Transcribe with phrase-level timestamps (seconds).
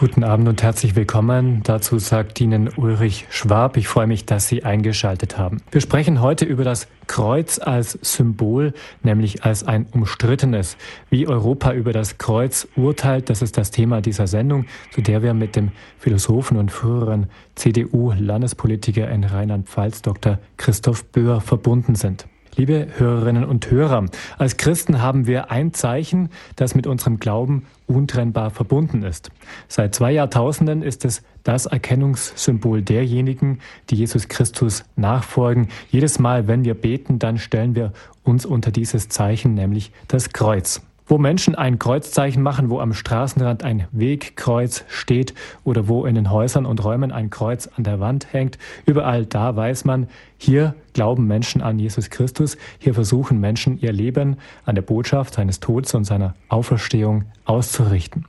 [0.00, 1.60] Guten Abend und herzlich willkommen.
[1.62, 3.76] Dazu sagt Ihnen Ulrich Schwab.
[3.76, 5.60] Ich freue mich, dass Sie eingeschaltet haben.
[5.72, 10.78] Wir sprechen heute über das Kreuz als Symbol, nämlich als ein umstrittenes.
[11.10, 15.34] Wie Europa über das Kreuz urteilt, das ist das Thema dieser Sendung, zu der wir
[15.34, 17.26] mit dem Philosophen und früheren
[17.56, 20.38] CDU-Landespolitiker in Rheinland-Pfalz, Dr.
[20.56, 22.26] Christoph Böhr, verbunden sind.
[22.60, 24.04] Liebe Hörerinnen und Hörer,
[24.36, 29.30] als Christen haben wir ein Zeichen, das mit unserem Glauben untrennbar verbunden ist.
[29.66, 35.68] Seit zwei Jahrtausenden ist es das Erkennungssymbol derjenigen, die Jesus Christus nachfolgen.
[35.88, 37.94] Jedes Mal, wenn wir beten, dann stellen wir
[38.24, 40.82] uns unter dieses Zeichen, nämlich das Kreuz.
[41.10, 46.30] Wo Menschen ein Kreuzzeichen machen, wo am Straßenrand ein Wegkreuz steht oder wo in den
[46.30, 50.06] Häusern und Räumen ein Kreuz an der Wand hängt, überall da weiß man,
[50.38, 55.58] hier glauben Menschen an Jesus Christus, hier versuchen Menschen ihr Leben an der Botschaft seines
[55.58, 58.26] Todes und seiner Auferstehung auszurichten.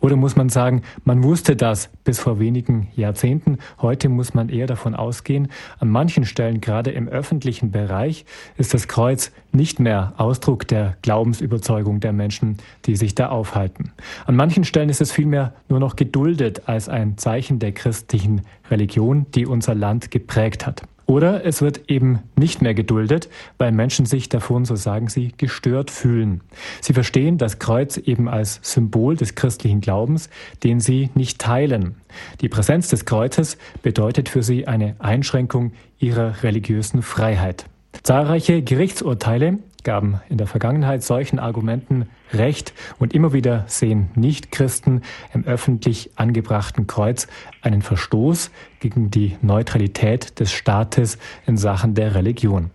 [0.00, 3.58] Oder muss man sagen, man wusste das bis vor wenigen Jahrzehnten.
[3.80, 8.24] Heute muss man eher davon ausgehen, an manchen Stellen, gerade im öffentlichen Bereich,
[8.56, 13.92] ist das Kreuz nicht mehr Ausdruck der Glaubensüberzeugung der Menschen, die sich da aufhalten.
[14.26, 19.26] An manchen Stellen ist es vielmehr nur noch geduldet als ein Zeichen der christlichen Religion,
[19.34, 20.82] die unser Land geprägt hat.
[21.06, 25.92] Oder es wird eben nicht mehr geduldet, weil Menschen sich davon, so sagen sie, gestört
[25.92, 26.40] fühlen.
[26.80, 30.28] Sie verstehen das Kreuz eben als Symbol des christlichen Glaubens,
[30.64, 31.94] den sie nicht teilen.
[32.40, 37.66] Die Präsenz des Kreuzes bedeutet für sie eine Einschränkung ihrer religiösen Freiheit.
[38.02, 45.44] Zahlreiche Gerichtsurteile gaben in der Vergangenheit solchen Argumenten Recht und immer wieder sehen Nichtchristen im
[45.44, 47.26] öffentlich angebrachten Kreuz
[47.62, 52.70] einen Verstoß gegen die Neutralität des Staates in Sachen der Religion.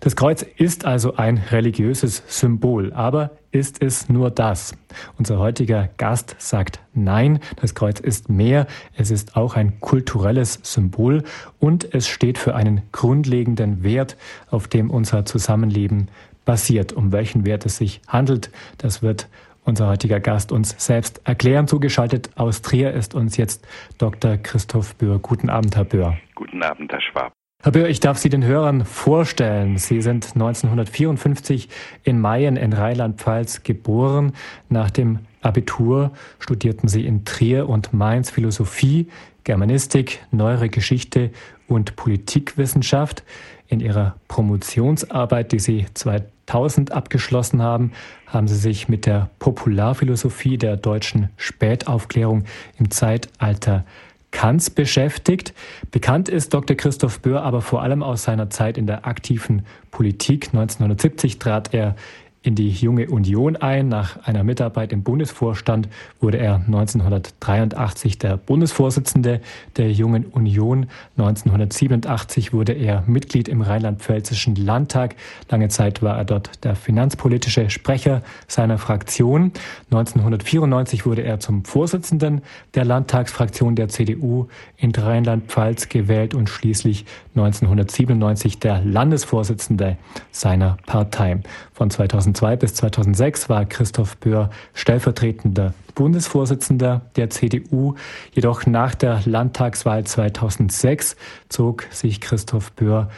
[0.00, 4.74] Das Kreuz ist also ein religiöses Symbol, aber ist es nur das?
[5.16, 11.22] Unser heutiger Gast sagt nein, das Kreuz ist mehr, es ist auch ein kulturelles Symbol
[11.58, 14.16] und es steht für einen grundlegenden Wert,
[14.50, 16.08] auf dem unser Zusammenleben
[16.44, 16.92] basiert.
[16.92, 19.28] Um welchen Wert es sich handelt, das wird
[19.64, 21.66] unser heutiger Gast uns selbst erklären.
[21.66, 23.66] Zugeschaltet aus Trier ist uns jetzt
[23.98, 24.36] Dr.
[24.36, 25.18] Christoph Böhr.
[25.18, 26.18] Guten Abend, Herr Böhr.
[26.34, 27.32] Guten Abend, Herr Schwab.
[27.62, 29.78] Herr Böhr, ich darf Sie den Hörern vorstellen.
[29.78, 31.70] Sie sind 1954
[32.02, 34.34] in Mayen in Rheinland-Pfalz geboren.
[34.68, 39.08] Nach dem Abitur studierten Sie in Trier und Mainz Philosophie,
[39.44, 41.30] Germanistik, Neuere Geschichte
[41.66, 43.24] und Politikwissenschaft.
[43.74, 47.90] In Ihrer Promotionsarbeit, die Sie 2000 abgeschlossen haben,
[48.28, 52.44] haben Sie sich mit der Popularphilosophie der deutschen Spätaufklärung
[52.78, 53.84] im Zeitalter
[54.30, 55.54] Kants beschäftigt.
[55.90, 56.76] Bekannt ist Dr.
[56.76, 60.50] Christoph Böhr aber vor allem aus seiner Zeit in der aktiven Politik.
[60.52, 61.96] 1970 trat er
[62.44, 63.88] in die Junge Union ein.
[63.88, 65.88] Nach einer Mitarbeit im Bundesvorstand
[66.20, 69.40] wurde er 1983 der Bundesvorsitzende
[69.76, 70.86] der Jungen Union.
[71.16, 75.16] 1987 wurde er Mitglied im Rheinland-Pfälzischen Landtag.
[75.50, 79.52] Lange Zeit war er dort der finanzpolitische Sprecher seiner Fraktion.
[79.90, 82.42] 1994 wurde er zum Vorsitzenden
[82.74, 87.06] der Landtagsfraktion der CDU in Rheinland-Pfalz gewählt und schließlich
[87.36, 89.96] 1997 der Landesvorsitzende
[90.30, 91.40] seiner Partei.
[91.72, 97.94] Von 2002 bis 2006 war Christoph Böhr stellvertretender Bundesvorsitzender der CDU.
[98.32, 101.16] Jedoch nach der Landtagswahl 2006
[101.48, 103.08] zog sich Christoph Böhr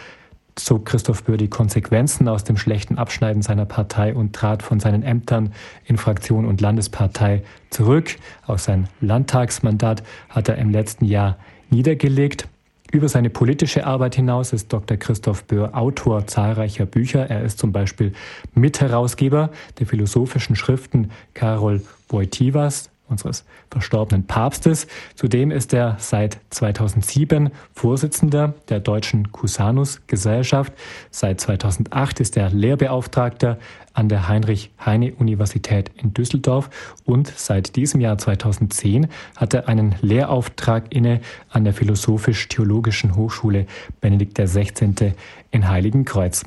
[0.54, 5.02] zog Christoph Böhr die Konsequenzen aus dem schlechten Abschneiden seiner Partei und trat von seinen
[5.02, 5.52] Ämtern
[5.84, 8.16] in Fraktion und Landespartei zurück.
[8.46, 11.36] Auch sein Landtagsmandat hat er im letzten Jahr
[11.68, 12.48] niedergelegt.
[12.92, 14.96] Über seine politische Arbeit hinaus ist Dr.
[14.96, 17.28] Christoph Böhr Autor zahlreicher Bücher.
[17.28, 18.12] Er ist zum Beispiel
[18.54, 24.86] Mitherausgeber der philosophischen Schriften Karol Wojtywas, unseres verstorbenen Papstes.
[25.14, 30.72] Zudem ist er seit 2007 Vorsitzender der Deutschen Cusanus-Gesellschaft.
[31.10, 33.58] Seit 2008 ist er Lehrbeauftragter
[33.94, 36.68] an der Heinrich-Heine-Universität in Düsseldorf
[37.04, 43.66] und seit diesem Jahr 2010 hat er einen Lehrauftrag inne an der Philosophisch-Theologischen Hochschule
[44.00, 45.14] Benedikt XVI.
[45.50, 46.44] in Heiligenkreuz.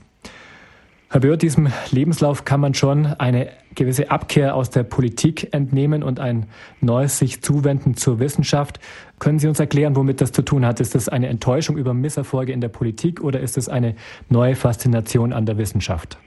[1.12, 6.20] Herr Böhr, diesem Lebenslauf kann man schon eine gewisse Abkehr aus der Politik entnehmen und
[6.20, 6.46] ein
[6.82, 8.80] neues sich zuwenden zur Wissenschaft.
[9.18, 10.80] Können Sie uns erklären, womit das zu tun hat?
[10.80, 13.96] Ist das eine Enttäuschung über Misserfolge in der Politik oder ist es eine
[14.30, 16.20] neue Faszination an der Wissenschaft?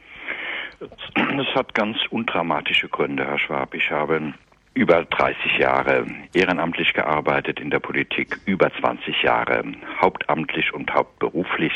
[0.80, 3.74] Es hat ganz undramatische Gründe, Herr Schwab.
[3.74, 4.34] Ich habe
[4.74, 9.62] über 30 Jahre ehrenamtlich gearbeitet in der Politik, über 20 Jahre
[10.00, 11.72] hauptamtlich und hauptberuflich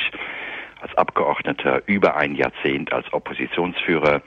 [0.80, 4.22] als Abgeordneter, über ein Jahrzehnt als Oppositionsführer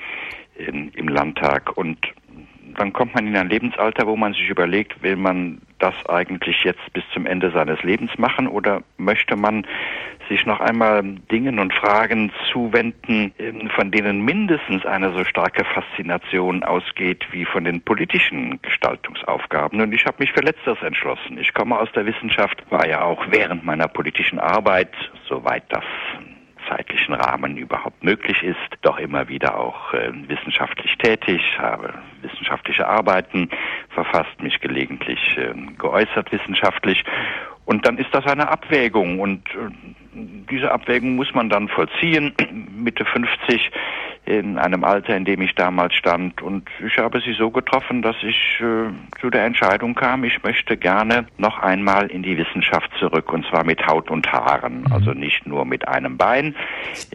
[0.55, 1.97] in, im Landtag und
[2.77, 6.93] dann kommt man in ein Lebensalter, wo man sich überlegt, will man das eigentlich jetzt
[6.93, 9.65] bis zum Ende seines Lebens machen oder möchte man
[10.29, 16.63] sich noch einmal Dingen und Fragen zuwenden, ähm, von denen mindestens eine so starke Faszination
[16.63, 19.81] ausgeht wie von den politischen Gestaltungsaufgaben.
[19.81, 21.37] Und ich habe mich für Letzteres entschlossen.
[21.39, 24.93] Ich komme aus der Wissenschaft, war ja auch während meiner politischen Arbeit,
[25.27, 25.83] soweit das
[26.69, 33.49] zeitlichen Rahmen überhaupt möglich ist, doch immer wieder auch äh, wissenschaftlich tätig, habe wissenschaftliche Arbeiten
[33.89, 37.03] verfasst, mich gelegentlich äh, geäußert wissenschaftlich.
[37.65, 39.69] Und dann ist das eine Abwägung und äh,
[40.49, 42.33] diese Abwägung muss man dann vollziehen.
[42.71, 43.71] Mitte 50
[44.29, 46.41] in einem Alter, in dem ich damals stand.
[46.41, 50.77] Und ich habe sie so getroffen, dass ich äh, zu der Entscheidung kam, ich möchte
[50.77, 54.81] gerne noch einmal in die Wissenschaft zurück und zwar mit Haut und Haaren.
[54.81, 54.93] Mhm.
[54.93, 56.55] Also nicht nur mit einem Bein,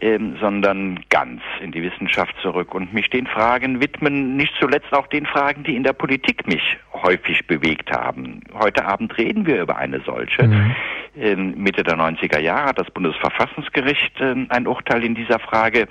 [0.01, 5.07] äh, sondern ganz in die Wissenschaft zurück und mich den Fragen widmen, nicht zuletzt auch
[5.07, 8.41] den Fragen, die in der Politik mich häufig bewegt haben.
[8.53, 10.43] Heute Abend reden wir über eine solche.
[10.43, 10.75] Mhm.
[11.15, 15.87] Mitte der 90er Jahre hat das Bundesverfassungsgericht äh, ein Urteil in dieser Frage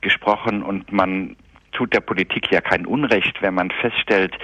[0.00, 1.36] gesprochen und man
[1.72, 4.36] tut der Politik ja kein Unrecht, wenn man feststellt,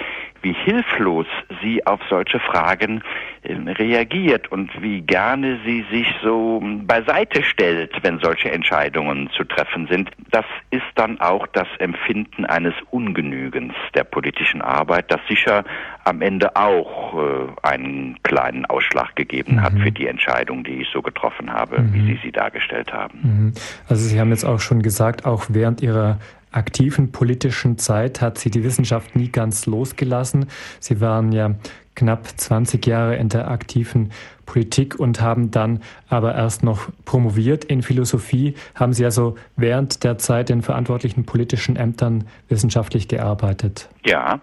[0.43, 1.27] wie hilflos
[1.63, 3.03] sie auf solche Fragen
[3.43, 9.87] äh, reagiert und wie gerne sie sich so beiseite stellt, wenn solche Entscheidungen zu treffen
[9.87, 10.11] sind.
[10.31, 15.65] Das ist dann auch das Empfinden eines Ungenügens der politischen Arbeit, das sicher
[16.05, 19.63] am Ende auch äh, einen kleinen Ausschlag gegeben mhm.
[19.63, 21.95] hat für die Entscheidung, die ich so getroffen habe, mhm.
[21.95, 23.19] wie Sie sie dargestellt haben.
[23.23, 23.53] Mhm.
[23.89, 26.19] Also Sie haben jetzt auch schon gesagt, auch während Ihrer
[26.53, 30.47] aktiven politischen Zeit hat sie die Wissenschaft nie ganz losgelassen.
[30.81, 31.55] Sie waren ja
[31.95, 34.11] knapp 20 Jahre in der aktiven
[34.47, 38.55] Politik und haben dann aber erst noch promoviert in Philosophie.
[38.75, 43.89] Haben Sie also während der Zeit in verantwortlichen politischen Ämtern wissenschaftlich gearbeitet?
[44.05, 44.41] Ja,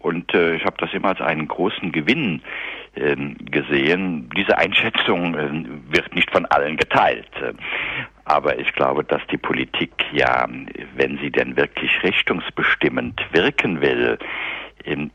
[0.00, 2.42] und äh, ich habe das immer als einen großen Gewinn
[2.94, 3.16] äh,
[3.50, 4.30] gesehen.
[4.36, 7.28] Diese Einschätzung äh, wird nicht von allen geteilt.
[8.24, 10.46] Aber ich glaube, dass die Politik ja,
[10.96, 14.18] wenn sie denn wirklich richtungsbestimmend wirken will,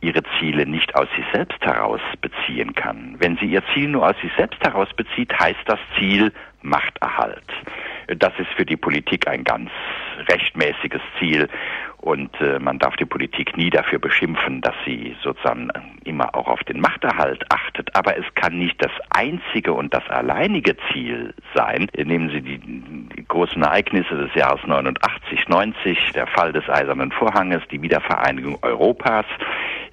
[0.01, 3.15] ihre Ziele nicht aus sich selbst heraus beziehen kann.
[3.19, 6.31] Wenn sie ihr Ziel nur aus sich selbst heraus bezieht, heißt das Ziel
[6.61, 7.47] Machterhalt.
[8.07, 9.69] Das ist für die Politik ein ganz
[10.29, 11.47] rechtmäßiges Ziel
[12.03, 15.69] und äh, man darf die Politik nie dafür beschimpfen, dass sie sozusagen
[16.03, 17.95] immer auch auf den Machterhalt achtet.
[17.95, 21.87] Aber es kann nicht das einzige und das alleinige Ziel sein.
[21.95, 27.61] Nehmen Sie die, die großen Ereignisse des Jahres 89, 90, der Fall des Eisernen Vorhanges,
[27.71, 29.25] die Wiedervereinigung Europas.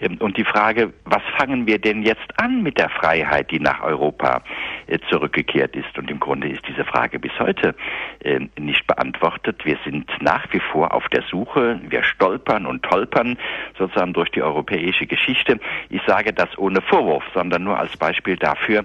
[0.01, 3.83] Ähm, und die Frage, was fangen wir denn jetzt an mit der Freiheit, die nach
[3.83, 4.43] Europa
[4.87, 5.97] äh, zurückgekehrt ist?
[5.99, 7.75] Und im Grunde ist diese Frage bis heute
[8.21, 9.65] äh, nicht beantwortet.
[9.65, 11.81] Wir sind nach wie vor auf der Suche.
[11.89, 13.39] Wir stolpern und tolpern
[13.79, 15.59] sozusagen durch die europäische Geschichte.
[15.89, 18.85] Ich sage das ohne Vorwurf, sondern nur als Beispiel dafür,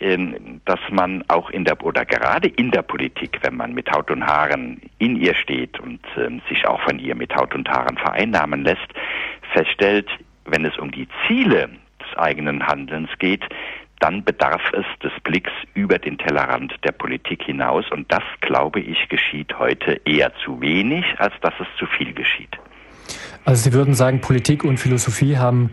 [0.00, 4.10] ähm, dass man auch in der oder gerade in der Politik, wenn man mit Haut
[4.10, 7.96] und Haaren in ihr steht und ähm, sich auch von ihr mit Haut und Haaren
[7.96, 8.88] vereinnahmen lässt,
[9.52, 10.08] feststellt,
[10.50, 11.68] wenn es um die Ziele
[12.00, 13.44] des eigenen Handelns geht,
[14.00, 17.84] dann bedarf es des Blicks über den Tellerrand der Politik hinaus.
[17.90, 22.58] Und das, glaube ich, geschieht heute eher zu wenig, als dass es zu viel geschieht.
[23.44, 25.70] Also Sie würden sagen, Politik und Philosophie haben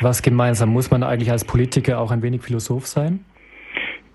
[0.00, 0.70] was gemeinsam.
[0.70, 3.24] Muss man eigentlich als Politiker auch ein wenig Philosoph sein?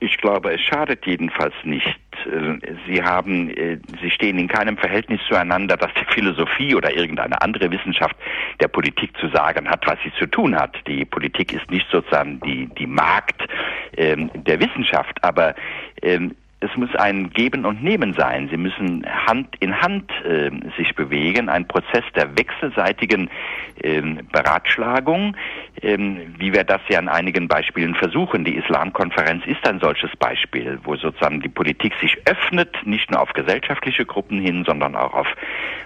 [0.05, 1.99] Ich glaube, es schadet jedenfalls nicht.
[2.27, 7.41] Äh, sie haben, äh, sie stehen in keinem Verhältnis zueinander, dass die Philosophie oder irgendeine
[7.41, 8.15] andere Wissenschaft
[8.59, 10.77] der Politik zu sagen hat, was sie zu tun hat.
[10.87, 13.41] Die Politik ist nicht sozusagen die, die Markt
[13.97, 15.55] ähm, der Wissenschaft, aber
[16.03, 16.35] ähm,
[16.65, 18.49] es muss ein Geben und Nehmen sein.
[18.49, 23.29] Sie müssen Hand in Hand äh, sich bewegen, ein Prozess der wechselseitigen
[23.81, 25.35] äh, Beratschlagung,
[25.81, 25.97] äh,
[26.37, 28.43] wie wir das ja an einigen Beispielen versuchen.
[28.45, 33.33] Die Islamkonferenz ist ein solches Beispiel, wo sozusagen die Politik sich öffnet, nicht nur auf
[33.33, 35.27] gesellschaftliche Gruppen hin, sondern auch auf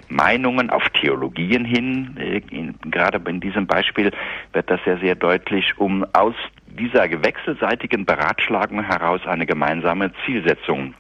[0.07, 2.15] Meinungen, auf Theologien hin.
[2.17, 4.12] Äh, in, gerade in diesem Beispiel
[4.53, 6.36] wird das sehr, sehr deutlich, um aus
[6.77, 10.93] dieser wechselseitigen Beratschlagung heraus eine gemeinsame Zielsetzung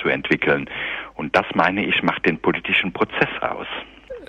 [0.00, 0.68] zu entwickeln.
[1.14, 3.66] Und das, meine ich, macht den politischen Prozess aus.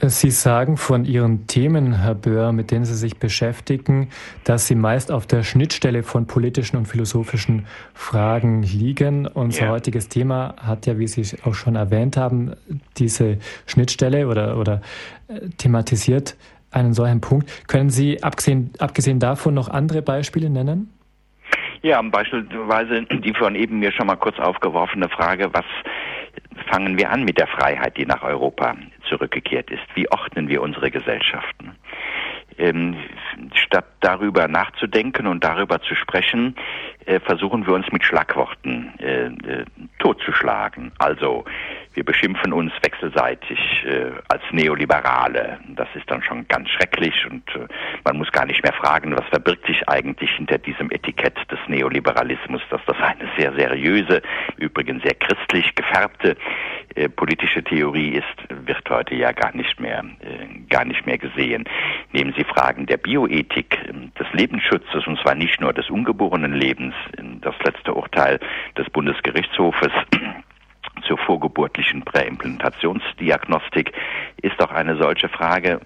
[0.01, 4.09] Sie sagen von Ihren Themen, Herr Böhr, mit denen Sie sich beschäftigen,
[4.43, 9.25] dass sie meist auf der Schnittstelle von politischen und philosophischen Fragen liegen.
[9.25, 9.71] Unser ja.
[9.71, 12.55] heutiges Thema hat ja, wie Sie auch schon erwähnt haben,
[12.97, 13.37] diese
[13.67, 14.81] Schnittstelle oder, oder
[15.29, 16.35] äh, thematisiert
[16.75, 17.67] einen solchen Punkt.
[17.67, 20.91] Können Sie abgesehen, abgesehen davon noch andere Beispiele nennen?
[21.81, 25.65] Ja, beispielsweise die von eben mir schon mal kurz aufgeworfene Frage, was
[26.67, 28.75] fangen wir an mit der Freiheit, die nach Europa
[29.07, 29.83] zurückgekehrt ist?
[29.93, 31.75] Wie ordnen wir unsere Gesellschaften?
[32.57, 32.95] Ähm,
[33.53, 36.55] statt darüber nachzudenken und darüber zu sprechen,
[37.05, 39.65] äh, versuchen wir uns mit Schlagworten äh, äh,
[39.99, 40.93] totzuschlagen.
[40.97, 41.43] Also
[41.95, 45.59] wir beschimpfen uns wechselseitig äh, als Neoliberale.
[45.69, 47.67] Das ist dann schon ganz schrecklich und äh,
[48.03, 52.61] man muss gar nicht mehr fragen, was verbirgt sich eigentlich hinter diesem Etikett des Neoliberalismus,
[52.69, 54.21] dass das eine sehr seriöse,
[54.57, 56.35] übrigens sehr christlich gefärbte
[56.95, 61.63] äh, politische Theorie ist, wird heute ja gar nicht mehr, äh, gar nicht mehr gesehen.
[62.11, 66.93] Nehmen Sie Fragen der Bioethik, ähm, des Lebensschutzes und zwar nicht nur des ungeborenen Lebens.
[67.41, 68.39] Das letzte Urteil
[68.77, 69.91] des Bundesgerichtshofes
[71.07, 73.91] zur vorgeburtlichen Präimplantationsdiagnostik
[74.41, 75.79] ist doch eine solche Frage,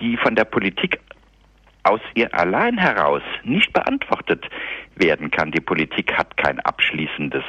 [0.00, 1.00] die von der Politik
[1.82, 4.48] aus ihr allein heraus nicht beantwortet
[4.96, 5.50] werden kann.
[5.50, 7.44] Die Politik hat kein abschließendes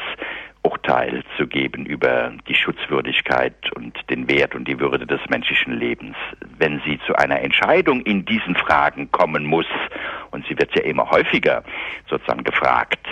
[0.63, 6.15] Urteil zu geben über die Schutzwürdigkeit und den Wert und die Würde des menschlichen Lebens.
[6.57, 9.65] Wenn sie zu einer Entscheidung in diesen Fragen kommen muss,
[10.29, 11.63] und sie wird ja immer häufiger
[12.09, 13.05] sozusagen gefragt,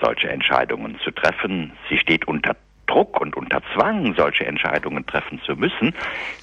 [0.00, 2.56] solche Entscheidungen zu treffen, sie steht unter
[2.92, 5.94] Druck und unter Zwang, solche Entscheidungen treffen zu müssen,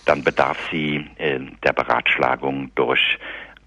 [0.06, 3.20] dann bedarf sie äh, der Beratschlagung durch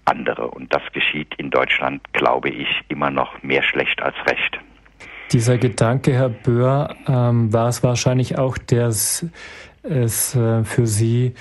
[0.05, 0.49] andere.
[0.49, 4.59] Und das geschieht in Deutschland, glaube ich, immer noch mehr schlecht als recht.
[5.31, 9.25] Dieser Gedanke, Herr Böhr, ähm, war es wahrscheinlich auch, der es,
[9.83, 11.33] es äh, für Sie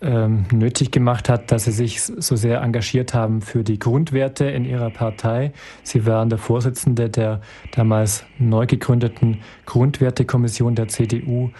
[0.00, 4.64] ähm, nötig gemacht hat, dass Sie sich so sehr engagiert haben für die Grundwerte in
[4.64, 5.52] Ihrer Partei.
[5.82, 7.40] Sie waren der Vorsitzende der
[7.72, 11.50] damals neu gegründeten Grundwertekommission der CDU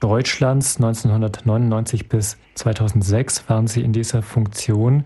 [0.00, 0.76] Deutschlands.
[0.76, 5.04] 1999 bis 2006 waren Sie in dieser Funktion.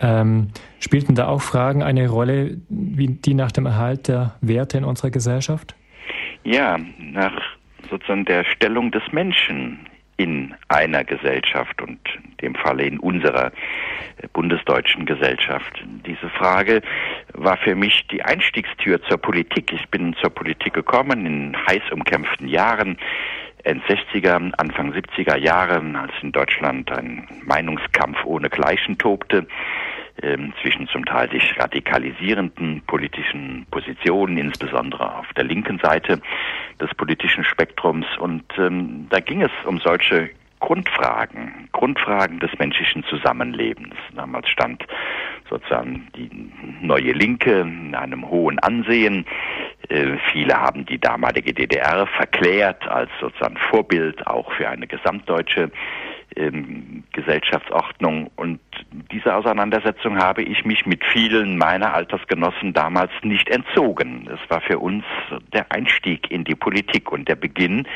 [0.00, 4.84] Ähm, spielten da auch Fragen eine Rolle, wie die nach dem Erhalt der Werte in
[4.84, 5.74] unserer Gesellschaft?
[6.44, 7.32] Ja, nach
[7.90, 9.87] sozusagen der Stellung des Menschen
[10.18, 13.46] in einer Gesellschaft und in dem Falle in unserer
[14.18, 15.82] äh, bundesdeutschen Gesellschaft.
[16.04, 16.82] Diese Frage
[17.32, 19.72] war für mich die Einstiegstür zur Politik.
[19.72, 22.98] Ich bin zur Politik gekommen in heiß umkämpften Jahren.
[23.64, 29.46] End 60er, Anfang 70er Jahre, als in Deutschland ein Meinungskampf ohne Gleichen tobte,
[30.62, 36.20] zwischen zum Teil sich radikalisierenden politischen Positionen, insbesondere auf der linken Seite
[36.80, 38.06] des politischen Spektrums.
[38.18, 43.94] Und ähm, da ging es um solche Grundfragen, Grundfragen des menschlichen Zusammenlebens.
[44.14, 44.84] Damals stand
[45.48, 46.30] sozusagen die
[46.80, 49.24] neue Linke in einem hohen Ansehen.
[49.88, 55.70] Äh, viele haben die damalige DDR verklärt als sozusagen Vorbild auch für eine gesamtdeutsche
[56.36, 58.30] ähm, Gesellschaftsordnung.
[58.36, 58.60] Und
[59.12, 64.28] dieser Auseinandersetzung habe ich mich mit vielen meiner Altersgenossen damals nicht entzogen.
[64.32, 65.04] Es war für uns
[65.52, 67.86] der Einstieg in die Politik und der Beginn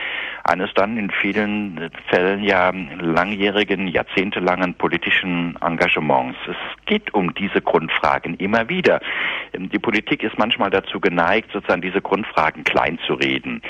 [0.44, 6.38] eines dann in vielen Fällen ja langjährigen, jahrzehntelangen politischen Engagements.
[6.48, 9.00] Es geht um diese Grundfragen immer wieder.
[9.52, 13.62] Ähm, die Politik ist manchmal dazu geneigt, sozusagen diese Grundfragen klein zu reden.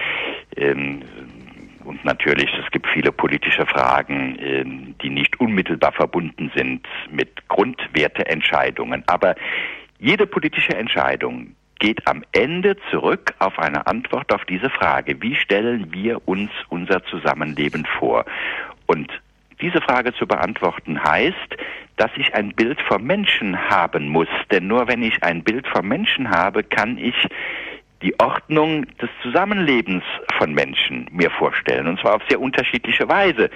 [0.57, 1.03] Ähm,
[1.85, 9.05] und natürlich, es gibt viele politische Fragen, ähm, die nicht unmittelbar verbunden sind mit Grundwerteentscheidungen.
[9.07, 9.35] Aber
[9.99, 15.21] jede politische Entscheidung geht am Ende zurück auf eine Antwort auf diese Frage.
[15.21, 18.25] Wie stellen wir uns unser Zusammenleben vor?
[18.87, 19.11] Und
[19.61, 21.57] diese Frage zu beantworten heißt,
[21.97, 24.29] dass ich ein Bild vom Menschen haben muss.
[24.51, 27.15] Denn nur wenn ich ein Bild vom Menschen habe, kann ich
[28.03, 30.03] die Ordnung des Zusammenlebens
[30.39, 31.87] von Menschen mir vorstellen.
[31.87, 33.51] Und zwar auf sehr unterschiedliche Weise.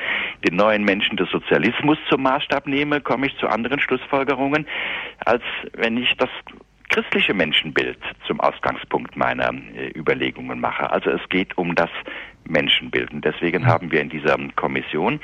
[0.46, 4.66] Den neuen Menschen des Sozialismus zum Maßstab nehme, komme ich zu anderen Schlussfolgerungen,
[5.24, 5.42] als
[5.74, 6.30] wenn ich das
[6.88, 10.90] christliche Menschenbild zum Ausgangspunkt meiner äh, Überlegungen mache.
[10.90, 11.90] Also es geht um das
[12.48, 13.12] Menschenbild.
[13.12, 13.66] Und deswegen mhm.
[13.66, 15.20] haben wir in dieser Kommission,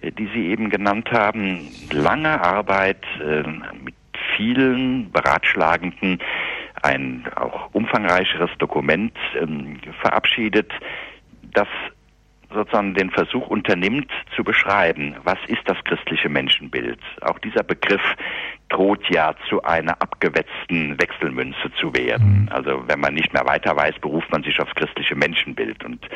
[0.00, 3.42] äh, die Sie eben genannt haben, lange Arbeit äh,
[3.84, 3.94] mit
[4.36, 6.18] vielen beratschlagenden
[6.82, 10.70] ein auch umfangreicheres Dokument ähm, verabschiedet,
[11.54, 11.68] das
[12.52, 17.00] sozusagen den Versuch unternimmt zu beschreiben, was ist das christliche Menschenbild.
[17.22, 18.02] Auch dieser Begriff
[18.68, 22.42] droht ja zu einer abgewetzten Wechselmünze zu werden.
[22.42, 22.48] Mhm.
[22.50, 26.06] Also wenn man nicht mehr weiter weiß, beruft man sich aufs christliche Menschenbild und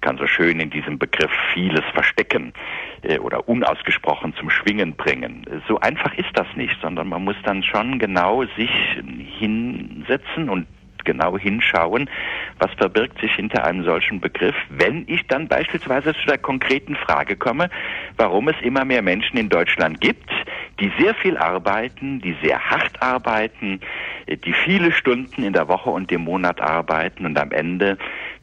[0.00, 2.54] kann so schön in diesem Begriff vieles verstecken
[3.02, 5.44] äh, oder unausgesprochen zum Schwingen bringen.
[5.68, 8.70] So einfach ist das nicht, sondern man muss dann schon genau sich
[9.38, 10.66] hinsetzen und
[11.08, 12.10] genau hinschauen,
[12.58, 17.34] was verbirgt sich hinter einem solchen Begriff, wenn ich dann beispielsweise zu der konkreten Frage
[17.34, 17.70] komme,
[18.18, 20.30] warum es immer mehr Menschen in Deutschland gibt,
[20.80, 23.80] die sehr viel arbeiten, die sehr hart arbeiten,
[24.28, 27.96] die viele Stunden in der Woche und im Monat arbeiten und am Ende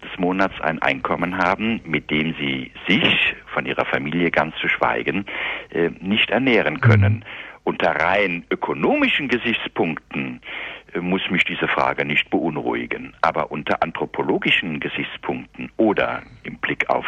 [0.03, 5.25] des Monats ein Einkommen haben, mit dem sie sich, von ihrer Familie ganz zu schweigen,
[5.69, 7.23] äh, nicht ernähren können.
[7.65, 13.13] unter rein ökonomischen Gesichtspunkten äh, muss mich diese Frage nicht beunruhigen.
[13.21, 17.05] Aber unter anthropologischen Gesichtspunkten oder im Blick auf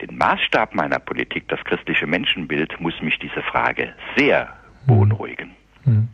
[0.00, 4.48] den Maßstab meiner Politik, das christliche Menschenbild, muss mich diese Frage sehr
[4.86, 5.50] beunruhigen.
[5.84, 6.08] Hm.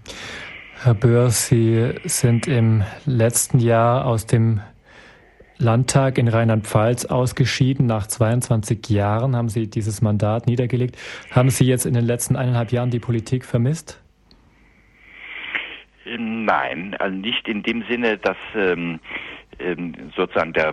[0.82, 4.60] Herr Böhr, Sie sind im letzten Jahr aus dem
[5.56, 7.86] Landtag in Rheinland-Pfalz ausgeschieden.
[7.86, 10.96] Nach 22 Jahren haben Sie dieses Mandat niedergelegt.
[11.30, 14.00] Haben Sie jetzt in den letzten eineinhalb Jahren die Politik vermisst?
[16.06, 19.00] Nein, also nicht in dem Sinne, dass ähm,
[19.58, 20.72] ähm, sozusagen der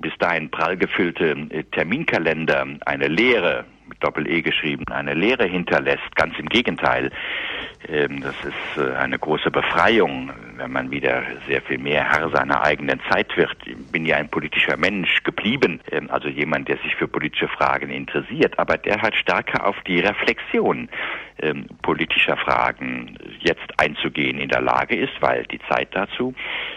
[0.00, 6.14] bis dahin prall gefüllte äh, Terminkalender eine Lehre mit Doppel-E geschrieben, eine Lehre hinterlässt.
[6.16, 7.10] Ganz im Gegenteil.
[7.88, 12.62] Ähm, das ist äh, eine große Befreiung, wenn man wieder sehr viel mehr Herr seiner
[12.62, 13.56] eigenen Zeit wird.
[13.64, 17.90] Ich bin ja ein politischer Mensch geblieben, ähm, also jemand, der sich für politische Fragen
[17.90, 20.88] interessiert, aber der halt stärker auf die Reflexion
[21.40, 26.34] ähm, politischer Fragen jetzt einzugehen in der Lage ist, weil die Zeit dazu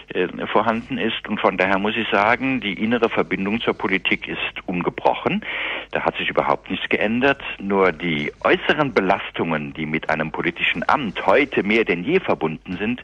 [0.08, 1.28] äh, vorhanden ist.
[1.28, 5.44] Und von daher muss ich sagen, die innere Verbindung zur Politik ist ungebrochen.
[5.92, 7.42] Da hat sich überhaupt nichts geändert.
[7.58, 13.02] Nur die äußeren Belastungen, die mit einem politischen Amt heute mehr denn je verbunden sind,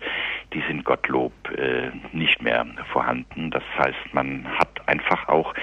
[0.52, 3.50] die sind Gottlob äh, nicht mehr vorhanden.
[3.50, 5.54] Das heißt, man hat einfach auch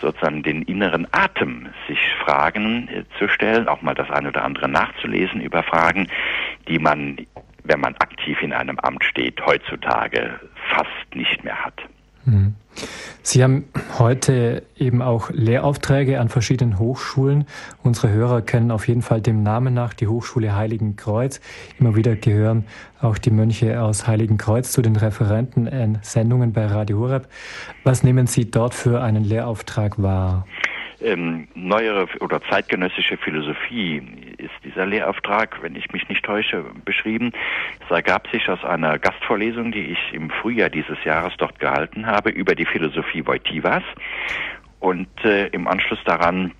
[0.00, 4.68] sozusagen den inneren Atem, sich Fragen äh, zu stellen, auch mal das eine oder andere
[4.68, 6.08] nachzulesen über Fragen,
[6.68, 7.18] die man,
[7.64, 10.40] wenn man aktiv in einem Amt steht, heutzutage
[10.74, 11.80] fast nicht mehr hat.
[12.24, 12.54] Mhm.
[13.22, 13.64] Sie haben
[13.98, 17.44] heute eben auch Lehraufträge an verschiedenen Hochschulen.
[17.82, 21.40] Unsere Hörer kennen auf jeden Fall dem Namen nach die Hochschule Heiligen Kreuz.
[21.78, 22.64] Immer wieder gehören
[23.00, 27.28] auch die Mönche aus Heiligen Kreuz zu den Referenten in Sendungen bei Radio Horeb.
[27.84, 30.46] Was nehmen Sie dort für einen Lehrauftrag wahr?
[31.02, 34.02] Ähm, neuere oder zeitgenössische Philosophie
[34.38, 37.32] ist dieser Lehrauftrag, wenn ich mich nicht täusche, beschrieben.
[37.84, 42.30] Es ergab sich aus einer Gastvorlesung, die ich im Frühjahr dieses Jahres dort gehalten habe,
[42.30, 43.82] über die Philosophie Wojtylas.
[44.78, 46.52] Und äh, im Anschluss daran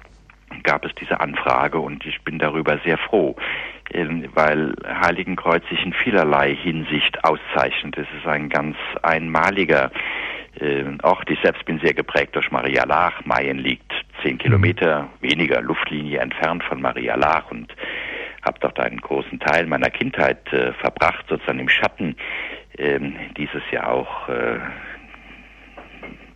[0.62, 3.36] gab es diese Anfrage und ich bin darüber sehr froh,
[3.92, 7.96] ähm, weil Heiligenkreuz sich in vielerlei Hinsicht auszeichnet.
[7.96, 9.90] Es ist ein ganz einmaliger
[10.58, 11.30] äh, Ort.
[11.30, 13.24] Ich selbst bin sehr geprägt durch Maria Lach.
[13.24, 17.74] Mayen liegt zehn Kilometer weniger Luftlinie entfernt von Maria Lach und
[18.42, 22.16] habe dort einen großen Teil meiner Kindheit äh, verbracht, sozusagen im Schatten
[22.78, 24.58] ähm, dieses ja auch äh,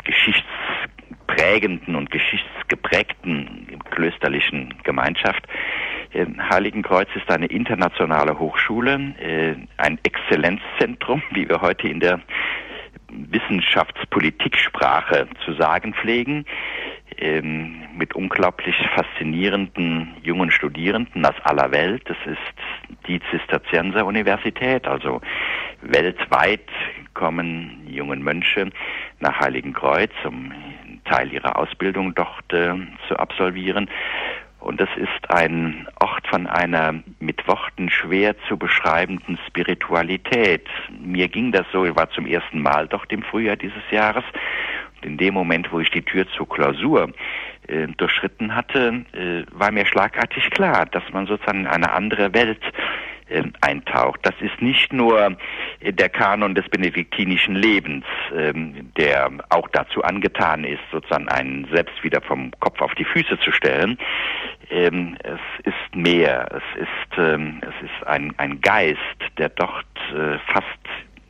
[0.05, 5.47] geschichtsprägenden und geschichtsgeprägten klösterlichen Gemeinschaft.
[6.13, 12.21] Äh, Heiligenkreuz ist eine internationale Hochschule, äh, ein Exzellenzzentrum, wie wir heute in der
[13.31, 16.45] Wissenschaftspolitiksprache zu sagen pflegen
[17.19, 22.03] ähm, mit unglaublich faszinierenden jungen Studierenden aus aller Welt.
[22.07, 22.39] Das ist
[23.07, 25.21] die Zisterzienser Universität, also
[25.83, 26.69] weltweit
[27.15, 28.71] kommen jungen Mönche
[29.21, 32.75] nach Heiligenkreuz, um einen Teil ihrer Ausbildung dort äh,
[33.09, 33.89] zu absolvieren.
[34.65, 40.67] Und das ist ein Ort von einer mit Worten schwer zu beschreibenden Spiritualität.
[41.03, 44.25] Mir ging das so, ich war zum ersten Mal dort im Frühjahr dieses Jahres
[45.03, 47.11] in dem Moment, wo ich die Tür zur Klausur
[47.69, 52.63] äh, durchschritten hatte, äh, war mir schlagartig klar, dass man sozusagen in eine andere Welt
[53.27, 54.21] äh, eintaucht.
[54.23, 55.37] Das ist nicht nur
[55.81, 58.05] äh, der Kanon des benediktinischen Lebens,
[58.37, 63.39] ähm, der auch dazu angetan ist, sozusagen einen selbst wieder vom Kopf auf die Füße
[63.41, 63.99] zu stellen.
[64.71, 66.47] Ähm, es ist mehr.
[66.51, 68.99] Es ist, ähm, es ist ein, ein Geist,
[69.39, 70.67] der dort äh, fast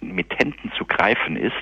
[0.01, 1.53] mit Händen zu greifen ist,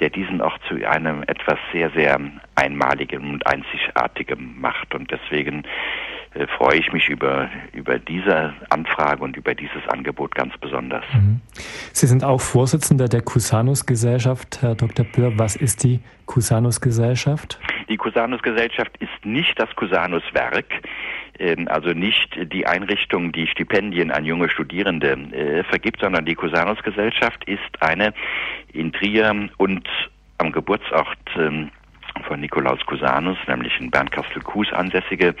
[0.00, 2.18] der diesen auch zu einem etwas sehr, sehr
[2.54, 4.94] Einmaligen und Einzigartigem macht.
[4.94, 5.64] Und deswegen
[6.34, 11.04] äh, freue ich mich über, über diese Anfrage und über dieses Angebot ganz besonders.
[11.12, 11.40] Mhm.
[11.92, 15.04] Sie sind auch Vorsitzender der Cusanus-Gesellschaft, Herr Dr.
[15.04, 15.38] Pürr.
[15.38, 17.60] Was ist die Cusanus-Gesellschaft?
[17.88, 20.66] Die Cusanus-Gesellschaft ist nicht das Cusanus-Werk,
[21.38, 27.44] ähm, also nicht die Einrichtung, die Stipendien an junge Studierende äh, vergibt, sondern die Cusanus-Gesellschaft
[27.46, 28.12] ist eine
[28.72, 29.88] in Trier und
[30.38, 31.70] am Geburtsort ähm,
[32.22, 35.34] von Nikolaus Cusanus, nämlich in Bernkastel-Kues ansässige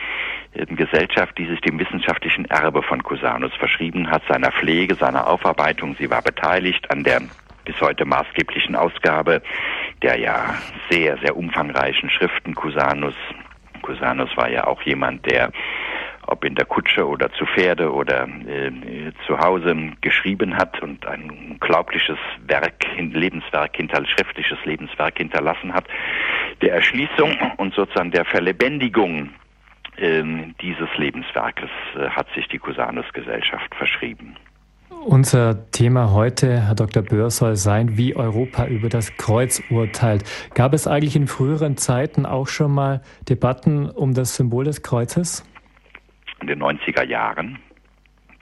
[0.52, 5.96] äh, Gesellschaft, die sich dem wissenschaftlichen Erbe von Cusanus verschrieben hat, seiner Pflege, seiner Aufarbeitung.
[5.98, 7.22] Sie war beteiligt an der
[7.64, 9.40] bis heute maßgeblichen Ausgabe
[10.02, 10.54] der ja
[10.90, 13.14] sehr, sehr umfangreichen Schriften Cusanus.
[13.82, 15.50] Cusanus war ja auch jemand, der
[16.26, 21.30] ob in der Kutsche oder zu Pferde oder äh, zu Hause geschrieben hat und ein
[21.30, 25.84] unglaubliches Werk, Lebenswerk, hinter, schriftliches Lebenswerk hinterlassen hat,
[26.62, 29.30] der Erschließung und sozusagen der Verlebendigung
[29.96, 30.22] äh,
[30.60, 34.36] dieses Lebenswerkes äh, hat sich die Cusanus-Gesellschaft verschrieben.
[35.04, 37.02] Unser Thema heute, Herr Dr.
[37.02, 40.24] Böhr, soll sein, wie Europa über das Kreuz urteilt.
[40.54, 45.44] Gab es eigentlich in früheren Zeiten auch schon mal Debatten um das Symbol des Kreuzes?
[46.40, 47.58] In den 90er Jahren,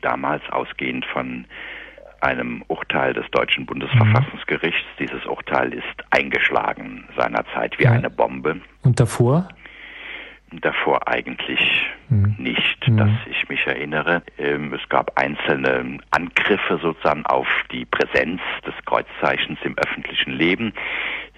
[0.03, 1.47] damals ausgehend von
[2.23, 4.87] einem Urteil des deutschen Bundesverfassungsgerichts.
[4.99, 5.07] Mhm.
[5.07, 7.93] Dieses Urteil ist eingeschlagen seinerzeit wie ja.
[7.93, 8.61] eine Bombe.
[8.83, 9.49] Und davor?
[10.61, 11.61] Davor eigentlich
[12.11, 12.35] mhm.
[12.39, 12.99] nicht, mhm.
[12.99, 14.23] dass ich mich erinnere.
[14.39, 20.75] Ähm, es gab einzelne Angriffe sozusagen auf die Präsenz des Kreuzzeichens im öffentlichen Leben,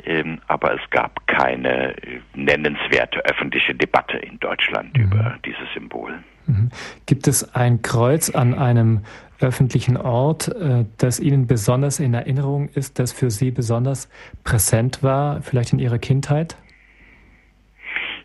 [0.04, 5.04] ähm, aber es gab keine äh, nennenswerte öffentliche Debatte in Deutschland mhm.
[5.04, 6.18] über dieses Symbol.
[6.46, 6.70] Mhm.
[7.06, 9.04] Gibt es ein Kreuz an einem
[9.40, 14.08] öffentlichen Ort, äh, das Ihnen besonders in Erinnerung ist, das für Sie besonders
[14.44, 16.56] präsent war, vielleicht in Ihrer Kindheit?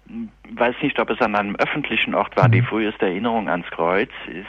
[0.07, 2.47] Ich weiß nicht, ob es an einem öffentlichen Ort war.
[2.47, 2.53] Mhm.
[2.53, 4.47] Die früheste Erinnerung ans Kreuz ist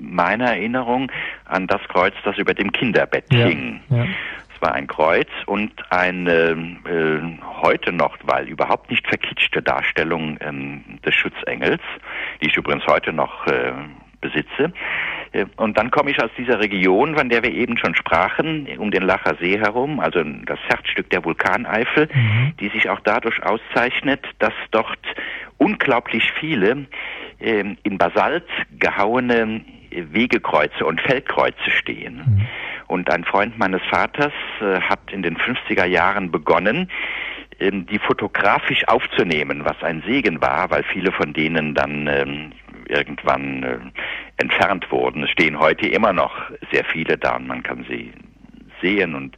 [0.00, 1.10] meine Erinnerung
[1.44, 3.80] an das Kreuz, das über dem Kinderbett ja, hing.
[3.90, 4.04] Ja.
[4.54, 7.20] Es war ein Kreuz und eine äh,
[7.62, 11.82] heute noch, weil überhaupt nicht verkitschte Darstellung ähm, des Schutzengels,
[12.40, 13.72] die ich übrigens heute noch äh,
[14.20, 14.72] besitze.
[15.32, 18.90] Äh, und dann komme ich aus dieser Region, von der wir eben schon sprachen, um
[18.90, 22.54] den Lacher See herum, also das Herzstück der Vulkaneifel, mhm.
[22.60, 24.98] die sich auch dadurch auszeichnet, dass dort
[25.58, 26.86] unglaublich viele
[27.40, 28.46] äh, in Basalt
[28.78, 32.16] gehauene Wegekreuze und Feldkreuze stehen.
[32.16, 32.46] Mhm.
[32.86, 36.90] Und ein Freund meines Vaters äh, hat in den 50er Jahren begonnen,
[37.60, 42.52] ähm, die fotografisch aufzunehmen, was ein Segen war, weil viele von denen dann ähm,
[42.88, 43.78] irgendwann äh,
[44.38, 45.24] entfernt wurden.
[45.24, 46.34] Es stehen heute immer noch
[46.72, 48.12] sehr viele da und man kann sie
[48.80, 49.36] sehen und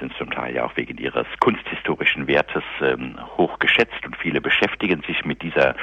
[0.00, 5.02] sind zum Teil ja auch wegen ihres kunsthistorischen Wertes ähm, hoch geschätzt und viele beschäftigen
[5.06, 5.74] sich mit dieser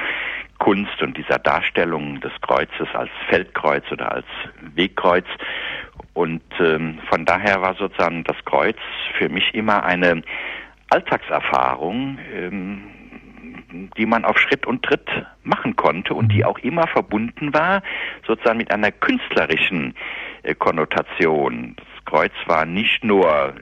[0.59, 4.25] Kunst und dieser Darstellung des Kreuzes als Feldkreuz oder als
[4.75, 5.25] Wegkreuz.
[6.13, 8.77] Und ähm, von daher war sozusagen das Kreuz
[9.17, 10.21] für mich immer eine
[10.89, 12.83] Alltagserfahrung, ähm,
[13.97, 15.09] die man auf Schritt und Tritt
[15.43, 16.45] machen konnte und die mhm.
[16.45, 17.81] auch immer verbunden war,
[18.25, 19.95] sozusagen mit einer künstlerischen
[20.43, 21.75] äh, Konnotation.
[21.77, 23.53] Das Kreuz war nicht nur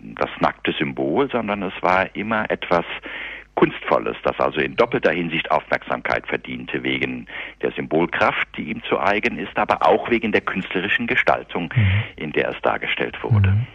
[0.00, 2.84] das nackte Symbol, sondern es war immer etwas
[3.54, 7.26] Kunstvolles, das also in doppelter Hinsicht Aufmerksamkeit verdiente, wegen
[7.60, 12.02] der Symbolkraft, die ihm zu eigen ist, aber auch wegen der künstlerischen Gestaltung, mhm.
[12.16, 13.50] in der es dargestellt wurde.
[13.50, 13.66] Mhm.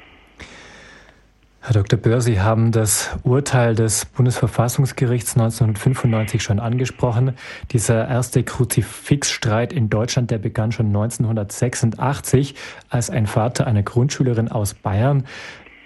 [1.67, 1.99] Herr Dr.
[1.99, 7.34] Böhr, Sie haben das Urteil des Bundesverfassungsgerichts 1995 schon angesprochen.
[7.73, 12.56] Dieser erste Kruzifixstreit in Deutschland, der begann schon 1986,
[12.88, 15.25] als ein Vater einer Grundschülerin aus Bayern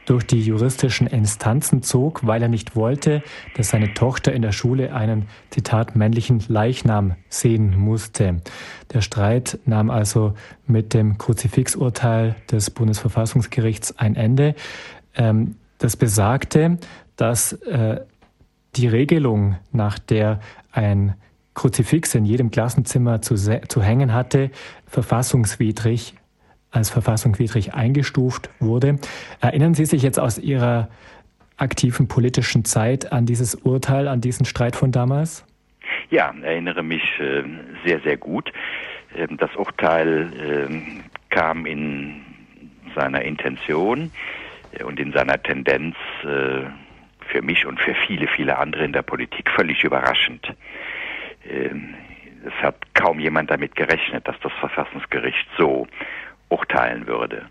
[0.05, 3.23] durch die juristischen Instanzen zog, weil er nicht wollte,
[3.55, 8.43] dass seine Tochter in der Schule einen, Zitat, männlichen Leichnam sehen musste.
[8.93, 10.35] Der Streit nahm also
[10.67, 14.53] mit dem Kruzifixurteil des Bundesverfassungsgerichts ein Ende.
[15.15, 16.77] Ähm, das besagte,
[17.15, 18.01] dass äh,
[18.75, 20.39] die Regelung, nach der
[20.71, 21.15] ein
[21.53, 24.51] Kruzifix in jedem Klassenzimmer zu, zu hängen hatte,
[24.87, 26.15] verfassungswidrig
[26.71, 28.97] als verfassungswidrig eingestuft wurde.
[29.41, 30.87] Erinnern Sie sich jetzt aus Ihrer
[31.57, 35.45] aktiven politischen Zeit an dieses Urteil, an diesen Streit von damals?
[36.09, 37.43] Ja, erinnere mich äh,
[37.85, 38.51] sehr, sehr gut.
[39.15, 42.21] Ähm, das Urteil äh, kam in
[42.95, 44.11] seiner Intention
[44.83, 46.63] und in seiner Tendenz äh,
[47.27, 50.53] für mich und für viele, viele andere in der Politik völlig überraschend.
[51.49, 51.95] Ähm,
[52.45, 55.87] es hat kaum jemand damit gerechnet, dass das Verfassungsgericht so
[56.49, 57.45] urteilen würde.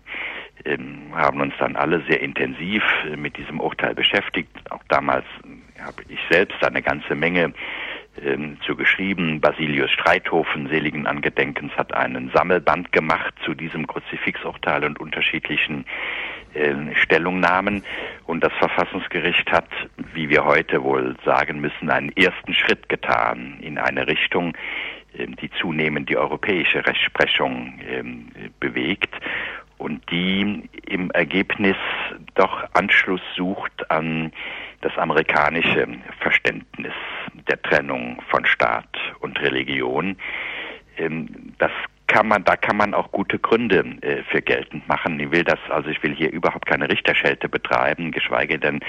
[0.65, 4.51] Ähm, haben uns dann alle sehr intensiv äh, mit diesem Urteil beschäftigt.
[4.69, 5.25] Auch damals
[5.79, 7.53] habe ich selbst eine ganze Menge
[8.23, 9.41] ähm, zu geschrieben.
[9.41, 16.30] Basilius Streithofen, seligen Angedenkens, hat einen Sammelband gemacht zu diesem Kruzifixurteil und unterschiedlichen äh,
[16.95, 17.83] Stellungnahmen.
[18.25, 19.67] Und das Verfassungsgericht hat,
[20.13, 24.55] wie wir heute wohl sagen müssen, einen ersten Schritt getan in eine Richtung,
[25.17, 29.13] äh, die zunehmend die europäische Rechtsprechung äh, bewegt
[29.77, 31.75] und die im Ergebnis
[32.35, 34.31] doch Anschluss sucht an
[34.81, 35.87] das amerikanische
[36.19, 36.93] Verständnis
[37.47, 40.17] der Trennung von Staat und Religion.
[40.97, 41.71] Ähm, das
[42.11, 45.17] kann man, da kann man auch gute Gründe äh, für geltend machen.
[45.17, 48.81] Ich will das, also ich will hier überhaupt keine Richterschelte betreiben, geschweige denn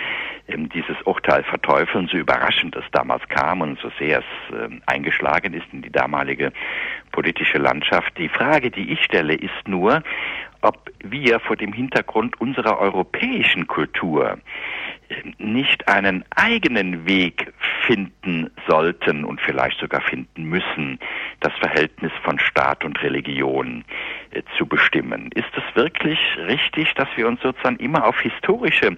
[0.49, 5.55] ähm, dieses Urteil verteufeln, so überraschend es damals kam und so sehr es äh, eingeschlagen
[5.55, 6.53] ist in die damalige
[7.13, 8.13] politische Landschaft.
[8.19, 10.03] Die Frage, die ich stelle, ist nur,
[10.63, 14.39] ob wir vor dem Hintergrund unserer europäischen Kultur
[15.39, 17.53] nicht einen eigenen Weg
[17.87, 20.99] finden sollten und vielleicht sogar finden müssen,
[21.41, 23.85] das Verhältnis von Staat und Religion
[24.31, 25.31] äh, zu bestimmen.
[25.35, 28.97] Ist es wirklich richtig, dass wir uns sozusagen immer auf historische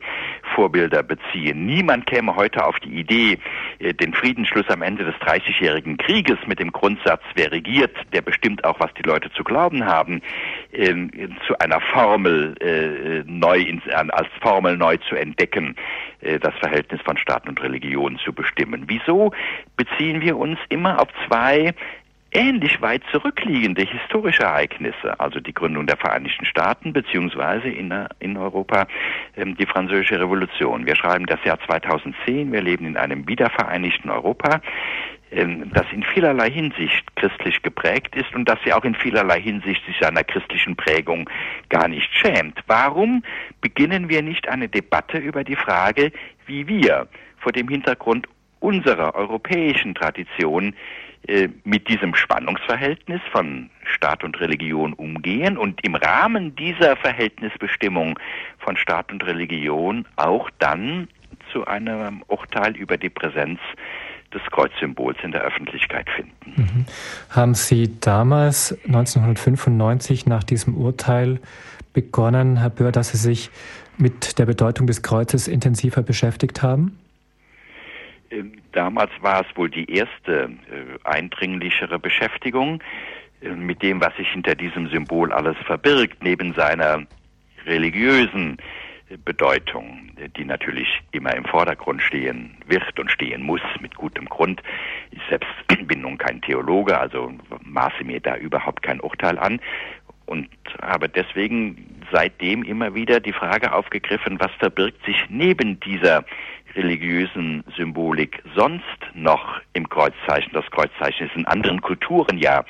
[0.55, 1.67] Vorbilder beziehen?
[1.67, 3.39] Niemand käme heute auf die Idee,
[3.79, 8.65] äh, den Friedensschluss am Ende des Dreißigjährigen Krieges mit dem Grundsatz, wer regiert, der bestimmt
[8.65, 10.21] auch, was die Leute zu glauben haben,
[10.73, 10.95] äh,
[11.55, 15.77] zu einer Formel äh, neu ins, als Formel neu zu entdecken,
[16.21, 18.85] äh, das Verhältnis von Staat und Religion zu bestimmen.
[18.87, 19.33] Wieso
[19.77, 21.75] beziehen wir uns immer auf zwei
[22.33, 28.89] ähnlich weit zurückliegende historische Ereignisse, also die Gründung der Vereinigten Staaten beziehungsweise in, in Europa
[29.37, 30.85] ähm, die Französische Revolution.
[30.85, 34.61] Wir schreiben das Jahr 2010, wir leben in einem wiedervereinigten Europa,
[35.35, 39.97] das in vielerlei Hinsicht christlich geprägt ist und das ja auch in vielerlei Hinsicht sich
[40.01, 41.29] seiner christlichen Prägung
[41.69, 42.61] gar nicht schämt.
[42.67, 43.25] Warum
[43.61, 46.13] beginnen wir nicht eine Debatte über die Frage,
[46.47, 48.29] wie wir vor dem Hintergrund
[48.61, 50.75] unserer europäischen Tradition
[51.27, 58.19] äh, mit diesem Spannungsverhältnis von Staat und Religion umgehen und im Rahmen dieser Verhältnisbestimmung
[58.59, 61.09] von Staat und Religion auch dann
[61.53, 63.59] zu einem Urteil über die Präsenz
[64.35, 66.35] des Kreuzsymbols in der Öffentlichkeit finden.
[66.57, 66.85] Mhm.
[67.31, 71.41] Haben Sie damals 1995 nach diesem Urteil
[71.93, 73.51] begonnen, Herr Böhr, dass Sie sich
[73.97, 76.99] mit der Bedeutung des Kreuzes intensiver beschäftigt haben?
[78.31, 80.49] Ähm, damals war es wohl die erste äh,
[81.05, 82.83] eindringlichere Beschäftigung
[83.41, 87.07] äh, mit dem, was sich hinter diesem Symbol alles verbirgt, neben seiner
[87.67, 88.63] religiösen äh,
[89.19, 94.63] Bedeutung, die natürlich immer im Vordergrund stehen wird und stehen muss, mit gutem Grund.
[95.11, 95.49] Ich selbst
[95.87, 99.61] bin nun kein Theologe, also maße mir da überhaupt kein Urteil an
[100.27, 100.49] und
[100.81, 106.25] habe deswegen seitdem immer wieder die Frage aufgegriffen, was verbirgt sich neben dieser
[106.75, 110.53] religiösen Symbolik sonst noch im Kreuzzeichen?
[110.53, 112.65] Das Kreuzzeichen ist in anderen Kulturen ja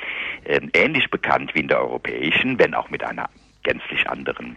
[0.45, 3.29] äh, ähnlich bekannt wie in der europäischen, wenn auch mit einer
[3.63, 4.57] gänzlich anderen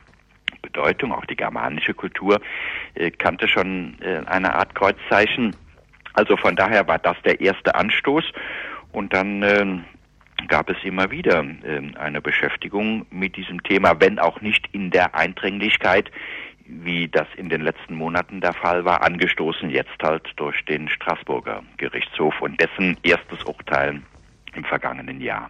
[0.68, 1.14] Bedeutung.
[1.14, 2.40] Auch die germanische Kultur
[2.96, 5.56] äh, kannte schon äh, eine Art Kreuzzeichen.
[6.14, 8.26] Also von daher war das der erste Anstoß.
[8.92, 9.66] Und dann äh,
[10.48, 15.16] gab es immer wieder äh, eine Beschäftigung mit diesem Thema, wenn auch nicht in der
[15.16, 16.12] Eindringlichkeit,
[16.66, 21.64] wie das in den letzten Monaten der Fall war, angestoßen jetzt halt durch den Straßburger
[21.78, 24.02] Gerichtshof und dessen erstes Urteil
[24.54, 25.50] im vergangenen Jahr.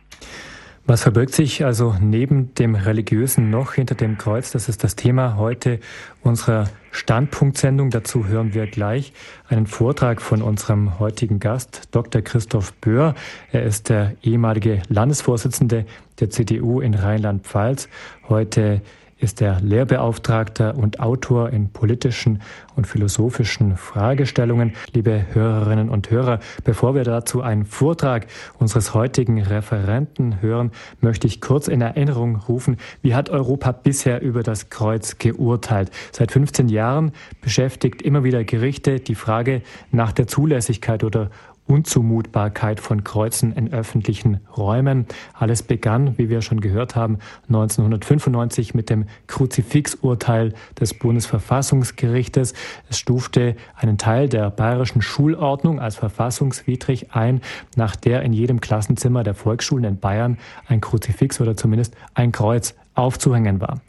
[0.90, 4.52] Was verbirgt sich also neben dem Religiösen noch hinter dem Kreuz?
[4.52, 5.82] Das ist das Thema heute
[6.24, 7.90] unserer Standpunktsendung.
[7.90, 9.12] Dazu hören wir gleich
[9.50, 12.22] einen Vortrag von unserem heutigen Gast, Dr.
[12.22, 13.16] Christoph Böhr.
[13.52, 15.86] Er ist der ehemalige Landesvorsitzende
[16.22, 17.90] der CDU in Rheinland-Pfalz,
[18.30, 18.82] heute
[19.20, 22.42] ist er Lehrbeauftragter und Autor in politischen
[22.76, 24.74] und philosophischen Fragestellungen.
[24.94, 28.28] Liebe Hörerinnen und Hörer, bevor wir dazu einen Vortrag
[28.60, 34.44] unseres heutigen Referenten hören, möchte ich kurz in Erinnerung rufen, wie hat Europa bisher über
[34.44, 35.92] das Kreuz geurteilt?
[36.12, 41.30] Seit 15 Jahren beschäftigt immer wieder Gerichte die Frage nach der Zulässigkeit oder
[41.68, 45.06] Unzumutbarkeit von Kreuzen in öffentlichen Räumen.
[45.34, 52.54] Alles begann, wie wir schon gehört haben, 1995 mit dem Kruzifixurteil des Bundesverfassungsgerichtes.
[52.90, 57.42] Es stufte einen Teil der bayerischen Schulordnung als verfassungswidrig ein,
[57.76, 62.76] nach der in jedem Klassenzimmer der Volksschulen in Bayern ein Kruzifix oder zumindest ein Kreuz
[62.96, 63.82] aufzuhängen war.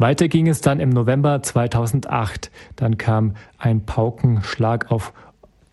[0.00, 2.52] Weiter ging es dann im November 2008.
[2.76, 5.12] Dann kam ein Paukenschlag auf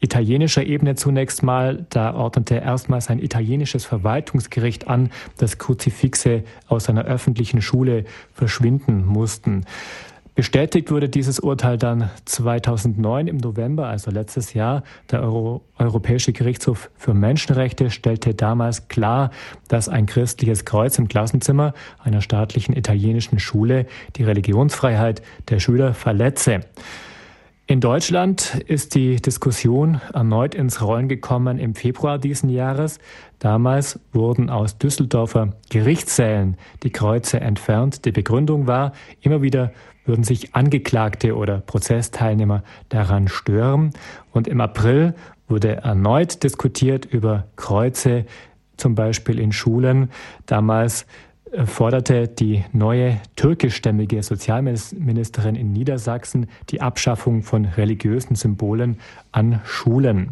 [0.06, 1.86] italienischer Ebene zunächst mal.
[1.90, 9.66] Da ordnete erstmals ein italienisches Verwaltungsgericht an, dass Kruzifixe aus einer öffentlichen Schule verschwinden mussten.
[10.36, 14.84] Bestätigt wurde dieses Urteil dann 2009 im November, also letztes Jahr.
[15.10, 19.32] Der Euro Europäische Gerichtshof für Menschenrechte stellte damals klar,
[19.70, 23.88] dass ein christliches Kreuz im Klassenzimmer einer staatlichen italienischen Schule
[24.18, 26.60] die Religionsfreiheit der Schüler verletze.
[27.68, 33.00] In Deutschland ist die Diskussion erneut ins Rollen gekommen im Februar diesen Jahres.
[33.40, 38.06] Damals wurden aus Düsseldorfer Gerichtssälen die Kreuze entfernt.
[38.06, 39.72] Die Begründung war, immer wieder
[40.06, 43.94] würden sich Angeklagte oder Prozessteilnehmer daran stören.
[44.32, 45.16] Und im April
[45.48, 48.26] wurde erneut diskutiert über Kreuze,
[48.78, 50.12] zum Beispiel in Schulen.
[50.46, 51.08] Damals
[51.66, 58.98] forderte die neue türkischstämmige Sozialministerin in Niedersachsen die Abschaffung von religiösen Symbolen
[59.32, 60.32] an Schulen.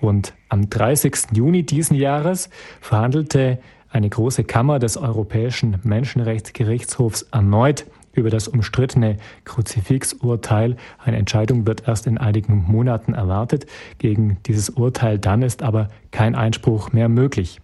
[0.00, 1.28] Und am 30.
[1.32, 2.50] Juni diesen Jahres
[2.80, 3.58] verhandelte
[3.90, 10.76] eine große Kammer des Europäischen Menschenrechtsgerichtshofs erneut über das umstrittene Kruzifixurteil.
[10.98, 13.66] Eine Entscheidung wird erst in einigen Monaten erwartet.
[13.98, 17.60] Gegen dieses Urteil dann ist aber kein Einspruch mehr möglich.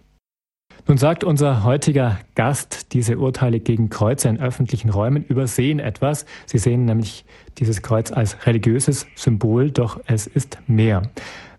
[0.85, 6.25] Nun sagt unser heutiger Gast, diese Urteile gegen Kreuze in öffentlichen Räumen übersehen etwas.
[6.45, 7.23] Sie sehen nämlich
[7.57, 11.03] dieses Kreuz als religiöses Symbol, doch es ist mehr.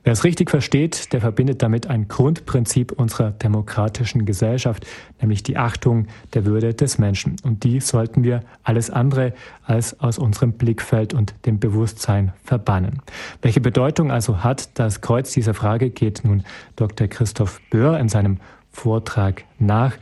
[0.03, 4.87] Wer es richtig versteht, der verbindet damit ein Grundprinzip unserer demokratischen Gesellschaft,
[5.23, 7.37] nämlich die Achtung der Würde des Menschen.
[7.43, 9.33] Und die sollten wir alles andere
[9.65, 13.01] als aus unserem Blickfeld und dem Bewusstsein verbannen.
[13.41, 16.45] Welche Bedeutung also hat das Kreuz dieser Frage, geht nun
[16.77, 17.09] Dr.
[17.09, 18.41] Christoph Böhr in seinem
[18.75, 19.97] Vortrag nach.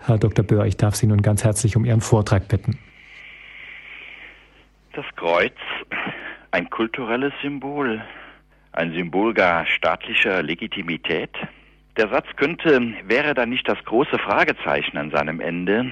[0.00, 0.44] Herr Dr.
[0.44, 2.78] Böhr, ich darf Sie nun ganz herzlich um Ihren Vortrag bitten.
[4.92, 5.54] Das Kreuz,
[6.50, 8.02] ein kulturelles Symbol,
[8.72, 11.30] ein Symbol gar staatlicher Legitimität.
[11.96, 15.90] Der Satz könnte, wäre da nicht das große Fragezeichen an seinem Ende,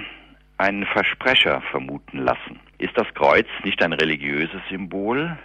[0.59, 2.61] einen Versprecher vermuten lassen.
[2.79, 5.37] Ist das Kreuz nicht ein religiöses Symbol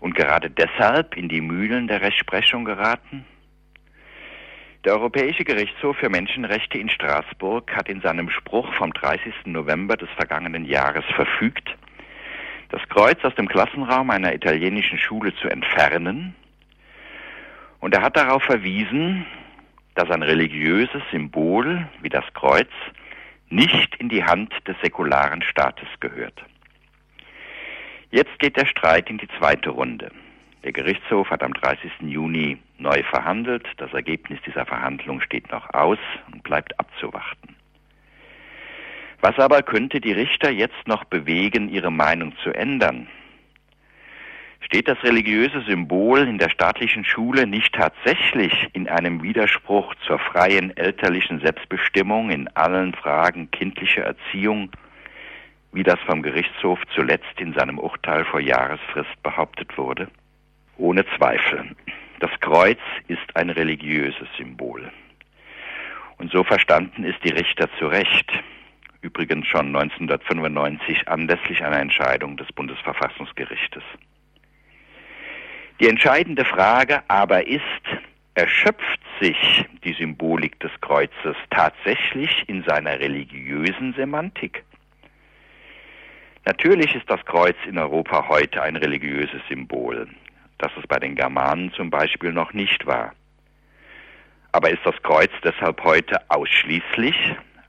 [0.00, 3.24] und gerade deshalb in die Mühlen der Rechtsprechung geraten?
[4.84, 9.34] Der Europäische Gerichtshof für Menschenrechte in Straßburg hat in seinem Spruch vom 30.
[9.46, 11.76] November des vergangenen Jahres verfügt,
[12.68, 16.36] das Kreuz aus dem Klassenraum einer italienischen Schule zu entfernen.
[17.80, 19.26] Und er hat darauf verwiesen,
[19.96, 22.70] dass ein religiöses Symbol wie das Kreuz
[23.48, 26.44] nicht in die Hand des säkularen Staates gehört.
[28.10, 30.12] Jetzt geht der Streit in die zweite Runde.
[30.68, 31.90] Der Gerichtshof hat am 30.
[32.02, 33.66] Juni neu verhandelt.
[33.78, 35.96] Das Ergebnis dieser Verhandlung steht noch aus
[36.30, 37.56] und bleibt abzuwarten.
[39.22, 43.08] Was aber könnte die Richter jetzt noch bewegen, ihre Meinung zu ändern?
[44.60, 50.76] Steht das religiöse Symbol in der staatlichen Schule nicht tatsächlich in einem Widerspruch zur freien
[50.76, 54.70] elterlichen Selbstbestimmung in allen Fragen kindlicher Erziehung,
[55.72, 60.08] wie das vom Gerichtshof zuletzt in seinem Urteil vor Jahresfrist behauptet wurde?
[60.78, 61.74] Ohne Zweifel.
[62.20, 64.90] Das Kreuz ist ein religiöses Symbol.
[66.18, 68.30] Und so verstanden ist die Richter zu Recht.
[69.00, 73.82] Übrigens schon 1995 anlässlich einer Entscheidung des Bundesverfassungsgerichtes.
[75.80, 77.62] Die entscheidende Frage aber ist,
[78.34, 84.64] erschöpft sich die Symbolik des Kreuzes tatsächlich in seiner religiösen Semantik?
[86.44, 90.08] Natürlich ist das Kreuz in Europa heute ein religiöses Symbol
[90.58, 93.12] dass es bei den Germanen zum Beispiel noch nicht war.
[94.52, 97.16] Aber ist das Kreuz deshalb heute ausschließlich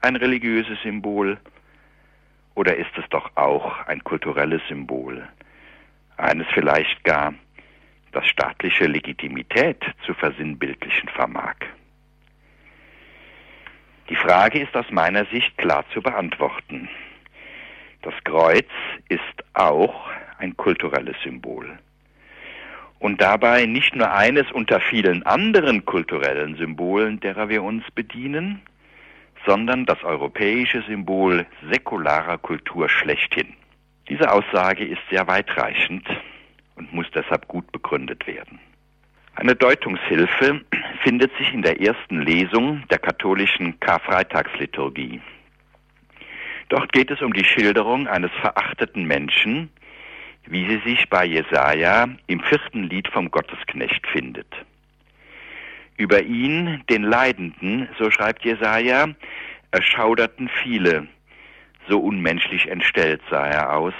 [0.01, 1.37] ein religiöses Symbol
[2.55, 5.27] oder ist es doch auch ein kulturelles Symbol?
[6.17, 7.33] Eines vielleicht gar,
[8.11, 11.55] das staatliche Legitimität zu versinnbildlichen vermag.
[14.09, 16.89] Die Frage ist aus meiner Sicht klar zu beantworten.
[18.01, 18.67] Das Kreuz
[19.09, 19.21] ist
[19.53, 21.77] auch ein kulturelles Symbol
[22.99, 28.61] und dabei nicht nur eines unter vielen anderen kulturellen Symbolen, derer wir uns bedienen,
[29.45, 33.53] sondern das europäische Symbol säkularer Kultur schlechthin.
[34.09, 36.07] Diese Aussage ist sehr weitreichend
[36.75, 38.59] und muss deshalb gut begründet werden.
[39.35, 40.61] Eine Deutungshilfe
[41.03, 45.21] findet sich in der ersten Lesung der katholischen Karfreitagsliturgie.
[46.67, 49.69] Dort geht es um die Schilderung eines verachteten Menschen,
[50.49, 54.47] wie sie sich bei Jesaja im vierten Lied vom Gottesknecht findet.
[55.97, 59.09] Über ihn, den Leidenden, so schreibt Jesaja,
[59.71, 61.07] erschauderten viele,
[61.87, 63.93] so unmenschlich entstellt sah er aus,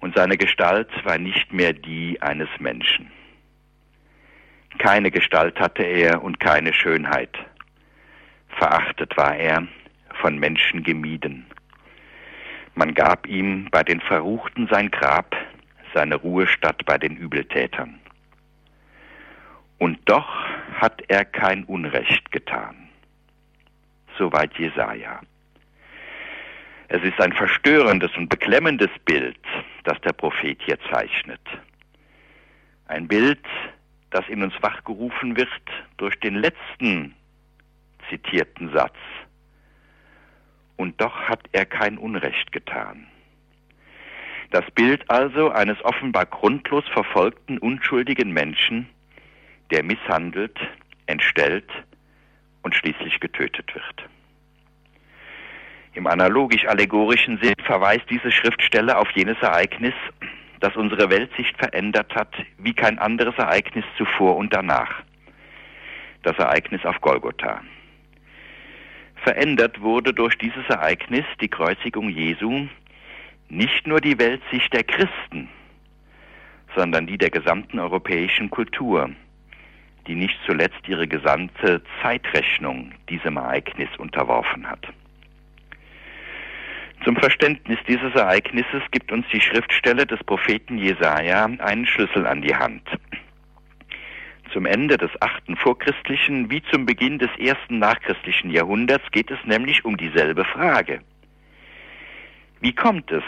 [0.00, 3.10] und seine Gestalt war nicht mehr die eines Menschen.
[4.78, 7.36] Keine Gestalt hatte er und keine Schönheit.
[8.48, 9.66] Verachtet war er,
[10.20, 11.46] von Menschen gemieden.
[12.78, 15.34] Man gab ihm bei den Verruchten sein Grab,
[15.94, 17.98] seine Ruhestatt bei den Übeltätern.
[19.78, 20.28] Und doch
[20.74, 22.90] hat er kein Unrecht getan.
[24.18, 25.22] Soweit Jesaja.
[26.88, 29.40] Es ist ein verstörendes und beklemmendes Bild,
[29.84, 31.40] das der Prophet hier zeichnet.
[32.88, 33.44] Ein Bild,
[34.10, 35.48] das in uns wachgerufen wird
[35.96, 37.14] durch den letzten
[38.10, 38.96] zitierten Satz
[40.76, 43.06] und doch hat er kein Unrecht getan.
[44.50, 48.88] Das Bild also eines offenbar grundlos verfolgten, unschuldigen Menschen,
[49.70, 50.58] der misshandelt,
[51.06, 51.68] entstellt
[52.62, 54.08] und schließlich getötet wird.
[55.94, 59.94] Im analogisch-allegorischen Sinn verweist diese Schriftstelle auf jenes Ereignis,
[60.60, 65.02] das unsere Weltsicht verändert hat, wie kein anderes Ereignis zuvor und danach.
[66.22, 67.62] Das Ereignis auf Golgotha.
[69.26, 72.68] Verändert wurde durch dieses Ereignis die Kreuzigung Jesu,
[73.48, 75.48] nicht nur die Weltsicht der Christen,
[76.76, 79.10] sondern die der gesamten europäischen Kultur,
[80.06, 84.86] die nicht zuletzt ihre gesamte Zeitrechnung diesem Ereignis unterworfen hat.
[87.02, 92.54] Zum Verständnis dieses Ereignisses gibt uns die Schriftstelle des Propheten Jesaja einen Schlüssel an die
[92.54, 92.88] Hand.
[94.52, 99.84] Zum Ende des achten vorchristlichen wie zum Beginn des ersten nachchristlichen Jahrhunderts geht es nämlich
[99.84, 101.00] um dieselbe Frage.
[102.60, 103.24] Wie kommt es,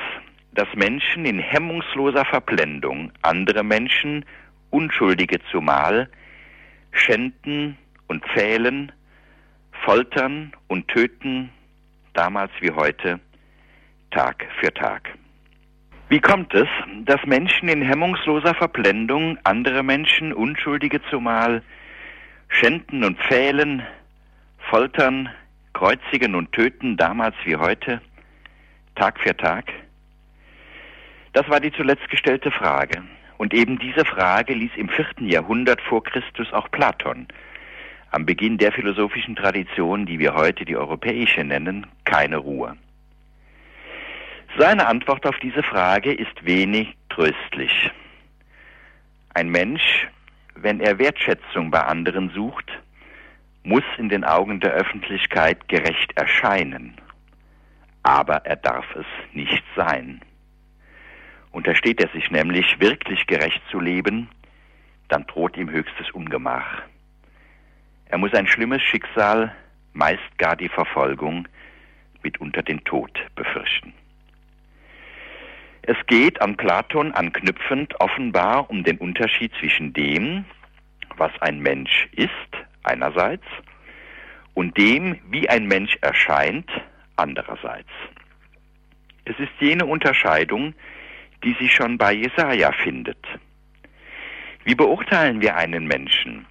[0.53, 4.25] dass Menschen in hemmungsloser Verblendung andere Menschen,
[4.71, 6.11] Unschuldige zumal,
[6.93, 8.93] schänden und pfählen,
[9.85, 11.51] foltern und töten,
[12.12, 13.21] damals wie heute,
[14.11, 15.11] Tag für Tag.
[16.11, 16.68] Wie kommt es,
[17.04, 21.62] dass Menschen in hemmungsloser Verblendung andere Menschen, Unschuldige zumal,
[22.48, 23.82] schänden und pfählen,
[24.70, 25.28] foltern,
[25.74, 28.00] kreuzigen und töten, damals wie heute,
[28.94, 29.70] Tag für Tag?
[31.34, 33.02] Das war die zuletzt gestellte Frage.
[33.36, 37.28] Und eben diese Frage ließ im vierten Jahrhundert vor Christus auch Platon,
[38.12, 42.78] am Beginn der philosophischen Tradition, die wir heute die europäische nennen, keine Ruhe.
[44.59, 47.92] Seine Antwort auf diese Frage ist wenig tröstlich.
[49.32, 50.09] Ein Mensch,
[50.56, 52.68] wenn er Wertschätzung bei anderen sucht,
[53.62, 57.00] muss in den Augen der Öffentlichkeit gerecht erscheinen,
[58.02, 60.22] aber er darf es nicht sein.
[61.52, 64.28] Untersteht er sich nämlich wirklich gerecht zu leben,
[65.06, 66.82] dann droht ihm höchstes Ungemach.
[68.06, 69.54] Er muss ein schlimmes Schicksal,
[69.92, 71.46] meist gar die Verfolgung,
[72.24, 73.94] mitunter den Tod befürchten.
[75.91, 80.45] Es geht an Platon anknüpfend offenbar um den Unterschied zwischen dem,
[81.16, 82.30] was ein Mensch ist,
[82.82, 83.47] einerseits,
[84.53, 86.70] und dem, wie ein Mensch erscheint,
[87.16, 87.89] andererseits.
[89.24, 90.74] Es ist jene Unterscheidung,
[91.43, 93.24] die sich schon bei Jesaja findet.
[94.64, 96.45] Wie beurteilen wir einen Menschen,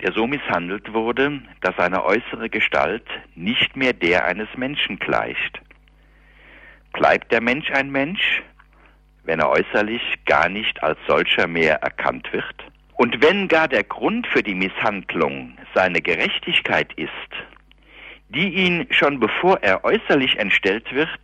[0.00, 3.04] der so misshandelt wurde, dass seine äußere Gestalt
[3.34, 5.60] nicht mehr der eines Menschen gleicht?
[6.94, 8.42] Bleibt der Mensch ein Mensch,
[9.24, 12.54] wenn er äußerlich gar nicht als solcher mehr erkannt wird?
[12.94, 17.10] Und wenn gar der Grund für die Misshandlung seine Gerechtigkeit ist,
[18.28, 21.20] die ihn schon bevor er äußerlich entstellt wird,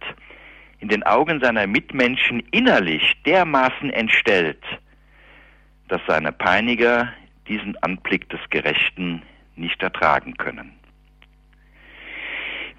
[0.81, 4.63] in den Augen seiner Mitmenschen innerlich dermaßen entstellt,
[5.89, 7.13] dass seine Peiniger
[7.49, 9.23] diesen Anblick des Gerechten
[9.57, 10.73] nicht ertragen können.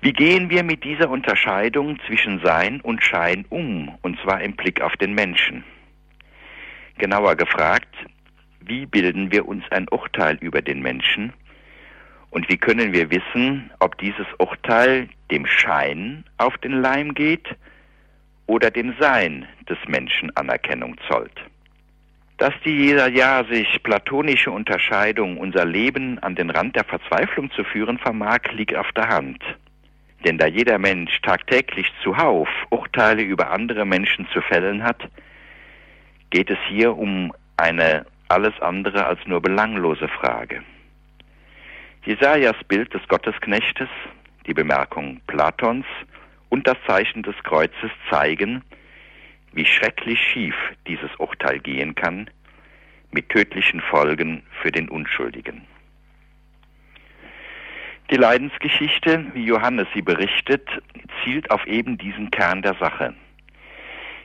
[0.02, 4.80] Wie gehen wir mit dieser Unterscheidung zwischen Sein und Schein um, und zwar im Blick
[4.80, 5.66] auf den Menschen?
[6.98, 7.94] Genauer gefragt,
[8.62, 11.34] wie bilden wir uns ein Urteil über den Menschen
[12.30, 17.50] und wie können wir wissen, ob dieses Urteil dem Schein auf den Leim geht
[18.46, 21.42] oder dem Sein des Menschen Anerkennung zollt?
[22.38, 27.66] Dass die jeder Jahr sich platonische Unterscheidung unser Leben an den Rand der Verzweiflung zu
[27.66, 29.44] führen vermag, liegt auf der Hand.
[30.26, 35.10] Denn da jeder Mensch tagtäglich zuhauf Urteile über andere Menschen zu fällen hat,
[36.30, 40.64] geht es hier um eine alles andere als nur belanglose Frage.
[42.06, 43.90] Jesajas Bild des Gottesknechtes,
[44.46, 45.86] die Bemerkung Platons
[46.50, 48.64] und das Zeichen des Kreuzes zeigen,
[49.54, 50.56] wie schrecklich schief
[50.88, 52.30] dieses Urteil gehen kann,
[53.12, 55.66] mit tödlichen Folgen für den Unschuldigen.
[58.10, 60.68] Die Leidensgeschichte, wie Johannes sie berichtet,
[61.24, 63.14] zielt auf eben diesen Kern der Sache,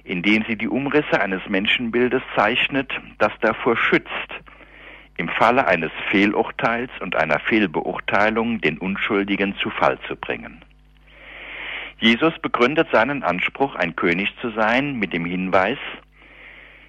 [0.05, 4.11] indem sie die Umrisse eines Menschenbildes zeichnet, das davor schützt,
[5.19, 10.65] im Falle eines Fehlurteils und einer Fehlbeurteilung den Unschuldigen zu Fall zu bringen.
[11.99, 15.79] Jesus begründet seinen Anspruch, ein König zu sein, mit dem Hinweis,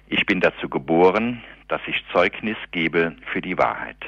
[0.08, 3.98] ich bin dazu geboren, dass ich Zeugnis gebe für die Wahrheit.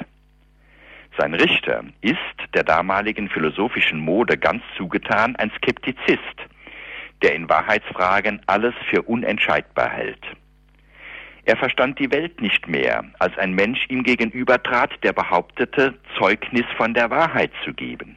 [1.19, 2.17] Sein Richter ist
[2.55, 6.21] der damaligen philosophischen Mode ganz zugetan ein Skeptizist,
[7.23, 10.25] der in Wahrheitsfragen alles für unentscheidbar hält.
[11.45, 16.95] Er verstand die Welt nicht mehr, als ein Mensch ihm gegenübertrat, der behauptete, Zeugnis von
[16.95, 18.17] der Wahrheit zu geben.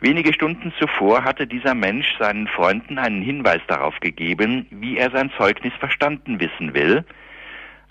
[0.00, 5.30] Wenige Stunden zuvor hatte dieser Mensch seinen Freunden einen Hinweis darauf gegeben, wie er sein
[5.38, 7.04] Zeugnis verstanden wissen will,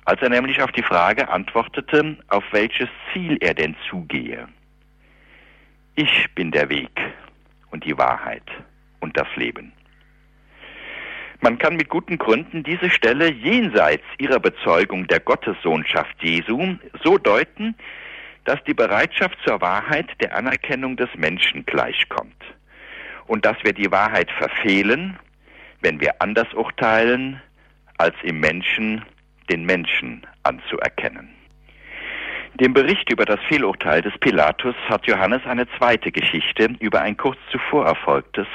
[0.05, 4.47] als er nämlich auf die Frage antwortete, auf welches Ziel er denn zugehe.
[5.95, 6.91] Ich bin der Weg
[7.71, 8.43] und die Wahrheit
[8.99, 9.73] und das Leben.
[11.41, 17.75] Man kann mit guten Gründen diese Stelle jenseits ihrer Bezeugung der Gottessohnschaft Jesu so deuten,
[18.45, 22.43] dass die Bereitschaft zur Wahrheit der Anerkennung des Menschen gleichkommt
[23.27, 25.17] und dass wir die Wahrheit verfehlen,
[25.81, 27.41] wenn wir anders urteilen,
[27.97, 29.03] als im Menschen
[29.49, 31.29] den Menschen anzuerkennen.
[32.55, 37.37] Dem Bericht über das Fehlurteil des Pilatus hat Johannes eine zweite Geschichte über ein kurz
[37.51, 38.47] zuvor erfolgtes,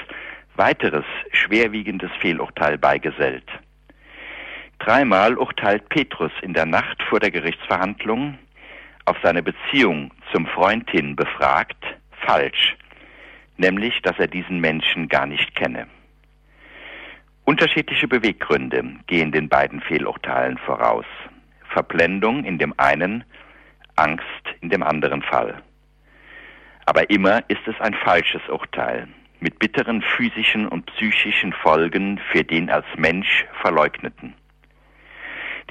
[0.56, 3.44] weiteres schwerwiegendes Fehlurteil beigesellt.
[4.78, 8.38] Dreimal urteilt Petrus in der Nacht vor der Gerichtsverhandlung
[9.04, 11.84] auf seine Beziehung zum Freund hin befragt,
[12.26, 12.76] falsch,
[13.58, 15.86] nämlich, dass er diesen Menschen gar nicht kenne.
[17.44, 21.06] Unterschiedliche Beweggründe gehen den beiden Fehlurteilen voraus.
[21.70, 23.24] Verblendung in dem einen,
[23.96, 24.24] Angst
[24.60, 25.62] in dem anderen Fall.
[26.86, 29.08] Aber immer ist es ein falsches Urteil
[29.40, 34.34] mit bitteren physischen und psychischen Folgen für den als Mensch Verleugneten.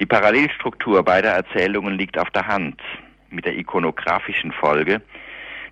[0.00, 2.80] Die Parallelstruktur beider Erzählungen liegt auf der Hand,
[3.30, 5.02] mit der ikonografischen Folge,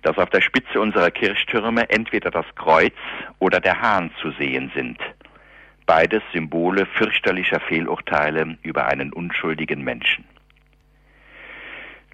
[0.03, 2.93] dass auf der Spitze unserer Kirchtürme entweder das Kreuz
[3.39, 4.97] oder der Hahn zu sehen sind.
[5.89, 10.23] Beides Symbole fürchterlicher Fehlurteile über einen unschuldigen Menschen.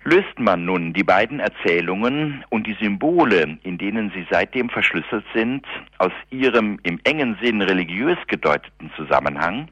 [0.06, 5.66] Löst man nun die beiden Erzählungen und die Symbole, in denen sie seitdem verschlüsselt sind,
[5.98, 9.68] aus ihrem im engen Sinn religiös gedeuteten Zusammenhang,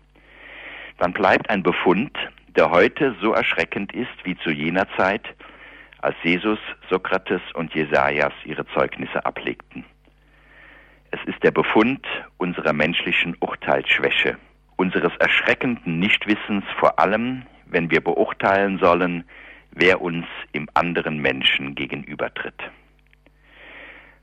[0.97, 2.11] dann bleibt ein Befund,
[2.57, 5.23] der heute so erschreckend ist wie zu jener Zeit,
[5.99, 9.85] als Jesus, Sokrates und Jesajas ihre Zeugnisse ablegten.
[11.13, 12.03] Es ist der Befund
[12.37, 14.35] unserer menschlichen Urteilsschwäche,
[14.77, 19.23] unseres erschreckenden Nichtwissens vor allem, wenn wir beurteilen sollen,
[19.69, 22.59] wer uns im anderen Menschen gegenübertritt.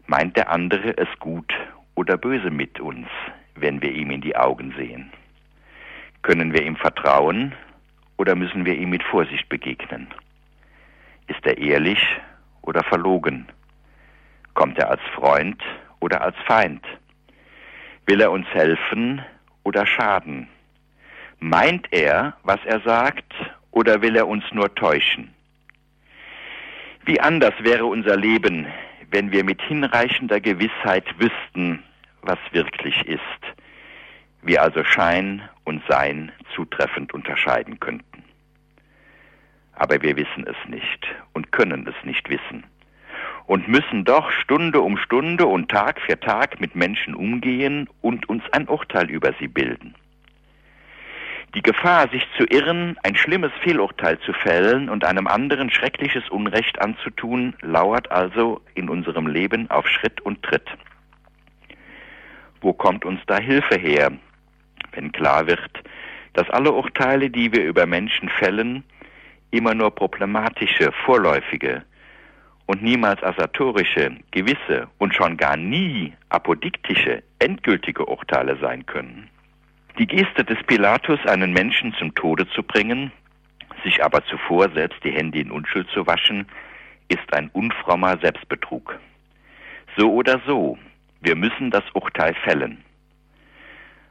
[0.08, 1.54] Meint der andere es gut
[1.94, 3.06] oder böse mit uns,
[3.54, 5.12] wenn wir ihm in die Augen sehen?
[6.22, 7.54] Können wir ihm vertrauen
[8.16, 10.08] oder müssen wir ihm mit Vorsicht begegnen?
[11.28, 12.04] Ist er ehrlich
[12.62, 13.46] oder verlogen?
[14.54, 15.62] Kommt er als Freund
[16.00, 16.84] oder als Feind?
[18.06, 19.22] Will er uns helfen
[19.62, 20.48] oder schaden?
[21.38, 23.32] Meint er, was er sagt,
[23.70, 25.32] oder will er uns nur täuschen?
[27.04, 28.66] Wie anders wäre unser Leben,
[29.10, 31.82] wenn wir mit hinreichender Gewissheit wüssten,
[32.22, 33.20] was wirklich ist,
[34.42, 38.10] wir also Schein und Sein zutreffend unterscheiden könnten
[39.80, 42.64] aber wir wissen es nicht und können es nicht wissen
[43.50, 48.44] und müssen doch Stunde um Stunde und Tag für Tag mit Menschen umgehen und uns
[48.52, 49.96] ein Urteil über sie bilden.
[51.56, 56.80] Die Gefahr, sich zu irren, ein schlimmes Fehlurteil zu fällen und einem anderen schreckliches Unrecht
[56.80, 60.70] anzutun, lauert also in unserem Leben auf Schritt und Tritt.
[62.60, 64.12] Wo kommt uns da Hilfe her,
[64.92, 65.72] wenn klar wird,
[66.34, 68.84] dass alle Urteile, die wir über Menschen fällen,
[69.50, 71.82] immer nur problematische, vorläufige
[72.70, 79.28] und niemals asatorische, gewisse und schon gar nie apodiktische, endgültige Urteile sein können.
[79.98, 83.10] Die Geste des Pilatus, einen Menschen zum Tode zu bringen,
[83.82, 86.46] sich aber zuvor selbst die Hände in Unschuld zu waschen,
[87.08, 89.00] ist ein unfrommer Selbstbetrug.
[89.96, 90.78] So oder so,
[91.22, 92.84] wir müssen das Urteil fällen.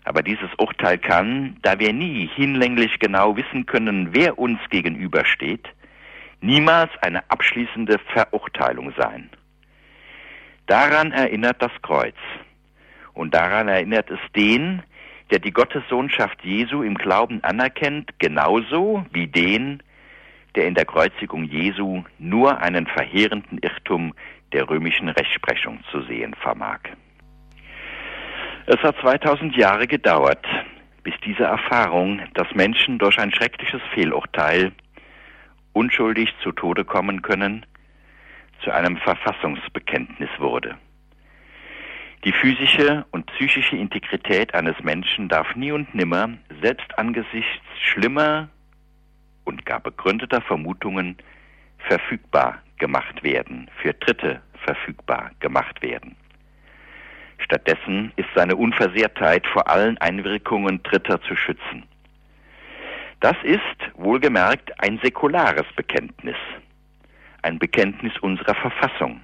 [0.03, 5.65] Aber dieses Urteil kann, da wir nie hinlänglich genau wissen können, wer uns gegenübersteht,
[6.41, 9.29] niemals eine abschließende Verurteilung sein.
[10.67, 12.15] Daran erinnert das Kreuz.
[13.13, 14.83] Und daran erinnert es den,
[15.31, 19.83] der die Gottessohnschaft Jesu im Glauben anerkennt, genauso wie den,
[20.55, 24.13] der in der Kreuzigung Jesu nur einen verheerenden Irrtum
[24.53, 26.79] der römischen Rechtsprechung zu sehen vermag.
[28.65, 30.45] Es hat 2000 Jahre gedauert,
[31.03, 34.71] bis diese Erfahrung, dass Menschen durch ein schreckliches Fehlurteil
[35.79, 37.65] unschuldig zu Tode kommen können,
[38.61, 40.77] zu einem Verfassungsbekenntnis wurde.
[42.25, 48.49] Die physische und psychische Integrität eines Menschen darf nie und nimmer, selbst angesichts schlimmer
[49.45, 51.15] und gar begründeter Vermutungen,
[51.87, 56.17] verfügbar gemacht werden, für Dritte verfügbar gemacht werden.
[57.37, 61.85] Stattdessen ist seine Unversehrtheit vor allen Einwirkungen Dritter zu schützen.
[63.19, 63.61] Das ist,
[63.95, 66.37] wohlgemerkt, ein säkulares Bekenntnis,
[67.41, 69.19] ein Bekenntnis unserer Verfassung,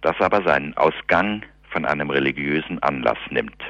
[0.00, 3.62] das aber seinen Ausgang von einem religiösen Anlass nimmt.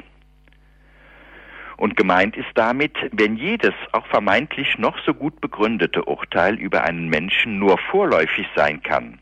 [1.75, 7.09] Und gemeint ist damit, wenn jedes auch vermeintlich noch so gut begründete Urteil über einen
[7.09, 9.19] Menschen nur vorläufig sein kann,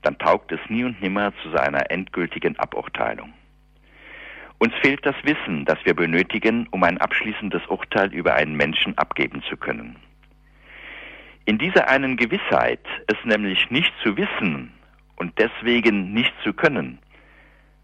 [0.00, 3.32] dann taugt es nie und nimmer zu seiner endgültigen Aburteilung.
[4.58, 9.42] Uns fehlt das Wissen, das wir benötigen, um ein abschließendes Urteil über einen Menschen abgeben
[9.48, 9.96] zu können.
[11.44, 14.72] In dieser einen Gewissheit, es nämlich nicht zu wissen
[15.16, 16.98] und deswegen nicht zu können,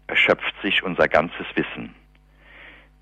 [0.07, 1.93] erschöpft sich unser ganzes Wissen.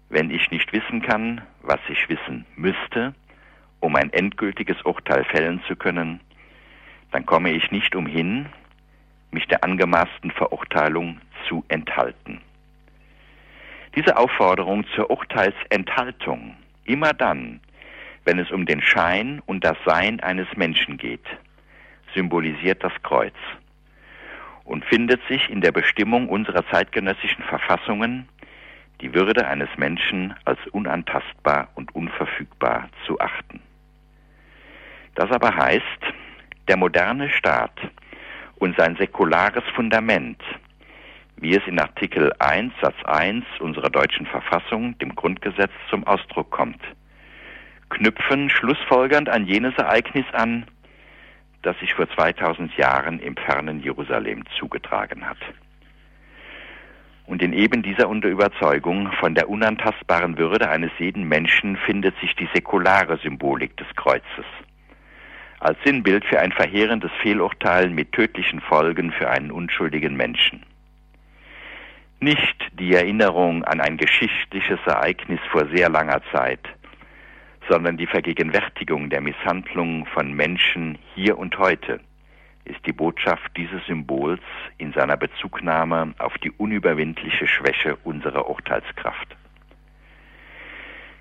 [0.09, 3.13] wenn ich nicht wissen kann, was ich wissen müsste,
[3.79, 6.19] um ein endgültiges Urteil fällen zu können,
[7.11, 8.47] dann komme ich nicht umhin,
[9.31, 12.41] mich der angemaßten Verurteilung zu enthalten.
[13.95, 17.59] Diese Aufforderung zur Urteilsenthaltung, immer dann,
[18.23, 21.25] wenn es um den Schein und das Sein eines Menschen geht,
[22.13, 23.35] symbolisiert das Kreuz
[24.63, 28.29] und findet sich in der Bestimmung unserer zeitgenössischen Verfassungen,
[29.01, 33.61] die Würde eines Menschen als unantastbar und unverfügbar zu achten.
[35.15, 35.83] Das aber heißt,
[36.67, 37.79] der moderne Staat
[38.57, 40.41] und sein säkulares Fundament,
[41.41, 46.81] wie es in Artikel 1 Satz 1 unserer deutschen Verfassung, dem Grundgesetz, zum Ausdruck kommt,
[47.89, 50.65] knüpfen schlussfolgernd an jenes Ereignis an,
[51.61, 55.37] das sich vor 2000 Jahren im fernen Jerusalem zugetragen hat.
[57.25, 62.49] Und in eben dieser Unterüberzeugung von der unantastbaren Würde eines jeden Menschen findet sich die
[62.53, 64.45] säkulare Symbolik des Kreuzes.
[65.59, 70.65] Als Sinnbild für ein verheerendes Fehlurteil mit tödlichen Folgen für einen unschuldigen Menschen.
[72.21, 76.59] Nicht die Erinnerung an ein geschichtliches Ereignis vor sehr langer Zeit,
[77.69, 82.01] sondern die Vergegenwärtigung der Misshandlung von Menschen hier und heute
[82.65, 84.41] ist die Botschaft dieses Symbols
[84.77, 89.37] in seiner Bezugnahme auf die unüberwindliche Schwäche unserer Urteilskraft.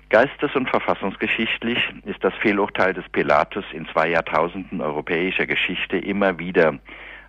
[0.09, 6.77] Geistes- und verfassungsgeschichtlich ist das Fehlurteil des Pilatus in zwei Jahrtausenden europäischer Geschichte immer wieder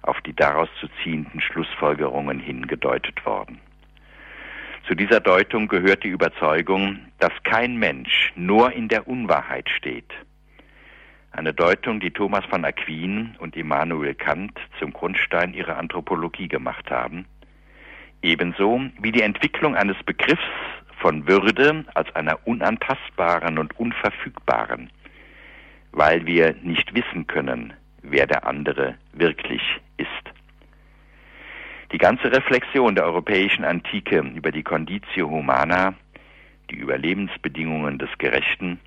[0.03, 3.61] auf die daraus zu ziehenden Schlussfolgerungen hingedeutet worden.
[4.87, 10.11] Zu dieser Deutung gehört die Überzeugung, dass kein Mensch nur in der Unwahrheit steht.
[11.33, 17.25] Eine Deutung, die Thomas von Aquin und Immanuel Kant zum Grundstein ihrer Anthropologie gemacht haben.
[18.23, 20.43] Ebenso wie die Entwicklung eines Begriffs
[20.99, 24.91] von Würde als einer unantastbaren und unverfügbaren,
[25.93, 27.73] weil wir nicht wissen können,
[28.03, 29.63] wer der andere wirklich
[29.97, 30.09] ist.
[31.93, 35.95] Die ganze Reflexion der europäischen Antike über die Conditio Humana,
[36.71, 38.79] die Überlebensbedingungen des Gerechten,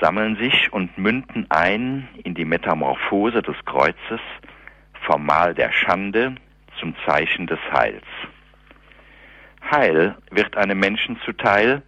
[0.00, 4.20] sammeln sich und münden ein in die Metamorphose des Kreuzes
[5.06, 6.36] vom Mal der Schande
[6.78, 8.04] zum Zeichen des Heils.
[9.70, 11.82] Heil wird einem Menschen zuteil,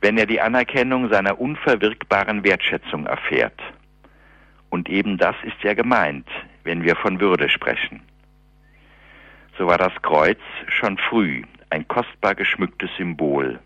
[0.00, 3.60] wenn er die Anerkennung seiner unverwirkbaren Wertschätzung erfährt.
[4.76, 6.28] Und eben das ist ja gemeint,
[6.62, 8.02] wenn wir von Würde sprechen
[9.58, 13.58] so war das Kreuz schon früh ein kostbar geschmücktes Symbol,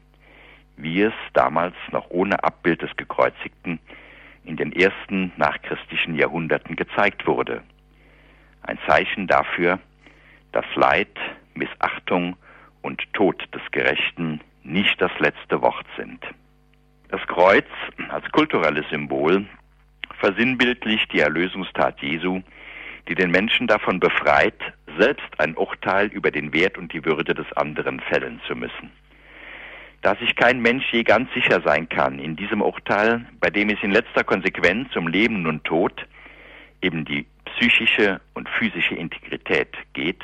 [0.77, 3.81] wie es damals noch ohne Abbild des Gekreuzigten
[4.45, 7.63] in den ersten nachchristlichen Jahrhunderten gezeigt wurde.
[8.63, 9.79] Ein Zeichen dafür,
[10.53, 11.19] dass Leid,
[11.55, 12.37] Missachtung
[12.83, 16.25] und Tod des Gerechten nicht das letzte Wort sind.
[17.09, 17.67] Das Kreuz
[18.11, 19.45] als kulturelles Symbol
[20.21, 22.43] versinnbildlicht die Erlösungstat Jesu,
[23.09, 24.61] die den Menschen davon befreit,
[24.99, 28.91] selbst ein Urteil über den Wert und die Würde des anderen fällen zu müssen.
[30.03, 33.83] Da sich kein Mensch je ganz sicher sein kann in diesem Urteil, bei dem es
[33.83, 36.07] in letzter Konsequenz um Leben und Tod,
[36.81, 40.23] eben die psychische und physische Integrität geht,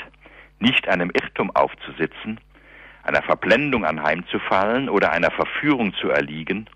[0.60, 2.40] nicht einem Irrtum aufzusitzen,
[3.02, 6.68] einer Verblendung anheimzufallen oder einer Verführung zu erliegen,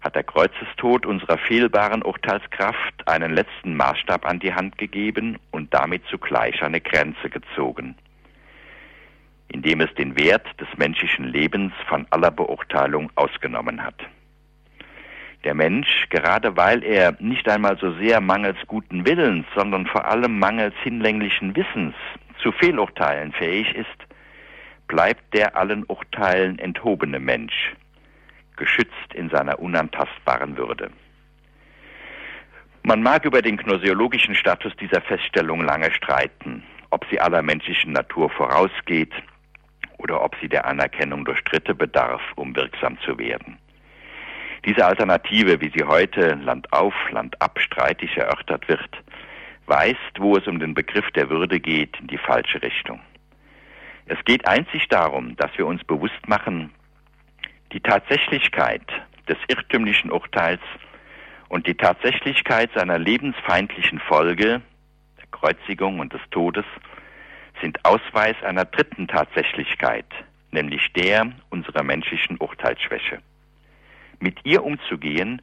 [0.00, 6.02] hat der Kreuzestod unserer fehlbaren Urteilskraft einen letzten Maßstab an die Hand gegeben und damit
[6.10, 7.94] zugleich eine Grenze gezogen,
[9.48, 14.00] indem es den Wert des menschlichen Lebens von aller Beurteilung ausgenommen hat.
[15.44, 20.38] Der Mensch, gerade weil er nicht einmal so sehr mangels guten Willens, sondern vor allem
[20.38, 21.94] mangels hinlänglichen Wissens
[22.42, 23.86] zu Fehlurteilen fähig ist,
[24.86, 27.74] bleibt der allen Urteilen enthobene Mensch,
[28.60, 30.90] geschützt in seiner unantastbaren Würde.
[32.84, 38.30] Man mag über den gnosiologischen Status dieser Feststellung lange streiten, ob sie aller menschlichen Natur
[38.30, 39.12] vorausgeht
[39.98, 43.58] oder ob sie der Anerkennung durch Dritte bedarf, um wirksam zu werden.
[44.64, 48.90] Diese Alternative, wie sie heute Land auf, Land ab streitig erörtert wird,
[49.66, 53.00] weist, wo es um den Begriff der Würde geht, in die falsche Richtung.
[54.06, 56.70] Es geht einzig darum, dass wir uns bewusst machen,
[57.72, 58.82] die Tatsächlichkeit
[59.28, 60.60] des irrtümlichen Urteils
[61.48, 64.62] und die Tatsächlichkeit seiner lebensfeindlichen Folge,
[65.18, 66.64] der Kreuzigung und des Todes,
[67.60, 70.06] sind Ausweis einer dritten Tatsächlichkeit,
[70.50, 73.18] nämlich der unserer menschlichen Urteilsschwäche.
[74.18, 75.42] Mit ihr umzugehen,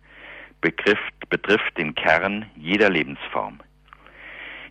[0.61, 3.59] betrifft, betrifft den Kern jeder Lebensform.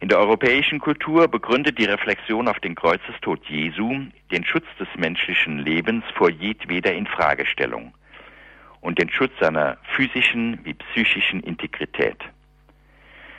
[0.01, 5.59] In der europäischen Kultur begründet die Reflexion auf den Kreuzestod Jesu den Schutz des menschlichen
[5.59, 7.95] Lebens vor jedweder Infragestellung
[8.83, 12.19] und den Schutz seiner physischen wie psychischen Integrität.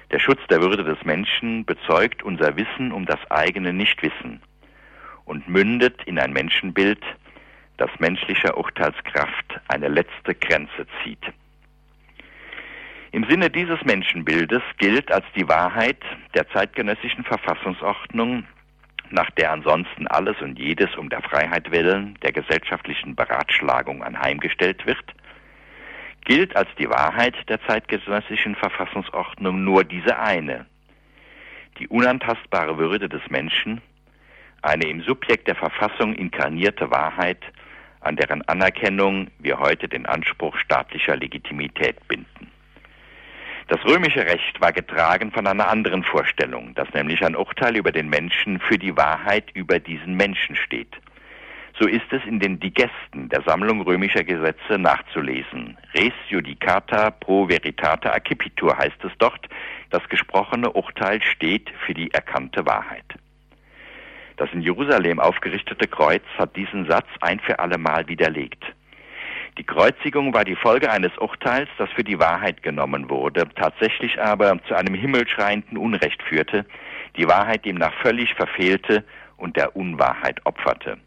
[0.09, 4.41] Der Schutz der Würde des Menschen bezeugt unser Wissen um das eigene Nichtwissen
[5.25, 7.03] und mündet in ein Menschenbild,
[7.77, 11.23] das menschlicher Urteilskraft eine letzte Grenze zieht.
[13.11, 15.97] Im Sinne dieses Menschenbildes gilt als die Wahrheit
[16.33, 18.45] der zeitgenössischen Verfassungsordnung,
[19.09, 25.05] nach der ansonsten alles und jedes um der Freiheit willen der gesellschaftlichen Beratschlagung anheimgestellt wird,
[26.25, 30.65] gilt als die Wahrheit der zeitgenössischen Verfassungsordnung nur diese eine,
[31.79, 33.81] die unantastbare Würde des Menschen,
[34.61, 37.41] eine im Subjekt der Verfassung inkarnierte Wahrheit,
[38.01, 42.36] an deren Anerkennung wir heute den Anspruch staatlicher Legitimität binden.
[43.67, 48.07] Das römische Recht war getragen von einer anderen Vorstellung, dass nämlich ein Urteil über den
[48.07, 50.95] Menschen für die Wahrheit über diesen Menschen steht.
[51.77, 55.77] So ist es in den Digesten der Sammlung römischer Gesetze nachzulesen.
[55.93, 59.47] Res judicata pro veritate accipitur heißt es dort,
[59.89, 63.05] das gesprochene Urteil steht für die erkannte Wahrheit.
[64.37, 68.63] Das in Jerusalem aufgerichtete Kreuz hat diesen Satz ein für allemal widerlegt.
[69.57, 74.61] Die Kreuzigung war die Folge eines Urteils, das für die Wahrheit genommen wurde, tatsächlich aber
[74.67, 76.65] zu einem himmelschreienden Unrecht führte,
[77.15, 79.03] die Wahrheit demnach völlig verfehlte
[79.35, 80.97] und der Unwahrheit opferte.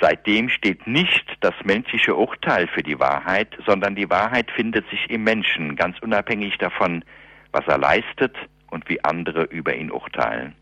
[0.00, 5.24] Seitdem steht nicht das menschliche Urteil für die Wahrheit, sondern die Wahrheit findet sich im
[5.24, 7.02] Menschen, ganz unabhängig davon,
[7.50, 8.36] was er leistet
[8.70, 10.54] und wie andere über ihn urteilen.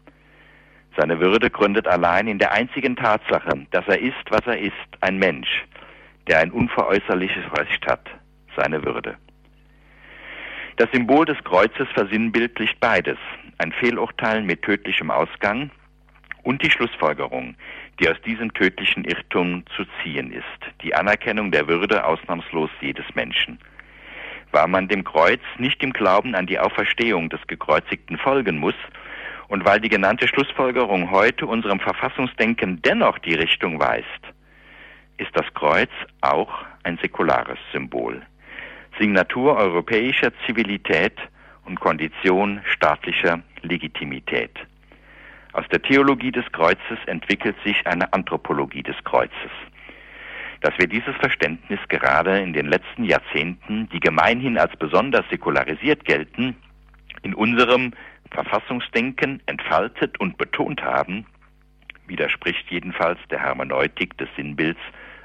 [0.96, 5.18] Seine Würde gründet allein in der einzigen Tatsache, dass er ist, was er ist, ein
[5.18, 5.64] Mensch,
[6.28, 8.08] der ein unveräußerliches Recht hat,
[8.56, 9.16] seine Würde.
[10.76, 13.18] Das Symbol des Kreuzes versinnbildlicht beides,
[13.58, 15.70] ein Fehlurteil mit tödlichem Ausgang
[16.42, 17.54] und die Schlussfolgerung,
[18.00, 23.58] die aus diesem tödlichen Irrtum zu ziehen ist, die Anerkennung der Würde ausnahmslos jedes Menschen.
[24.50, 28.74] War man dem Kreuz nicht im Glauben an die Auferstehung des Gekreuzigten folgen muss,
[29.48, 34.33] und weil die genannte Schlussfolgerung heute unserem Verfassungsdenken dennoch die Richtung weist,
[35.18, 35.90] ist das Kreuz
[36.20, 38.22] auch ein säkulares Symbol,
[38.98, 41.16] Signatur europäischer Zivilität
[41.64, 44.52] und Kondition staatlicher Legitimität.
[45.52, 49.50] Aus der Theologie des Kreuzes entwickelt sich eine Anthropologie des Kreuzes.
[50.60, 56.56] Dass wir dieses Verständnis gerade in den letzten Jahrzehnten, die gemeinhin als besonders säkularisiert gelten,
[57.22, 57.92] in unserem
[58.30, 61.26] Verfassungsdenken entfaltet und betont haben,
[62.06, 64.80] widerspricht jedenfalls der Hermeneutik des Sinnbilds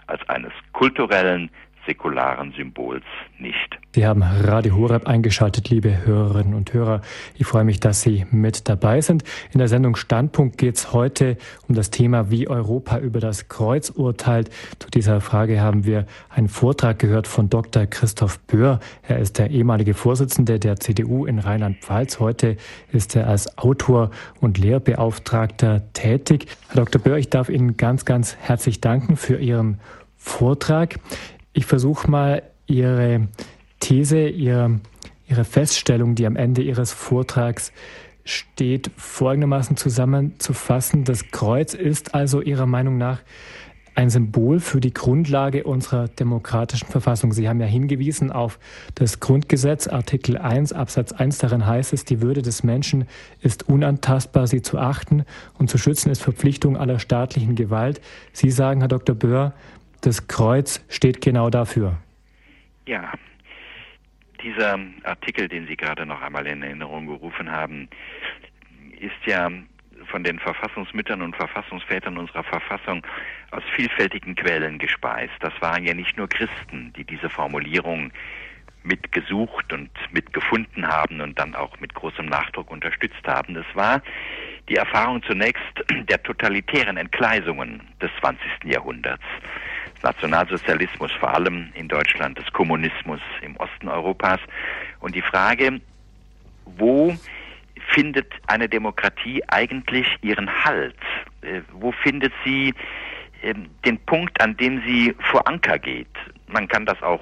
[0.09, 1.49] als eines kulturellen,
[1.89, 3.03] säkularen Symbols
[3.39, 3.79] nicht.
[3.95, 7.01] Sie haben Radio Horeb eingeschaltet, liebe Hörerinnen und Hörer.
[7.33, 9.23] Ich freue mich, dass Sie mit dabei sind.
[9.51, 11.35] In der Sendung Standpunkt geht es heute
[11.67, 14.51] um das Thema, wie Europa über das Kreuz urteilt.
[14.77, 17.87] Zu dieser Frage haben wir einen Vortrag gehört von Dr.
[17.87, 18.79] Christoph Böhr.
[19.01, 22.19] Er ist der ehemalige Vorsitzende der CDU in Rheinland-Pfalz.
[22.19, 22.57] Heute
[22.91, 26.45] ist er als Autor und Lehrbeauftragter tätig.
[26.67, 27.01] Herr Dr.
[27.01, 29.79] Böhr, ich darf Ihnen ganz, ganz herzlich danken für Ihren
[30.19, 30.99] Vortrag.
[31.59, 33.27] Ich versuche mal Ihre
[33.81, 34.79] These, Ihre,
[35.27, 37.73] Ihre Feststellung, die am Ende Ihres Vortrags
[38.23, 41.03] steht, folgendermaßen zusammenzufassen.
[41.03, 43.19] Das Kreuz ist also Ihrer Meinung nach
[43.93, 47.33] ein Symbol für die Grundlage unserer demokratischen Verfassung.
[47.33, 48.57] Sie haben ja hingewiesen auf
[48.95, 51.39] das Grundgesetz, Artikel 1, Absatz 1.
[51.39, 53.03] Darin heißt es, die Würde des Menschen
[53.41, 55.25] ist unantastbar, sie zu achten
[55.57, 57.99] und zu schützen ist Verpflichtung aller staatlichen Gewalt.
[58.31, 59.17] Sie sagen, Herr Dr.
[59.17, 59.53] Böhr,
[60.05, 61.97] das Kreuz steht genau dafür.
[62.87, 63.11] Ja,
[64.41, 67.89] dieser Artikel, den Sie gerade noch einmal in Erinnerung gerufen haben,
[68.99, 69.49] ist ja
[70.07, 73.05] von den Verfassungsmüttern und Verfassungsvätern unserer Verfassung
[73.51, 75.33] aus vielfältigen Quellen gespeist.
[75.41, 78.11] Das waren ja nicht nur Christen, die diese Formulierung
[78.83, 83.53] mitgesucht und mitgefunden haben und dann auch mit großem Nachdruck unterstützt haben.
[83.53, 84.01] Das war
[84.69, 85.61] die Erfahrung zunächst
[86.09, 88.41] der totalitären Entgleisungen des 20.
[88.65, 89.23] Jahrhunderts.
[90.03, 94.39] Nationalsozialismus vor allem in Deutschland, des Kommunismus im Osten Europas
[94.99, 95.81] und die Frage,
[96.65, 97.15] wo
[97.89, 100.95] findet eine Demokratie eigentlich ihren Halt?
[101.41, 102.73] Äh, wo findet sie
[103.41, 103.53] äh,
[103.85, 106.07] den Punkt, an dem sie vor Anker geht?
[106.47, 107.21] Man kann das auch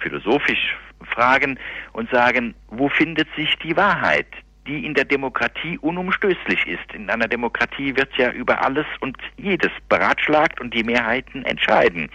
[0.00, 0.76] philosophisch
[1.14, 1.58] fragen
[1.92, 4.26] und sagen, wo findet sich die Wahrheit,
[4.68, 6.94] die in der Demokratie unumstößlich ist.
[6.94, 12.10] In einer Demokratie wird ja über alles und jedes beratschlagt und die Mehrheiten entscheiden.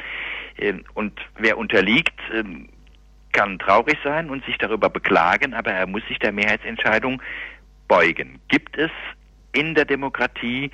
[0.57, 2.69] Ähm, und wer unterliegt, ähm,
[3.31, 7.21] kann traurig sein und sich darüber beklagen, aber er muss sich der Mehrheitsentscheidung
[7.87, 8.39] beugen.
[8.47, 8.91] Gibt es
[9.53, 10.69] in der Demokratie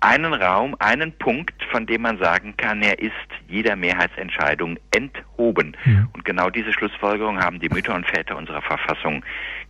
[0.00, 3.12] einen Raum, einen Punkt, von dem man sagen kann, er ist
[3.48, 5.76] jeder Mehrheitsentscheidung enthoben.
[5.86, 6.06] Ja.
[6.12, 9.24] Und genau diese Schlussfolgerung haben die Mütter und Väter unserer Verfassung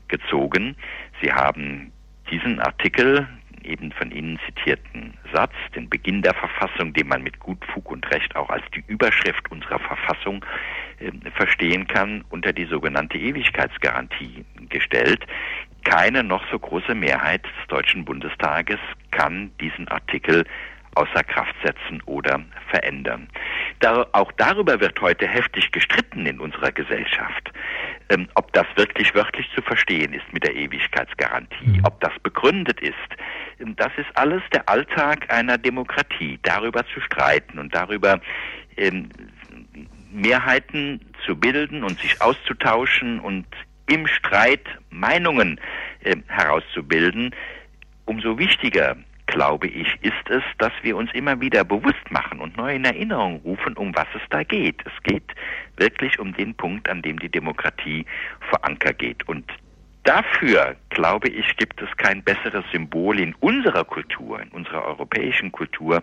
[0.08, 0.76] gezogen.
[1.20, 1.92] Sie haben
[2.30, 3.26] diesen Artikel,
[3.66, 8.08] eben von Ihnen zitierten Satz, den Beginn der Verfassung, den man mit gut Fug und
[8.10, 10.44] Recht auch als die Überschrift unserer Verfassung
[10.98, 15.26] äh, verstehen kann, unter die sogenannte Ewigkeitsgarantie gestellt.
[15.84, 18.78] Keine noch so große Mehrheit des Deutschen Bundestages
[19.10, 20.44] kann diesen Artikel
[20.96, 23.28] außer Kraft setzen oder verändern.
[23.80, 27.52] Da, auch darüber wird heute heftig gestritten in unserer Gesellschaft,
[28.08, 31.84] ähm, ob das wirklich wörtlich zu verstehen ist mit der Ewigkeitsgarantie, mhm.
[31.84, 32.94] ob das begründet ist.
[33.60, 38.20] Ähm, das ist alles der Alltag einer Demokratie, darüber zu streiten und darüber
[38.76, 39.10] ähm,
[40.10, 43.46] Mehrheiten zu bilden und sich auszutauschen und
[43.88, 45.60] im Streit Meinungen
[46.02, 47.34] äh, herauszubilden.
[48.06, 48.96] Umso wichtiger
[49.26, 53.40] glaube ich, ist es, dass wir uns immer wieder bewusst machen und neu in Erinnerung
[53.44, 54.82] rufen, um was es da geht.
[54.86, 55.34] Es geht
[55.76, 58.06] wirklich um den Punkt, an dem die Demokratie
[58.48, 59.26] vor Anker geht.
[59.28, 59.44] Und
[60.04, 66.02] dafür, glaube ich, gibt es kein besseres Symbol in unserer Kultur, in unserer europäischen Kultur,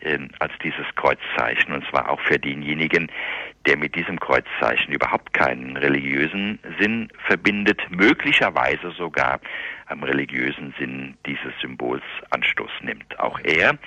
[0.00, 1.74] äh, als dieses Kreuzzeichen.
[1.74, 3.12] Und zwar auch für denjenigen,
[3.66, 9.38] der mit diesem Kreuzzeichen überhaupt keinen religiösen Sinn verbindet, möglicherweise sogar
[9.88, 13.20] am religiösen Sinn dieses Symbols Anstoß nimmt.
[13.20, 13.78] Auch er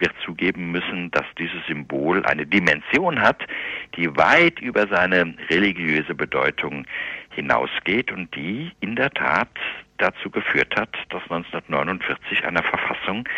[0.00, 3.46] wird zugeben müssen, dass dieses Symbol eine Dimension hat,
[3.96, 6.84] die weit über seine religiöse Bedeutung
[7.30, 9.48] hinausgeht und die in der Tat
[9.98, 13.28] dazu geführt hat, dass 1949 eine Verfassung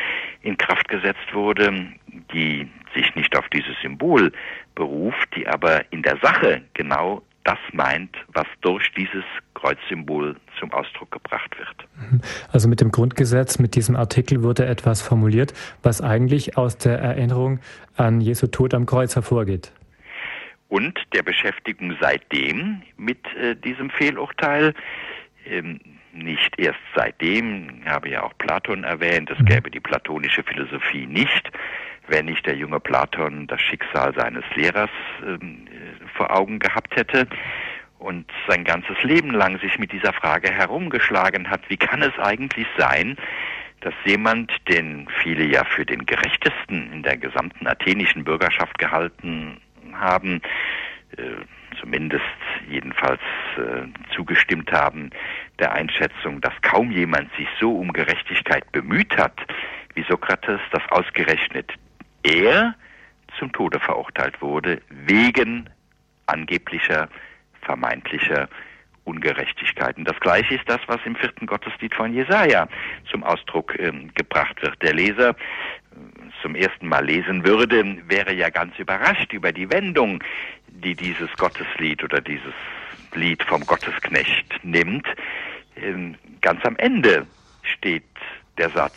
[0.43, 1.87] in Kraft gesetzt wurde,
[2.33, 4.33] die sich nicht auf dieses Symbol
[4.75, 9.23] beruft, die aber in der Sache genau das meint, was durch dieses
[9.55, 12.23] Kreuzsymbol zum Ausdruck gebracht wird.
[12.53, 17.61] Also mit dem Grundgesetz, mit diesem Artikel wurde etwas formuliert, was eigentlich aus der Erinnerung
[17.97, 19.73] an Jesu Tod am Kreuz hervorgeht.
[20.69, 24.75] Und der Beschäftigung seitdem mit äh, diesem Fehlurteil,
[25.47, 25.79] ähm,
[26.19, 29.47] nicht erst seitdem, ich habe ja auch Platon erwähnt, es mhm.
[29.47, 31.51] gäbe die platonische Philosophie nicht,
[32.09, 34.91] wenn nicht der junge Platon das Schicksal seines Lehrers
[35.25, 35.67] ähm,
[36.17, 37.27] vor Augen gehabt hätte
[37.99, 42.67] und sein ganzes Leben lang sich mit dieser Frage herumgeschlagen hat, wie kann es eigentlich
[42.79, 43.17] sein,
[43.81, 49.61] dass jemand, den viele ja für den gerechtesten in der gesamten athenischen Bürgerschaft gehalten
[49.93, 50.86] haben, äh,
[51.81, 52.25] zumindest
[52.69, 53.21] jedenfalls
[53.57, 55.11] äh, zugestimmt haben
[55.59, 59.39] der Einschätzung, dass kaum jemand sich so um Gerechtigkeit bemüht hat
[59.95, 61.73] wie Sokrates, dass ausgerechnet
[62.23, 62.75] er
[63.39, 65.69] zum Tode verurteilt wurde wegen
[66.27, 67.09] angeblicher,
[67.63, 68.49] vermeintlicher
[69.05, 70.05] Ungerechtigkeiten.
[70.05, 72.69] Das gleiche ist das, was im vierten Gotteslied von Jesaja
[73.11, 74.83] zum Ausdruck ähm, gebracht wird.
[74.83, 75.35] Der Leser äh,
[76.43, 80.23] zum ersten Mal lesen würde, wäre ja ganz überrascht über die Wendung,
[80.83, 82.55] die dieses Gotteslied oder dieses
[83.15, 85.07] Lied vom Gottesknecht nimmt.
[85.77, 87.27] Ähm, ganz am Ende
[87.63, 88.05] steht
[88.59, 88.97] der Satz,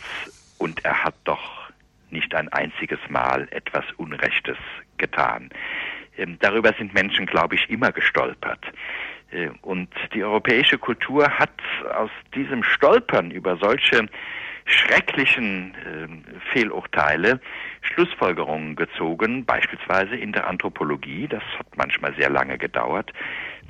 [0.60, 1.70] und er hat doch
[2.10, 4.58] nicht ein einziges Mal etwas Unrechtes
[4.98, 5.48] getan.
[6.18, 8.64] Ähm, darüber sind Menschen, glaube ich, immer gestolpert.
[9.30, 11.54] Äh, und die europäische Kultur hat
[11.94, 14.06] aus diesem Stolpern über solche
[14.66, 17.40] schrecklichen äh, Fehlurteile
[17.82, 21.26] Schlussfolgerungen gezogen, beispielsweise in der Anthropologie.
[21.28, 23.12] Das hat manchmal sehr lange gedauert.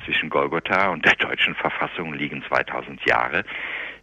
[0.04, 3.44] Zwischen Golgotha und der deutschen Verfassung liegen 2000 Jahre.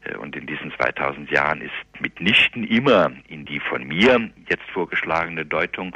[0.03, 5.45] Äh, und in diesen 2000 Jahren ist mitnichten immer in die von mir jetzt vorgeschlagene
[5.45, 5.95] Deutung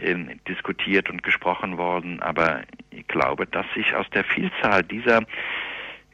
[0.00, 0.14] äh,
[0.48, 2.20] diskutiert und gesprochen worden.
[2.20, 5.22] Aber ich glaube, dass sich aus der Vielzahl dieser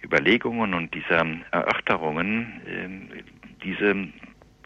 [0.02, 3.22] Überlegungen und dieser Erörterungen äh,
[3.62, 4.08] diese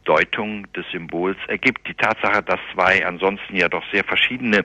[0.05, 1.87] Deutung des Symbols ergibt.
[1.89, 4.65] Die Tatsache, dass zwei ansonsten ja doch sehr verschiedene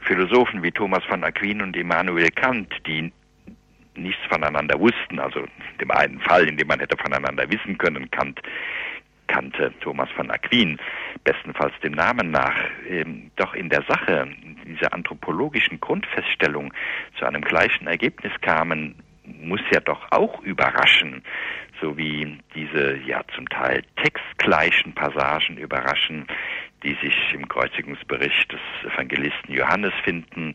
[0.00, 3.12] Philosophen wie Thomas von Aquin und Immanuel Kant, die
[3.96, 5.46] nichts voneinander wussten, also
[5.80, 8.40] dem einen Fall, in dem man hätte voneinander wissen können, Kant
[9.26, 10.78] kannte Thomas von Aquin,
[11.24, 12.56] bestenfalls dem Namen nach,
[12.88, 14.28] ähm, doch in der Sache
[14.64, 16.72] dieser anthropologischen Grundfeststellung
[17.18, 21.22] zu einem gleichen Ergebnis kamen, muss ja doch auch überraschen,
[21.80, 26.26] so wie diese ja zum Teil textgleichen Passagen überraschen,
[26.82, 28.60] die sich im Kreuzigungsbericht des
[28.92, 30.54] Evangelisten Johannes finden,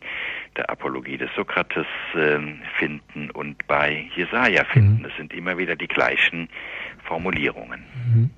[0.56, 2.38] der Apologie des Sokrates äh,
[2.78, 5.00] finden und bei Jesaja finden.
[5.00, 5.04] Mhm.
[5.06, 6.48] Es sind immer wieder die gleichen
[7.12, 7.84] Formulierungen.
[8.06, 8.30] Mhm.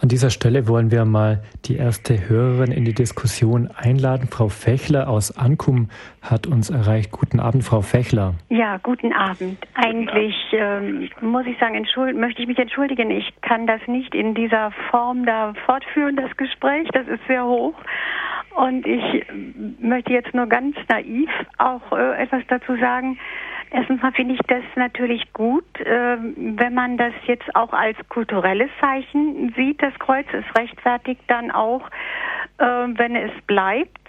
[0.00, 4.28] An dieser Stelle wollen wir mal die erste Hörerin in die Diskussion einladen.
[4.30, 5.90] Frau Fechler aus Ankum
[6.22, 7.10] hat uns erreicht.
[7.10, 8.34] Guten Abend, Frau Fechler.
[8.48, 9.58] Ja, guten Abend.
[9.74, 11.84] Eigentlich ähm, muss ich sagen,
[12.14, 13.10] möchte ich mich entschuldigen.
[13.10, 16.88] Ich kann das nicht in dieser Form da fortführen, das Gespräch.
[16.94, 17.74] Das ist sehr hoch.
[18.56, 19.26] Und ich
[19.80, 21.28] möchte jetzt nur ganz naiv
[21.58, 23.18] auch äh, etwas dazu sagen.
[23.70, 28.70] Erstens mal finde ich das natürlich gut, äh, wenn man das jetzt auch als kulturelles
[28.80, 29.82] Zeichen sieht.
[29.82, 31.88] Das Kreuz ist rechtfertigt dann auch,
[32.58, 34.00] äh, wenn es bleibt.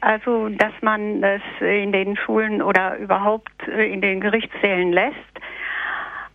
[0.00, 5.16] Also, dass man es in den Schulen oder überhaupt äh, in den Gerichtssälen lässt.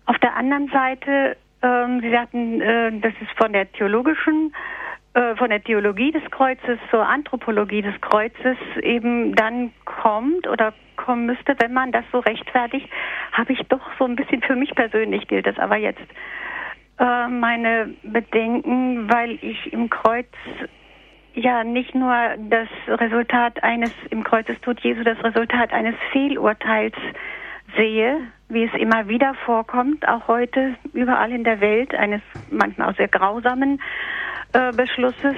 [0.06, 4.83] Auf der anderen Seite, ähm, Sie sagten, äh, das ist von der theologischen äh,
[5.14, 11.56] von der Theologie des Kreuzes zur Anthropologie des Kreuzes eben dann kommt oder kommen müsste,
[11.60, 12.90] wenn man das so rechtfertigt,
[13.32, 16.02] habe ich doch so ein bisschen für mich persönlich gilt das aber jetzt
[17.00, 20.28] äh, meine Bedenken, weil ich im Kreuz
[21.34, 22.16] ja nicht nur
[22.50, 26.96] das Resultat eines im Kreuzestod Jesu das Resultat eines Fehlurteils
[27.76, 32.98] sehe, wie es immer wieder vorkommt, auch heute überall in der Welt, eines manchmal auch
[32.98, 34.33] sehr grausamen äh,
[34.76, 35.36] Beschlusses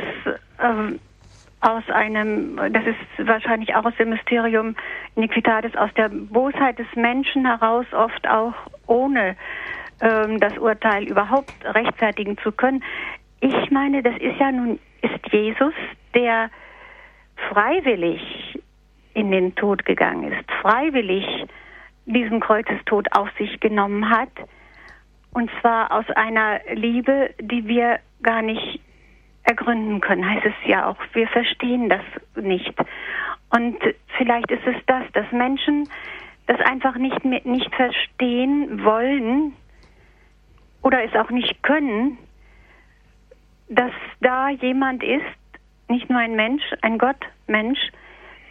[0.58, 0.98] äh,
[1.62, 4.76] aus einem, das ist wahrscheinlich auch aus dem Mysterium
[5.16, 8.54] Iniquitatis, aus der Bosheit des Menschen heraus, oft auch
[8.86, 9.36] ohne
[10.02, 12.84] ähm, das Urteil überhaupt rechtfertigen zu können.
[13.40, 15.74] Ich meine, das ist ja nun, ist Jesus,
[16.14, 16.50] der
[17.50, 18.60] freiwillig
[19.14, 21.26] in den Tod gegangen ist, freiwillig
[22.06, 24.30] diesen Kreuzestod auf sich genommen hat,
[25.32, 28.80] und zwar aus einer Liebe, die wir gar nicht
[29.46, 30.98] ergründen können, heißt es ja auch.
[31.14, 32.02] Wir verstehen das
[32.36, 32.74] nicht.
[33.50, 33.78] Und
[34.18, 35.88] vielleicht ist es das, dass Menschen
[36.48, 39.54] das einfach nicht, mehr, nicht verstehen wollen
[40.82, 42.18] oder es auch nicht können,
[43.70, 43.92] dass
[44.22, 45.24] da jemand ist,
[45.88, 47.80] nicht nur ein Mensch, ein Gottmensch,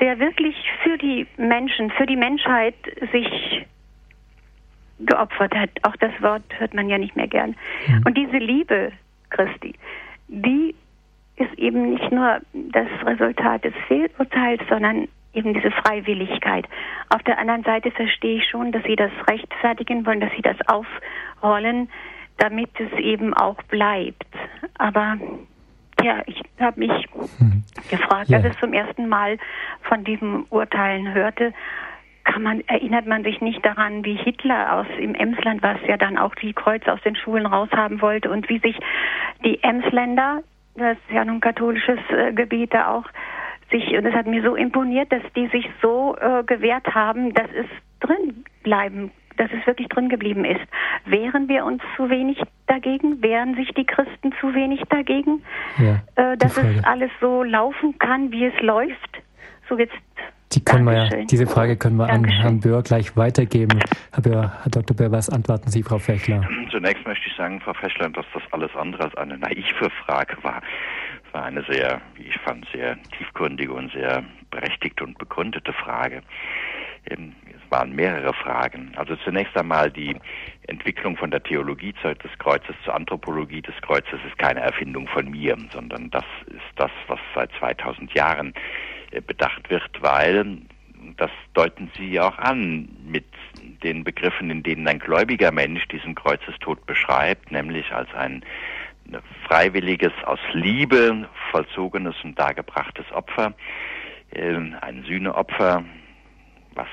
[0.00, 2.74] der wirklich für die Menschen, für die Menschheit
[3.12, 3.66] sich
[5.00, 5.70] geopfert hat.
[5.82, 7.56] Auch das Wort hört man ja nicht mehr gern.
[7.86, 8.02] Mhm.
[8.06, 8.92] Und diese Liebe
[9.30, 9.74] Christi,
[10.28, 10.74] die
[11.36, 16.66] ist eben nicht nur das Resultat des Fehlurteils, sondern eben diese Freiwilligkeit.
[17.08, 20.56] Auf der anderen Seite verstehe ich schon, dass sie das rechtfertigen wollen, dass sie das
[20.68, 21.88] aufrollen,
[22.38, 24.26] damit es eben auch bleibt.
[24.78, 25.18] Aber
[26.02, 27.08] ja, ich habe mich
[27.38, 27.64] hm.
[27.90, 28.38] gefragt, ja.
[28.38, 29.38] als ich zum ersten Mal
[29.82, 31.52] von diesem Urteilen hörte,
[32.24, 36.16] kann man, erinnert man sich nicht daran, wie Hitler aus im Emsland, was ja dann
[36.16, 38.78] auch die Kreuze aus den Schulen raushaben wollte und wie sich
[39.44, 40.42] die Emsländer
[40.76, 43.04] das ist ja nun katholisches äh, Gebiet da auch,
[43.70, 47.48] sich, und es hat mir so imponiert, dass die sich so äh, gewehrt haben, dass
[47.56, 47.66] es
[48.00, 50.60] drin bleiben, dass es wirklich drin geblieben ist.
[51.06, 53.22] Wehren wir uns zu wenig dagegen?
[53.22, 55.42] Wehren sich die Christen zu wenig dagegen?
[55.78, 59.22] Ja, äh, dass es alles so laufen kann, wie es läuft?
[59.68, 59.94] So jetzt
[60.54, 62.38] die können wir ja, diese Frage können wir Dankeschön.
[62.38, 63.78] an Herrn Böhr gleich weitergeben.
[64.12, 64.96] Herr, Böhr, Herr Dr.
[64.96, 66.46] Böhr, was antworten Sie, Frau Fechler?
[66.70, 70.62] Zunächst möchte ich sagen, Frau Fechler, dass das alles andere als eine naive Frage war.
[71.26, 76.22] Es war eine sehr, wie ich fand, sehr tiefgründige und sehr berechtigte und begründete Frage.
[77.06, 78.92] Ähm, es waren mehrere Fragen.
[78.96, 80.16] Also zunächst einmal die
[80.68, 85.56] Entwicklung von der Theologie des Kreuzes zur Anthropologie des Kreuzes ist keine Erfindung von mir,
[85.72, 88.54] sondern das ist das, was seit 2000 Jahren
[89.20, 90.58] bedacht wird, weil
[91.16, 93.26] das deuten Sie auch an mit
[93.82, 98.44] den Begriffen, in denen ein gläubiger Mensch diesen Kreuzestod beschreibt, nämlich als ein
[99.46, 103.54] freiwilliges, aus Liebe vollzogenes und dargebrachtes Opfer,
[104.30, 105.84] äh, ein Sühneopfer,
[106.74, 106.88] was,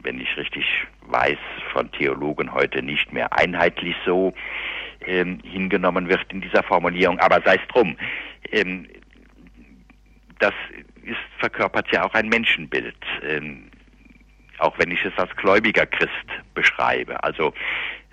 [0.00, 0.64] wenn ich richtig
[1.02, 1.38] weiß,
[1.72, 4.34] von Theologen heute nicht mehr einheitlich so
[5.00, 7.96] ähm, hingenommen wird in dieser Formulierung, aber sei es drum.
[8.52, 8.86] Ähm,
[10.38, 10.52] das
[11.06, 13.70] ist, verkörpert ja auch ein Menschenbild, ähm,
[14.58, 16.10] auch wenn ich es als gläubiger Christ
[16.54, 17.22] beschreibe.
[17.22, 17.52] Also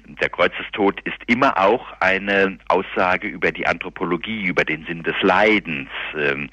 [0.06, 5.90] der Kreuzestod ist immer auch eine Aussage über die Anthropologie, über den Sinn des Leidens,
[6.18, 6.50] ähm,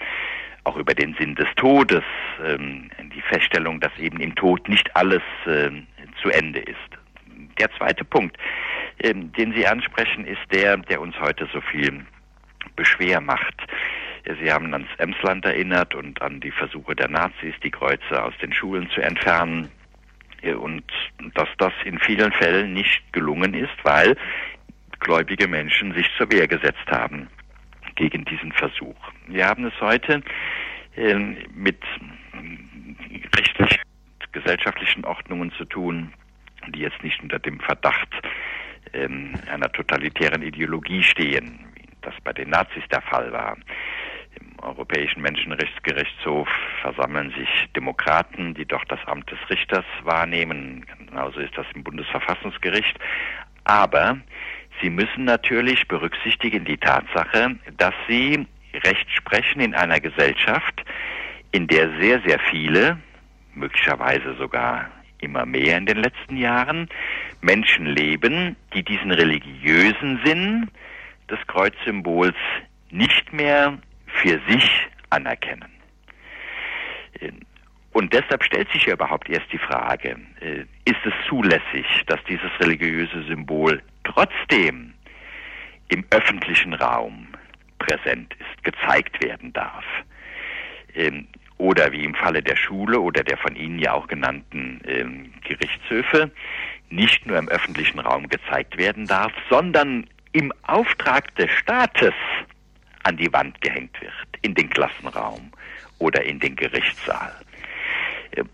[0.64, 2.04] auch über den Sinn des Todes,
[2.44, 5.70] ähm, die Feststellung, dass eben im Tod nicht alles äh,
[6.22, 6.76] zu Ende ist.
[7.58, 8.36] Der zweite Punkt,
[9.02, 12.04] ähm, den Sie ansprechen, ist der, der uns heute so viel
[12.76, 13.54] beschwer macht.
[14.24, 18.52] Sie haben ans Emsland erinnert und an die Versuche der Nazis, die Kreuze aus den
[18.52, 19.70] Schulen zu entfernen.
[20.42, 20.84] Und
[21.34, 24.16] dass das in vielen Fällen nicht gelungen ist, weil
[25.00, 27.28] gläubige Menschen sich zur Wehr gesetzt haben
[27.96, 28.96] gegen diesen Versuch.
[29.26, 30.22] Wir haben es heute
[30.96, 31.14] äh,
[31.54, 31.82] mit
[33.36, 33.82] rechtlichen,
[34.32, 36.12] gesellschaftlichen Ordnungen zu tun,
[36.68, 38.08] die jetzt nicht unter dem Verdacht
[38.92, 43.56] ähm, einer totalitären Ideologie stehen, wie das bei den Nazis der Fall war.
[44.38, 46.48] Im Europäischen Menschenrechtsgerichtshof
[46.82, 50.86] versammeln sich Demokraten, die doch das Amt des Richters wahrnehmen.
[51.06, 52.98] Genauso ist das im Bundesverfassungsgericht.
[53.64, 54.18] Aber
[54.80, 60.84] sie müssen natürlich berücksichtigen die Tatsache, dass sie Recht sprechen in einer Gesellschaft,
[61.52, 62.98] in der sehr, sehr viele,
[63.54, 66.88] möglicherweise sogar immer mehr in den letzten Jahren,
[67.40, 70.70] Menschen leben, die diesen religiösen Sinn
[71.28, 72.36] des Kreuzsymbols
[72.90, 73.78] nicht mehr
[74.22, 75.70] für sich anerkennen.
[77.92, 82.50] Und deshalb stellt sich ja überhaupt erst die Frage, äh, ist es zulässig, dass dieses
[82.60, 84.94] religiöse Symbol trotzdem
[85.88, 87.26] im öffentlichen Raum
[87.78, 89.84] präsent ist, gezeigt werden darf?
[90.94, 91.26] Ähm,
[91.58, 96.30] oder wie im Falle der Schule oder der von Ihnen ja auch genannten ähm, Gerichtshöfe
[96.88, 102.14] nicht nur im öffentlichen Raum gezeigt werden darf, sondern im Auftrag des Staates
[103.04, 105.50] an die Wand gehängt wird, in den Klassenraum
[105.98, 107.34] oder in den Gerichtssaal.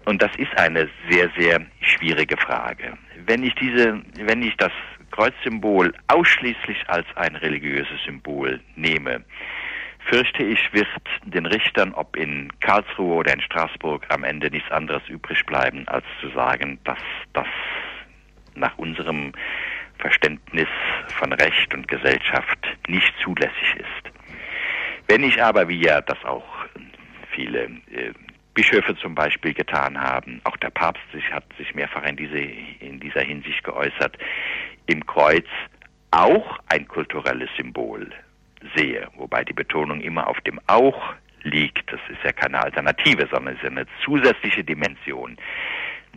[0.04, 2.96] Und das ist eine sehr, sehr schwierige Frage.
[3.26, 4.72] Wenn ich diese, wenn ich das
[5.10, 9.24] Kreuzsymbol ausschließlich als ein religiöses Symbol nehme,
[10.08, 10.88] fürchte ich, wird
[11.24, 16.04] den Richtern, ob in Karlsruhe oder in Straßburg, am Ende nichts anderes übrig bleiben, als
[16.20, 16.98] zu sagen, dass
[17.32, 17.48] das
[18.54, 19.32] nach unserem
[19.98, 20.68] Verständnis
[21.18, 24.15] von Recht und Gesellschaft nicht zulässig ist.
[25.08, 26.44] Wenn ich aber, wie ja das auch
[27.30, 28.12] viele äh,
[28.54, 32.98] Bischöfe zum Beispiel getan haben, auch der Papst sich, hat sich mehrfach in, diese, in
[33.00, 34.16] dieser Hinsicht geäußert,
[34.86, 35.46] im Kreuz
[36.10, 38.10] auch ein kulturelles Symbol
[38.74, 41.92] sehe, wobei die Betonung immer auf dem auch liegt.
[41.92, 45.36] Das ist ja keine Alternative, sondern es ist eine zusätzliche Dimension,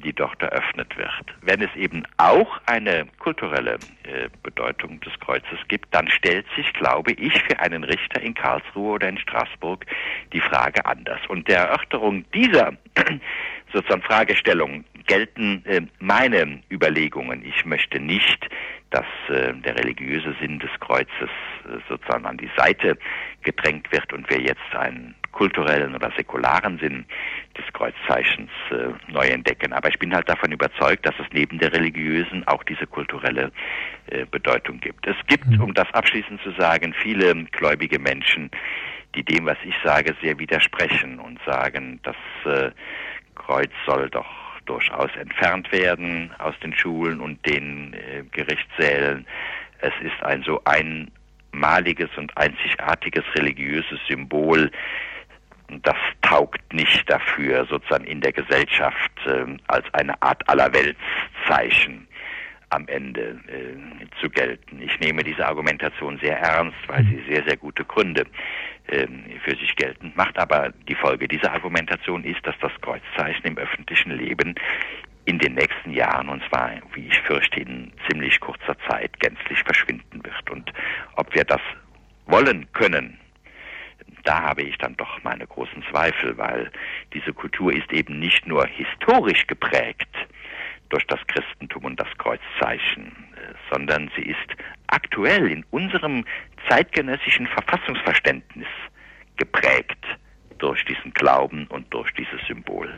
[0.01, 1.25] die dort eröffnet wird.
[1.41, 7.13] Wenn es eben auch eine kulturelle äh, Bedeutung des Kreuzes gibt, dann stellt sich, glaube
[7.13, 9.85] ich, für einen Richter in Karlsruhe oder in Straßburg
[10.33, 11.19] die Frage anders.
[11.27, 12.73] Und der Erörterung dieser
[13.73, 17.43] sozusagen Fragestellung gelten äh, meine Überlegungen.
[17.45, 18.47] Ich möchte nicht,
[18.91, 22.97] dass äh, der religiöse Sinn des Kreuzes äh, sozusagen an die Seite
[23.43, 27.05] gedrängt wird und wir jetzt einen kulturellen oder säkularen Sinn
[27.57, 29.73] des Kreuzzeichens äh, neu entdecken.
[29.73, 33.51] Aber ich bin halt davon überzeugt, dass es neben der religiösen auch diese kulturelle
[34.07, 35.07] äh, Bedeutung gibt.
[35.07, 35.61] Es gibt, mhm.
[35.61, 38.49] um das abschließend zu sagen, viele gläubige Menschen,
[39.15, 42.15] die dem, was ich sage, sehr widersprechen und sagen, das
[42.45, 42.71] äh,
[43.35, 44.27] Kreuz soll doch
[44.65, 49.25] durchaus entfernt werden aus den Schulen und den äh, Gerichtssälen.
[49.79, 54.69] Es ist ein so einmaliges und einzigartiges religiöses Symbol,
[55.83, 62.07] das taugt nicht dafür, sozusagen in der Gesellschaft äh, als eine Art Allerweltszeichen
[62.69, 64.81] am Ende äh, zu gelten.
[64.81, 68.25] Ich nehme diese Argumentation sehr ernst, weil sie sehr, sehr gute Gründe
[68.87, 69.07] äh,
[69.43, 70.37] für sich geltend macht.
[70.37, 74.55] Aber die Folge dieser Argumentation ist, dass das Kreuzzeichen im öffentlichen Leben
[75.25, 80.23] in den nächsten Jahren, und zwar, wie ich fürchte, in ziemlich kurzer Zeit gänzlich verschwinden
[80.23, 80.49] wird.
[80.49, 80.71] Und
[81.15, 81.61] ob wir das
[82.25, 83.19] wollen können,
[84.23, 86.71] da habe ich dann doch meine großen Zweifel, weil
[87.13, 90.09] diese Kultur ist eben nicht nur historisch geprägt
[90.89, 94.37] durch das Christentum und das Kreuzzeichen, äh, sondern sie ist
[94.87, 96.25] aktuell in unserem
[96.67, 98.67] zeitgenössischen Verfassungsverständnis
[99.35, 100.03] geprägt
[100.57, 102.89] durch diesen Glauben und durch dieses Symbol.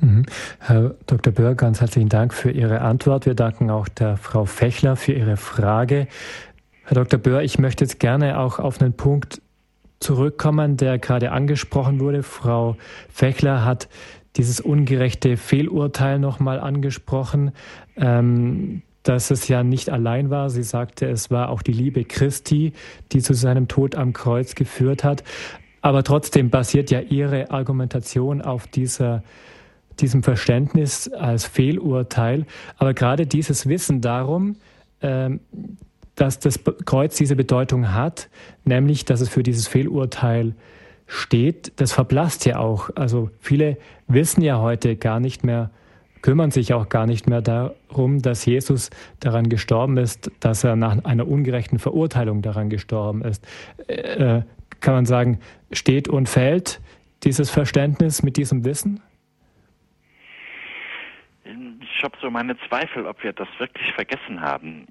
[0.00, 0.26] Mhm.
[0.60, 1.32] Herr Dr.
[1.32, 3.26] Böhr, ganz herzlichen Dank für Ihre Antwort.
[3.26, 6.08] Wir danken auch der Frau Fechler für ihre Frage.
[6.84, 7.18] Herr Dr.
[7.18, 9.40] Böhr, ich möchte jetzt gerne auch auf einen Punkt
[10.04, 12.22] zurückkommen, der gerade angesprochen wurde.
[12.22, 12.76] Frau
[13.08, 13.88] Fechler hat
[14.36, 17.52] dieses ungerechte Fehlurteil nochmal angesprochen,
[17.96, 20.50] ähm, dass es ja nicht allein war.
[20.50, 22.72] Sie sagte, es war auch die Liebe Christi,
[23.12, 25.24] die zu seinem Tod am Kreuz geführt hat.
[25.80, 29.22] Aber trotzdem basiert ja ihre Argumentation auf dieser
[30.00, 32.46] diesem Verständnis als Fehlurteil.
[32.78, 34.56] Aber gerade dieses Wissen darum,
[35.00, 35.40] ähm,
[36.14, 38.28] dass das Kreuz diese Bedeutung hat,
[38.64, 40.54] nämlich dass es für dieses Fehlurteil
[41.06, 42.90] steht, das verblasst ja auch.
[42.94, 43.76] Also viele
[44.06, 45.70] wissen ja heute gar nicht mehr,
[46.22, 51.04] kümmern sich auch gar nicht mehr darum, dass Jesus daran gestorben ist, dass er nach
[51.04, 53.46] einer ungerechten Verurteilung daran gestorben ist.
[53.88, 54.42] Äh,
[54.80, 55.40] kann man sagen,
[55.72, 56.80] steht und fällt
[57.24, 59.00] dieses Verständnis mit diesem Wissen?
[61.44, 64.86] Ich habe so meine Zweifel, ob wir das wirklich vergessen haben.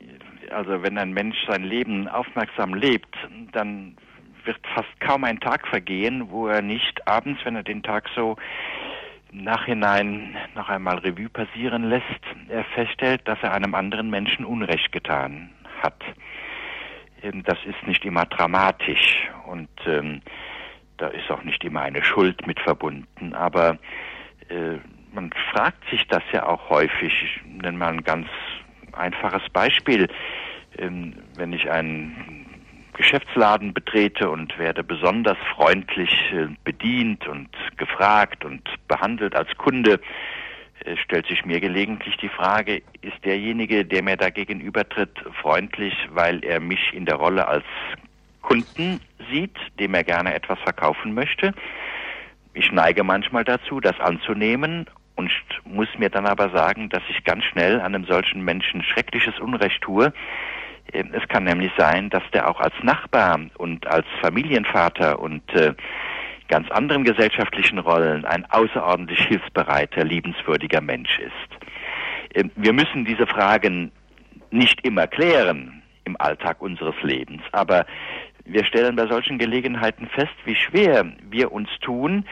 [0.53, 3.15] Also wenn ein Mensch sein Leben aufmerksam lebt,
[3.51, 3.97] dann
[4.45, 8.35] wird fast kaum ein Tag vergehen, wo er nicht abends, wenn er den Tag so
[9.31, 12.05] Nachhinein noch einmal Revue passieren lässt,
[12.49, 15.49] er feststellt, dass er einem anderen Menschen Unrecht getan
[15.81, 16.01] hat.
[17.23, 20.21] Ähm, das ist nicht immer dramatisch und ähm,
[20.97, 23.79] da ist auch nicht immer eine Schuld mit verbunden, aber
[24.49, 24.77] äh,
[25.13, 27.41] man fragt sich das ja auch häufig.
[27.45, 28.27] Mal ein ganz
[28.95, 30.07] einfaches Beispiel.
[30.77, 32.45] Ähm, wenn ich einen
[32.93, 39.99] Geschäftsladen betrete und werde besonders freundlich äh, bedient und gefragt und behandelt als Kunde,
[40.85, 46.43] äh, stellt sich mir gelegentlich die Frage, ist derjenige, der mir da gegenübertritt, freundlich, weil
[46.43, 47.65] er mich in der Rolle als
[48.41, 48.99] Kunden
[49.31, 51.53] sieht, dem er gerne etwas verkaufen möchte?
[52.53, 55.31] Ich neige manchmal dazu, das anzunehmen und
[55.65, 60.13] muss mir dann aber sagen, dass ich ganz schnell einem solchen Menschen schreckliches Unrecht tue.
[60.91, 65.73] Ähm, es kann nämlich sein, dass der auch als Nachbar und als Familienvater und äh,
[66.47, 72.35] ganz anderen gesellschaftlichen Rollen ein außerordentlich hilfsbereiter, liebenswürdiger Mensch ist.
[72.35, 73.91] Ähm, wir müssen diese Fragen
[74.51, 77.85] nicht immer klären im Alltag unseres Lebens, aber
[78.45, 82.25] wir stellen bei solchen Gelegenheiten fest, wie schwer wir uns tun,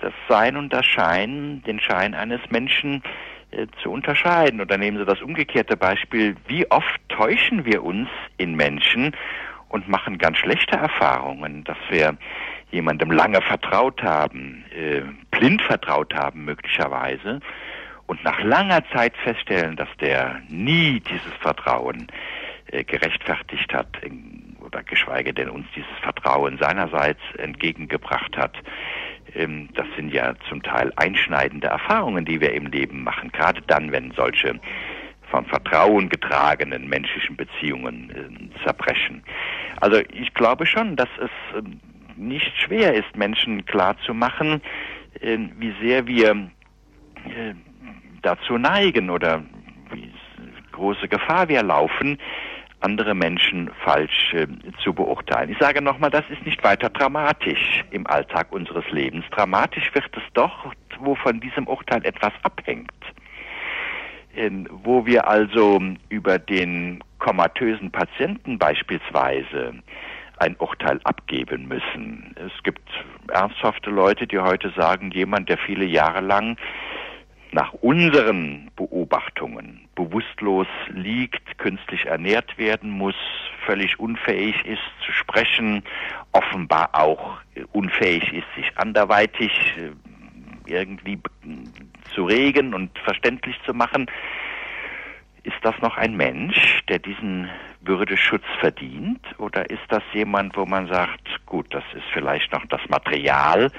[0.00, 3.02] das Sein und das Schein, den Schein eines Menschen
[3.50, 4.60] äh, zu unterscheiden.
[4.60, 9.14] Oder nehmen Sie das umgekehrte Beispiel, wie oft täuschen wir uns in Menschen
[9.68, 12.16] und machen ganz schlechte Erfahrungen, dass wir
[12.70, 17.40] jemandem lange vertraut haben, äh, blind vertraut haben möglicherweise
[18.06, 22.08] und nach langer Zeit feststellen, dass der nie dieses Vertrauen
[22.66, 23.88] äh, gerechtfertigt hat
[24.60, 28.56] oder geschweige denn uns dieses Vertrauen seinerseits entgegengebracht hat.
[29.34, 33.92] Ähm, das sind ja zum Teil einschneidende Erfahrungen, die wir im Leben machen, gerade dann,
[33.92, 34.58] wenn solche
[35.30, 39.22] von Vertrauen getragenen menschlichen Beziehungen äh, zerbrechen.
[39.80, 41.62] Also ich glaube schon, dass es äh,
[42.16, 44.60] nicht schwer ist, Menschen klarzumachen,
[45.20, 46.50] wie sehr wir
[48.22, 49.44] dazu neigen oder
[49.92, 50.12] wie
[50.72, 52.18] große Gefahr wir laufen,
[52.80, 54.46] andere Menschen falsch äh,
[54.82, 55.50] zu beurteilen.
[55.50, 59.24] Ich sage nochmal, das ist nicht weiter dramatisch im Alltag unseres Lebens.
[59.30, 62.92] Dramatisch wird es doch, wo von diesem Urteil etwas abhängt.
[64.36, 69.74] Ähm, wo wir also über den komatösen Patienten beispielsweise
[70.38, 72.34] ein Urteil abgeben müssen.
[72.36, 72.88] Es gibt
[73.28, 76.56] ernsthafte Leute, die heute sagen, jemand, der viele Jahre lang
[77.50, 83.16] nach unseren Beobachtungen bewusstlos liegt, künstlich ernährt werden muss,
[83.66, 85.82] völlig unfähig ist zu sprechen,
[86.30, 87.38] offenbar auch
[87.72, 89.90] unfähig ist, sich anderweitig äh,
[90.72, 91.18] irgendwie
[92.14, 94.06] zu regen und verständlich zu machen,
[95.42, 97.48] ist das noch ein Mensch, der diesen
[97.80, 99.24] Würdeschutz verdient?
[99.38, 103.72] Oder ist das jemand, wo man sagt, gut, das ist vielleicht noch das Material,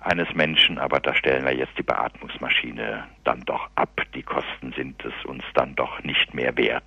[0.00, 4.00] eines Menschen, aber da stellen wir jetzt die Beatmungsmaschine dann doch ab.
[4.14, 6.84] Die Kosten sind es uns dann doch nicht mehr wert.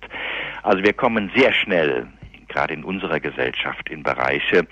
[0.62, 2.06] Also wir kommen sehr schnell,
[2.48, 4.66] gerade in unserer Gesellschaft, in Bereiche,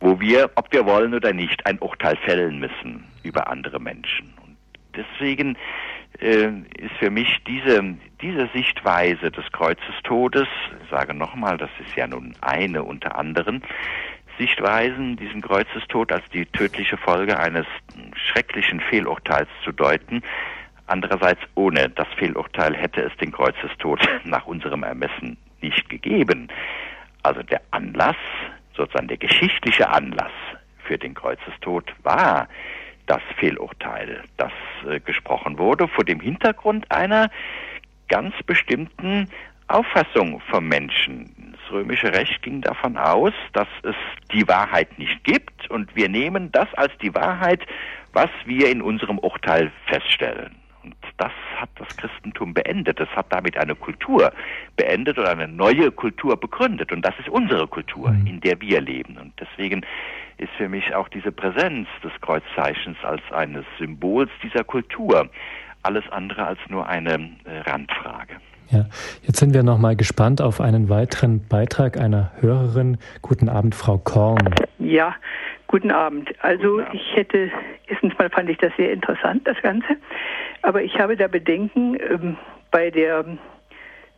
[0.00, 4.32] wo wir, ob wir wollen oder nicht, ein Urteil fällen müssen über andere Menschen.
[4.42, 4.56] Und
[4.94, 5.56] deswegen
[6.20, 6.48] äh,
[6.78, 7.82] ist für mich diese,
[8.20, 10.48] diese Sichtweise des Kreuzestodes,
[10.82, 13.62] ich sage nochmal, das ist ja nun eine unter anderen,
[14.38, 17.66] Sichtweisen, diesen Kreuzestod als die tödliche Folge eines
[18.14, 20.22] schrecklichen Fehlurteils zu deuten.
[20.86, 26.48] Andererseits, ohne das Fehlurteil hätte es den Kreuzestod nach unserem Ermessen nicht gegeben.
[27.22, 28.16] Also der Anlass,
[28.76, 30.32] sozusagen der geschichtliche Anlass
[30.84, 32.48] für den Kreuzestod war
[33.06, 34.52] das Fehlurteil, das
[34.88, 37.30] äh, gesprochen wurde vor dem Hintergrund einer
[38.08, 39.28] ganz bestimmten
[39.68, 41.34] Auffassung vom Menschen.
[41.66, 43.96] Das römische Recht ging davon aus, dass es
[44.32, 47.66] die Wahrheit nicht gibt und wir nehmen das als die Wahrheit,
[48.12, 50.54] was wir in unserem Urteil feststellen.
[50.84, 53.00] Und das hat das Christentum beendet.
[53.00, 54.32] Es hat damit eine Kultur
[54.76, 56.92] beendet oder eine neue Kultur begründet.
[56.92, 58.26] Und das ist unsere Kultur, mhm.
[58.28, 59.18] in der wir leben.
[59.18, 59.84] Und deswegen
[60.38, 65.28] ist für mich auch diese Präsenz des Kreuzzeichens als eines Symbols dieser Kultur
[65.82, 68.36] alles andere als nur eine äh, Randfrage.
[68.70, 68.86] Ja,
[69.22, 72.98] jetzt sind wir noch mal gespannt auf einen weiteren Beitrag einer Hörerin.
[73.22, 74.54] Guten Abend, Frau Korn.
[74.78, 75.14] Ja,
[75.68, 76.34] guten Abend.
[76.42, 76.94] Also guten Abend.
[77.00, 77.50] ich hätte,
[77.86, 79.96] erstens mal fand ich das sehr interessant, das Ganze,
[80.62, 82.36] aber ich habe da Bedenken ähm,
[82.72, 83.24] bei der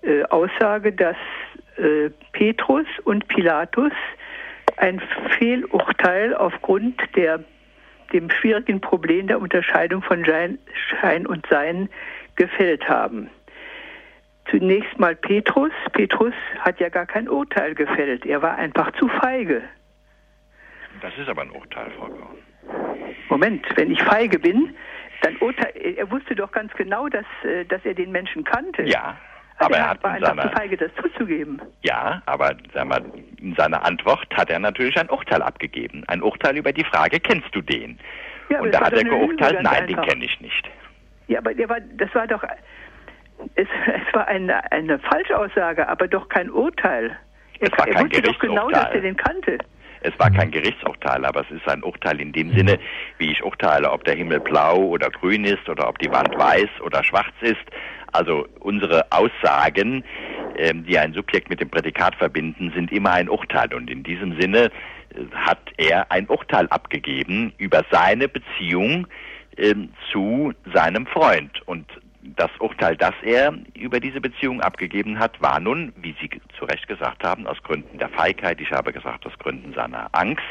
[0.02, 1.16] äh, Aussage, dass
[1.76, 3.92] äh, Petrus und Pilatus
[4.78, 5.02] ein
[5.38, 7.40] Fehlurteil aufgrund der
[8.12, 11.90] dem schwierigen Problem der Unterscheidung von Schein und Sein
[12.36, 13.28] gefällt haben.
[14.50, 15.72] Zunächst mal Petrus.
[15.92, 18.24] Petrus hat ja gar kein Urteil gefällt.
[18.24, 19.62] Er war einfach zu feige.
[21.00, 22.38] Das ist aber ein Urteil, Frau Korn.
[23.28, 24.74] Moment, wenn ich feige bin,
[25.22, 28.82] dann urteil, er wusste doch ganz genau, dass, äh, dass er den Menschen kannte.
[28.84, 29.16] Ja,
[29.58, 31.60] aber er er hat war seiner, zu feige, das zuzugeben.
[31.82, 33.04] ja, aber sag mal,
[33.40, 36.04] in seiner Antwort hat er natürlich ein Urteil abgegeben.
[36.06, 37.98] Ein Urteil über die Frage, kennst du den?
[38.48, 40.08] Ja, Und da hat er geurteilt, nein, den einfach.
[40.08, 40.70] kenne ich nicht.
[41.26, 42.42] Ja, aber der war, das war doch,
[43.55, 47.16] es, es war eine, eine Falschaussage, aber doch kein Urteil.
[47.60, 49.59] Er, Es war er kein wusste doch genau, dass er den kannte.
[50.01, 52.78] Es war kein Gerichtsurteil, aber es ist ein Urteil in dem Sinne,
[53.19, 56.69] wie ich urteile, ob der Himmel blau oder grün ist oder ob die Wand weiß
[56.85, 57.56] oder schwarz ist.
[58.12, 60.05] Also unsere Aussagen,
[60.56, 63.74] ähm, die ein Subjekt mit dem Prädikat verbinden, sind immer ein Urteil.
[63.74, 69.09] Und in diesem Sinne äh, hat er ein Urteil abgegeben über seine Beziehung
[69.56, 71.60] ähm, zu seinem Freund.
[71.66, 71.86] Und
[72.22, 76.28] das Urteil, das er über diese Beziehung abgegeben hat, war nun, wie Sie
[76.58, 80.42] zu Recht gesagt haben, aus Gründen der Feigheit, ich habe gesagt, aus Gründen seiner Angst,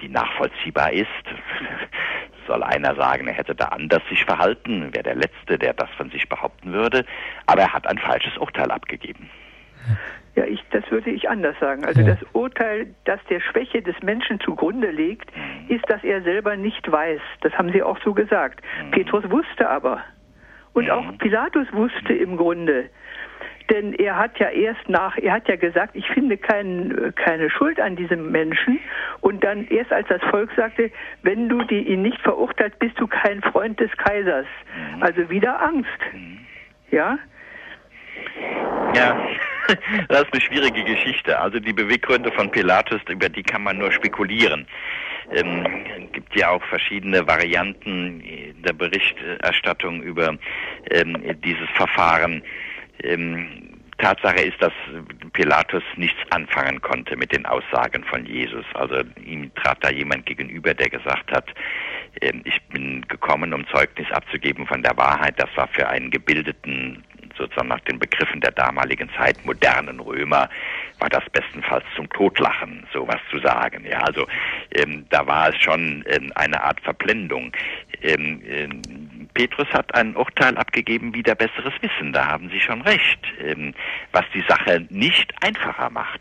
[0.00, 1.06] die nachvollziehbar ist.
[2.46, 6.10] Soll einer sagen, er hätte da anders sich verhalten, wäre der Letzte, der das von
[6.10, 7.04] sich behaupten würde.
[7.46, 9.30] Aber er hat ein falsches Urteil abgegeben.
[10.34, 11.84] Ja, ich, das würde ich anders sagen.
[11.84, 12.14] Also Ja.
[12.14, 15.30] das Urteil, das der Schwäche des Menschen zugrunde liegt,
[15.68, 17.20] ist, dass er selber nicht weiß.
[17.42, 18.60] Das haben Sie auch so gesagt.
[18.92, 20.02] Petrus wusste aber.
[20.74, 20.90] Und Mhm.
[20.90, 22.88] auch Pilatus wusste im Grunde.
[23.70, 27.80] Denn er hat ja erst nach, er hat ja gesagt, ich finde kein, keine Schuld
[27.80, 28.78] an diesem Menschen.
[29.20, 30.90] Und dann erst als das Volk sagte,
[31.22, 34.46] wenn du die, ihn nicht verurteilt, bist du kein Freund des Kaisers.
[35.00, 35.88] Also wieder Angst.
[36.90, 37.18] Ja?
[38.94, 39.18] Ja,
[40.08, 41.38] das ist eine schwierige Geschichte.
[41.38, 44.66] Also die Beweggründe von Pilatus, über die kann man nur spekulieren.
[45.30, 48.22] Ähm, gibt ja auch verschiedene Varianten
[48.64, 50.36] der Berichterstattung über
[50.90, 52.42] ähm, dieses Verfahren.
[53.02, 54.72] Ähm, Tatsache ist, dass
[55.32, 58.64] Pilatus nichts anfangen konnte mit den Aussagen von Jesus.
[58.74, 61.48] Also ihm trat da jemand gegenüber, der gesagt hat,
[62.20, 65.34] ähm, ich bin gekommen, um Zeugnis abzugeben von der Wahrheit.
[65.38, 67.04] Das war für einen gebildeten,
[67.36, 70.48] sozusagen nach den Begriffen der damaligen Zeit, modernen Römer,
[70.98, 73.84] war das bestenfalls zum Totlachen, sowas zu sagen.
[73.88, 74.26] Ja, also
[74.74, 77.52] ähm, da war es schon ähm, eine Art Verblendung.
[78.02, 78.82] Ähm, ähm,
[79.34, 82.12] Petrus hat ein Urteil abgegeben wie der besseres Wissen.
[82.12, 83.74] Da haben Sie schon recht, ähm,
[84.12, 86.20] was die Sache nicht einfacher macht.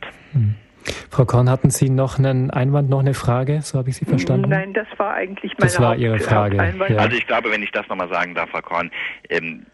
[1.11, 3.61] Frau Korn, hatten Sie noch einen Einwand, noch eine Frage?
[3.61, 4.49] So habe ich Sie verstanden.
[4.49, 6.97] Nein, das war eigentlich meine Das war Haupt- Ihre Frage, ja.
[6.97, 8.89] Also ich glaube, wenn ich das nochmal sagen darf, Frau Korn,
[9.29, 9.65] ähm,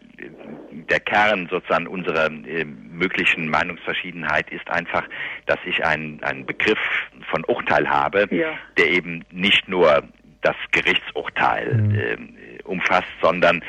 [0.90, 5.04] der Kern sozusagen unserer ähm, möglichen Meinungsverschiedenheit ist einfach,
[5.46, 6.78] dass ich einen, einen Begriff
[7.30, 8.52] von Urteil habe, Ja.
[8.76, 10.02] der eben nicht nur
[10.42, 11.94] das Gerichtsurteil Mhm.
[11.98, 13.62] ähm, umfasst, sondern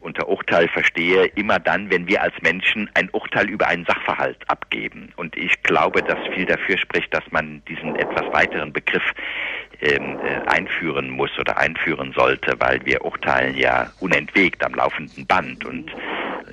[0.00, 5.12] unter Urteil verstehe immer dann, wenn wir als Menschen ein Urteil über einen Sachverhalt abgeben.
[5.16, 9.02] Und ich glaube, dass viel dafür spricht, dass man diesen etwas weiteren Begriff
[9.80, 15.64] ähm, äh, einführen muss oder einführen sollte, weil wir urteilen ja unentwegt am laufenden Band
[15.64, 15.90] und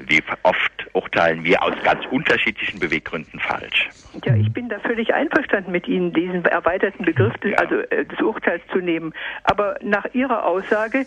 [0.05, 3.89] wie oft urteilen wir aus ganz unterschiedlichen Beweggründen falsch.
[4.25, 7.57] Ja, ich bin da völlig einverstanden mit Ihnen, diesen erweiterten Begriff des, Ja.
[7.57, 9.13] also, äh, des Urteils zu nehmen.
[9.43, 11.05] Aber nach Ihrer Aussage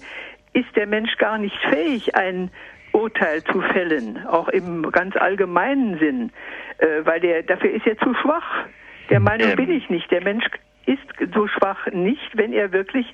[0.53, 2.51] ist der Mensch gar nicht fähig, ein
[2.93, 6.33] Urteil zu fällen, auch im ganz allgemeinen Sinn,
[6.79, 8.65] äh, weil der dafür ist er zu schwach.
[9.11, 9.57] Der Meinung Ähm.
[9.57, 10.11] bin ich nicht.
[10.11, 10.45] Der Mensch
[10.87, 13.07] ist so schwach nicht, wenn er wirklich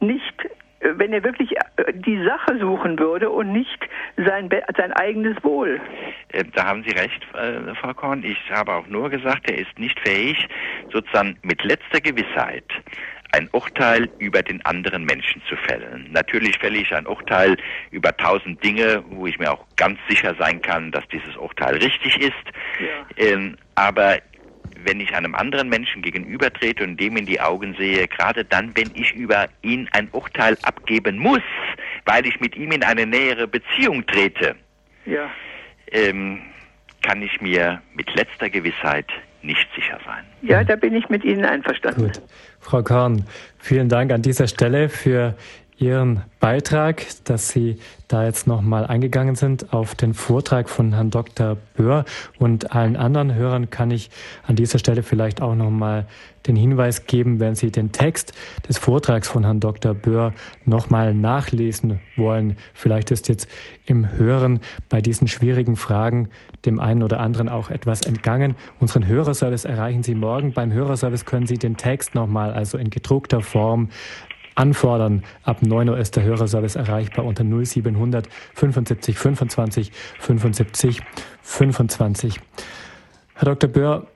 [0.00, 0.34] nicht
[0.82, 5.80] wenn er wirklich äh, die Sache suchen würde und nicht sein, sein eigenes Wohl.
[6.32, 8.24] Äh, Da haben Sie recht, äh, Frau Korn.
[8.24, 10.48] Ich habe auch nur gesagt, er ist nicht fähig,
[10.90, 12.64] sozusagen mit letzter Gewissheit
[13.32, 16.08] ein Urteil über den anderen Menschen zu fällen.
[16.10, 17.56] Natürlich fälle ich ein Urteil
[17.92, 22.20] über tausend Dinge, wo ich mir auch ganz sicher sein kann, dass dieses Urteil richtig
[22.20, 22.32] ist.
[22.80, 23.24] Ja.
[23.24, 24.18] Ähm, aber
[24.84, 28.90] wenn ich einem anderen Menschen gegenübertrete und dem in die Augen sehe, gerade dann, wenn
[28.94, 31.42] ich über ihn ein Urteil abgeben muss,
[32.04, 34.54] weil ich mit ihm in eine nähere Beziehung trete,
[35.06, 35.30] Ja.
[35.92, 36.40] ähm,
[37.02, 39.06] kann ich mir mit letzter Gewissheit
[39.42, 40.24] nicht sicher sein.
[40.42, 42.02] Ja, da bin ich mit Ihnen einverstanden.
[42.12, 42.20] Gut.
[42.60, 43.24] Frau Korn,
[43.58, 45.34] vielen Dank an dieser Stelle für
[45.80, 51.56] Ihren Beitrag, dass Sie da jetzt nochmal eingegangen sind auf den Vortrag von Herrn Dr.
[51.74, 52.04] Böhr
[52.38, 54.10] und allen anderen Hörern kann ich
[54.46, 56.06] an dieser Stelle vielleicht auch nochmal
[56.46, 58.34] den Hinweis geben, wenn Sie den Text
[58.68, 59.94] des Vortrags von Herrn Dr.
[59.94, 60.34] Böhr
[60.66, 62.56] nochmal nachlesen wollen.
[62.74, 63.48] Vielleicht ist jetzt
[63.86, 66.28] im Hören bei diesen schwierigen Fragen
[66.66, 68.54] dem einen oder anderen auch etwas entgangen.
[68.80, 70.52] Unseren Hörerservice erreichen Sie morgen.
[70.52, 73.88] Beim Hörerservice können Sie den Text nochmal, also in gedruckter Form,
[74.60, 75.24] anfordern.
[75.42, 81.00] Ab 9 Uhr ist der Hörerservice erreichbar unter 0700 75 25 75
[81.42, 82.40] 25.
[83.34, 83.70] Herr Dr.
[83.70, 84.06] Böhr,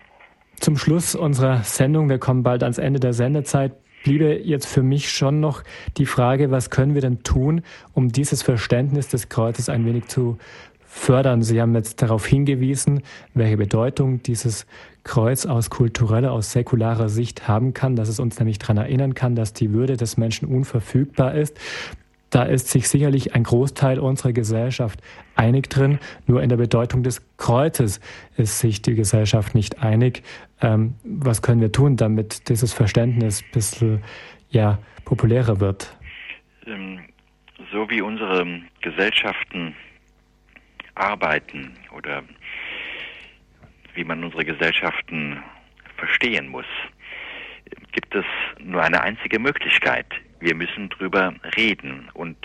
[0.61, 3.73] zum Schluss unserer Sendung, wir kommen bald ans Ende der Sendezeit,
[4.05, 5.63] bliebe jetzt für mich schon noch
[5.97, 7.63] die Frage, was können wir denn tun,
[7.95, 10.37] um dieses Verständnis des Kreuzes ein wenig zu
[10.87, 11.43] fördern.
[11.43, 13.03] Sie haben jetzt darauf hingewiesen,
[13.33, 14.67] welche Bedeutung dieses
[15.05, 19.37] Kreuz aus kultureller, aus säkularer Sicht haben kann, dass es uns nämlich daran erinnern kann,
[19.37, 21.59] dass die Würde des Menschen unverfügbar ist.
[22.31, 25.01] Da ist sich sicherlich ein Großteil unserer Gesellschaft
[25.37, 26.01] einig drin.
[26.27, 28.01] Nur in der Bedeutung des Kreuzes
[28.37, 30.25] ist sich die Gesellschaft nicht einig.
[30.61, 34.03] Ähm, was können wir tun, damit dieses Verständnis ein bisschen
[34.51, 35.97] ja, populärer wird?
[36.67, 37.01] Ähm,
[37.73, 38.45] so wie unsere
[38.81, 39.77] Gesellschaften
[40.97, 42.23] arbeiten oder
[43.95, 45.43] wie man unsere Gesellschaften
[45.97, 46.67] verstehen muss,
[47.93, 48.25] gibt es
[48.59, 50.07] nur eine einzige Möglichkeit.
[50.41, 52.37] Wir müssen drüber reden und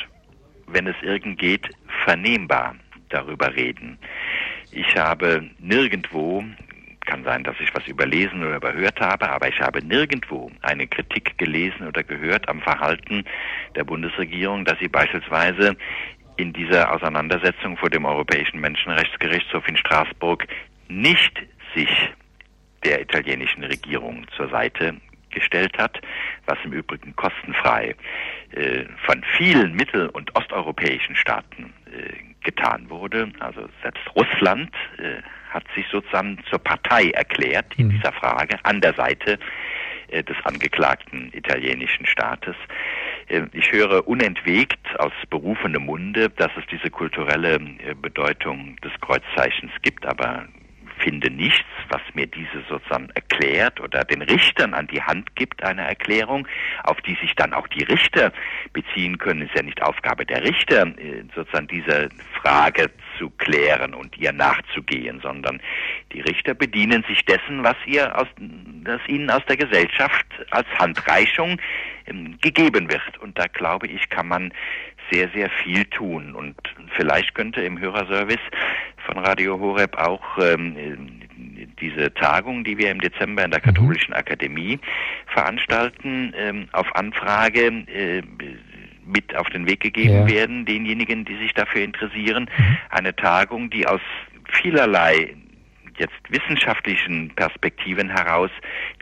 [0.67, 1.67] wenn es irgend geht,
[2.05, 2.75] vernehmbar
[3.09, 3.97] darüber reden.
[4.71, 6.43] Ich habe nirgendwo,
[7.05, 11.37] kann sein, dass ich was überlesen oder überhört habe, aber ich habe nirgendwo eine Kritik
[11.39, 13.25] gelesen oder gehört am Verhalten
[13.75, 15.75] der Bundesregierung, dass sie beispielsweise
[16.37, 20.47] in dieser Auseinandersetzung vor dem Europäischen Menschenrechtsgerichtshof in Straßburg
[20.89, 21.41] nicht
[21.73, 21.89] sich
[22.83, 24.95] der italienischen Regierung zur Seite
[25.31, 26.01] gestellt hat,
[26.45, 27.95] was im Übrigen kostenfrei
[28.51, 32.13] äh, von vielen mittel- und osteuropäischen Staaten äh,
[32.43, 33.31] getan wurde.
[33.39, 37.91] Also selbst Russland äh, hat sich sozusagen zur Partei erklärt in mhm.
[37.91, 39.37] dieser Frage an der Seite
[40.09, 42.55] äh, des angeklagten italienischen Staates.
[43.27, 49.71] Äh, ich höre unentwegt aus berufenem Munde, dass es diese kulturelle äh, Bedeutung des Kreuzzeichens
[49.81, 50.47] gibt, aber
[50.99, 55.87] finde nichts, was mir diese sozusagen erklärt oder den Richtern an die Hand gibt, eine
[55.87, 56.47] Erklärung,
[56.83, 58.31] auf die sich dann auch die Richter
[58.73, 59.41] beziehen können.
[59.41, 62.09] Ist ja nicht Aufgabe der Richter, äh, sozusagen diese
[62.41, 65.61] Frage zu klären und ihr nachzugehen, sondern
[66.13, 68.27] die Richter bedienen sich dessen, was ihr aus,
[68.83, 71.59] das ihnen aus der Gesellschaft als Handreichung
[72.05, 73.17] ähm, gegeben wird.
[73.19, 74.53] Und da glaube ich, kann man
[75.11, 76.33] sehr, sehr viel tun.
[76.35, 76.55] Und
[76.95, 78.39] vielleicht könnte im Hörerservice
[79.05, 80.75] von Radio Horeb auch ähm,
[81.79, 83.65] diese Tagung, die wir im Dezember in der mhm.
[83.65, 84.79] Katholischen Akademie
[85.27, 88.21] veranstalten, ähm, auf Anfrage äh,
[89.05, 90.29] mit auf den Weg gegeben ja.
[90.29, 92.49] werden, denjenigen, die sich dafür interessieren.
[92.55, 92.77] Mhm.
[92.89, 94.01] Eine Tagung, die aus
[94.61, 95.35] vielerlei
[95.97, 98.51] jetzt wissenschaftlichen Perspektiven heraus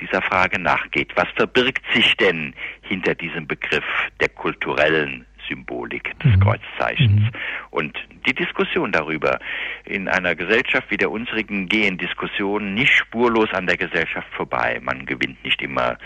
[0.02, 1.12] dieser Frage nachgeht.
[1.16, 3.86] Was verbirgt sich denn hinter diesem Begriff
[4.20, 6.40] der kulturellen Symbolik des mhm.
[6.40, 7.22] Kreuzzeichens.
[7.22, 7.32] Mhm.
[7.70, 7.98] Und
[8.28, 9.40] die Diskussion darüber
[9.86, 14.80] in einer Gesellschaft wie der unsrigen gehen Diskussionen nicht spurlos an der Gesellschaft vorbei.
[14.82, 15.98] Man gewinnt nicht immer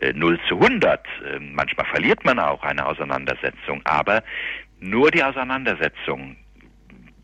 [0.00, 1.06] äh, 0 zu 100.
[1.24, 3.80] Äh, manchmal verliert man auch eine Auseinandersetzung.
[3.84, 4.22] Aber
[4.80, 6.36] nur die Auseinandersetzung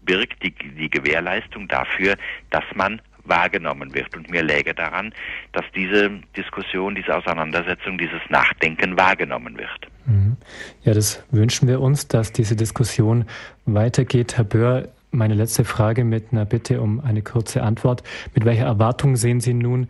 [0.05, 2.17] birgt die, die Gewährleistung dafür,
[2.51, 4.17] dass man wahrgenommen wird.
[4.17, 5.13] Und mir läge daran,
[5.53, 9.89] dass diese Diskussion, diese Auseinandersetzung, dieses Nachdenken wahrgenommen wird.
[10.07, 10.37] Mhm.
[10.83, 13.25] Ja, das wünschen wir uns, dass diese Diskussion
[13.65, 14.37] weitergeht.
[14.37, 18.03] Herr Böhr, meine letzte Frage mit einer Bitte um eine kurze Antwort.
[18.35, 19.89] Mit welcher Erwartung sehen Sie nun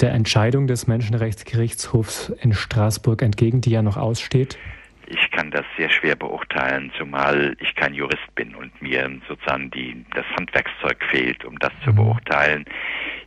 [0.00, 4.58] der Entscheidung des Menschenrechtsgerichtshofs in Straßburg entgegen, die ja noch aussteht?
[5.12, 10.06] Ich kann das sehr schwer beurteilen, zumal ich kein Jurist bin und mir sozusagen die,
[10.14, 11.96] das Handwerkszeug fehlt, um das zu mhm.
[11.96, 12.64] beurteilen.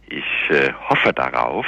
[0.10, 1.68] Ich äh, hoffe darauf,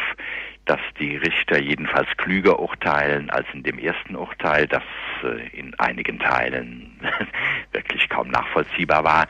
[0.66, 4.84] dass die Richter jedenfalls klüger urteilen als in dem ersten Urteil, das
[5.24, 7.00] äh, in einigen Teilen
[7.72, 9.28] wirklich kaum nachvollziehbar war.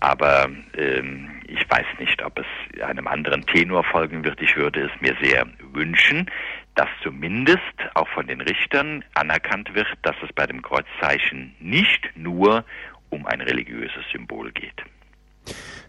[0.00, 4.40] Aber ähm, ich weiß nicht, ob es einem anderen Tenor folgen wird.
[4.40, 6.28] Ich würde es mir sehr wünschen,
[6.74, 7.58] dass zumindest
[7.94, 12.64] auch von den Richtern anerkannt wird, dass es bei dem Kreuzzeichen nicht nur
[13.10, 14.82] um ein religiöses Symbol geht.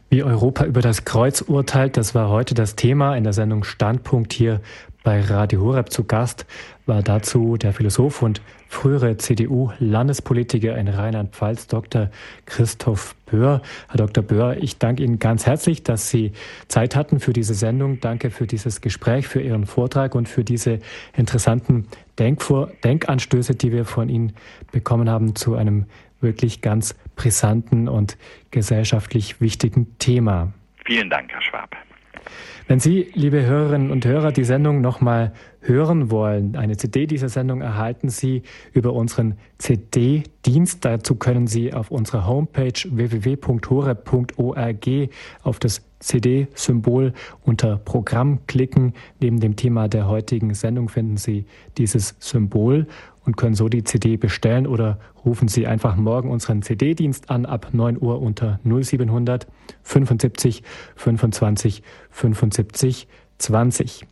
[0.10, 4.34] Wie Europa über das Kreuz urteilt, das war heute das Thema in der Sendung Standpunkt
[4.34, 4.62] hier
[5.04, 6.46] bei Radio Horeb zu Gast
[6.86, 12.10] war dazu der Philosoph und frühere CDU-Landespolitiker in Rheinland-Pfalz, Dr.
[12.46, 13.62] Christoph Böhr.
[13.90, 14.24] Herr Dr.
[14.24, 16.34] Böhr, ich danke Ihnen ganz herzlich, dass Sie
[16.68, 18.00] Zeit hatten für diese Sendung.
[18.00, 20.80] Danke für dieses Gespräch, für Ihren Vortrag und für diese
[21.16, 21.88] interessanten
[22.20, 24.34] Denkvor Denkanstöße, die wir von Ihnen
[24.72, 25.86] bekommen haben zu einem
[26.20, 28.18] wirklich ganz brisanten und
[28.52, 30.54] gesellschaftlich wichtigen Thema.
[30.86, 31.76] Vielen Dank, Herr Schwab.
[32.68, 35.34] Wenn Sie, liebe Hörerinnen und Hörer, die Sendung nochmal
[35.64, 40.86] hören wollen, eine CD dieser Sendung erhalten Sie über unseren CD-Dienst.
[40.86, 44.90] Dazu können Sie auf unserer Homepage www.hore.org
[45.42, 47.14] auf das CD-Symbol
[47.44, 48.94] unter Programm klicken.
[49.20, 51.46] Neben dem Thema der heutigen Sendung finden Sie
[51.78, 52.86] dieses Symbol
[53.26, 57.70] und können so die CD bestellen oder rufen Sie einfach morgen unseren CD-Dienst an ab
[57.72, 59.48] 9 Uhr unter 0700
[59.84, 60.62] 75
[60.96, 63.08] 25 75
[63.38, 64.06] 20.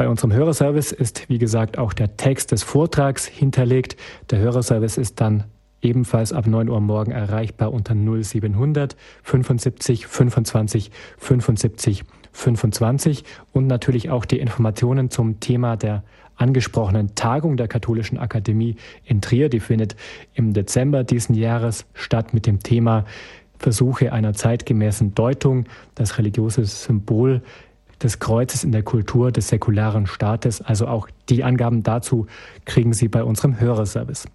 [0.00, 3.98] Bei unserem Hörerservice ist, wie gesagt, auch der Text des Vortrags hinterlegt.
[4.30, 5.44] Der Hörerservice ist dann
[5.82, 14.24] ebenfalls ab 9 Uhr morgen erreichbar unter 0700 75 25 75 25 und natürlich auch
[14.24, 16.02] die Informationen zum Thema der
[16.34, 19.50] angesprochenen Tagung der Katholischen Akademie in Trier.
[19.50, 19.96] Die findet
[20.32, 23.04] im Dezember diesen Jahres statt mit dem Thema
[23.58, 27.42] Versuche einer zeitgemäßen Deutung, das religiöse Symbol
[28.02, 30.60] des Kreuzes in der Kultur des säkularen Staates.
[30.60, 32.26] Also auch die Angaben dazu
[32.64, 34.26] kriegen Sie bei unserem Hörerservice.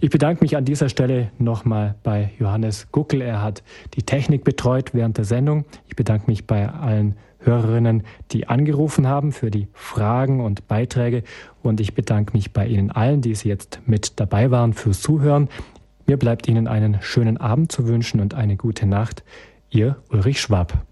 [0.00, 3.20] Ich bedanke mich an dieser Stelle nochmal bei Johannes Guckel.
[3.20, 3.62] Er hat
[3.94, 5.64] die Technik betreut während der Sendung.
[5.88, 11.22] Ich bedanke mich bei allen Hörerinnen, die angerufen haben für die Fragen und Beiträge.
[11.62, 15.48] Und ich bedanke mich bei Ihnen allen, die Sie jetzt mit dabei waren, fürs Zuhören.
[16.06, 19.24] Mir bleibt Ihnen einen schönen Abend zu wünschen und eine gute Nacht.
[19.70, 20.84] Ihr Ulrich Schwab.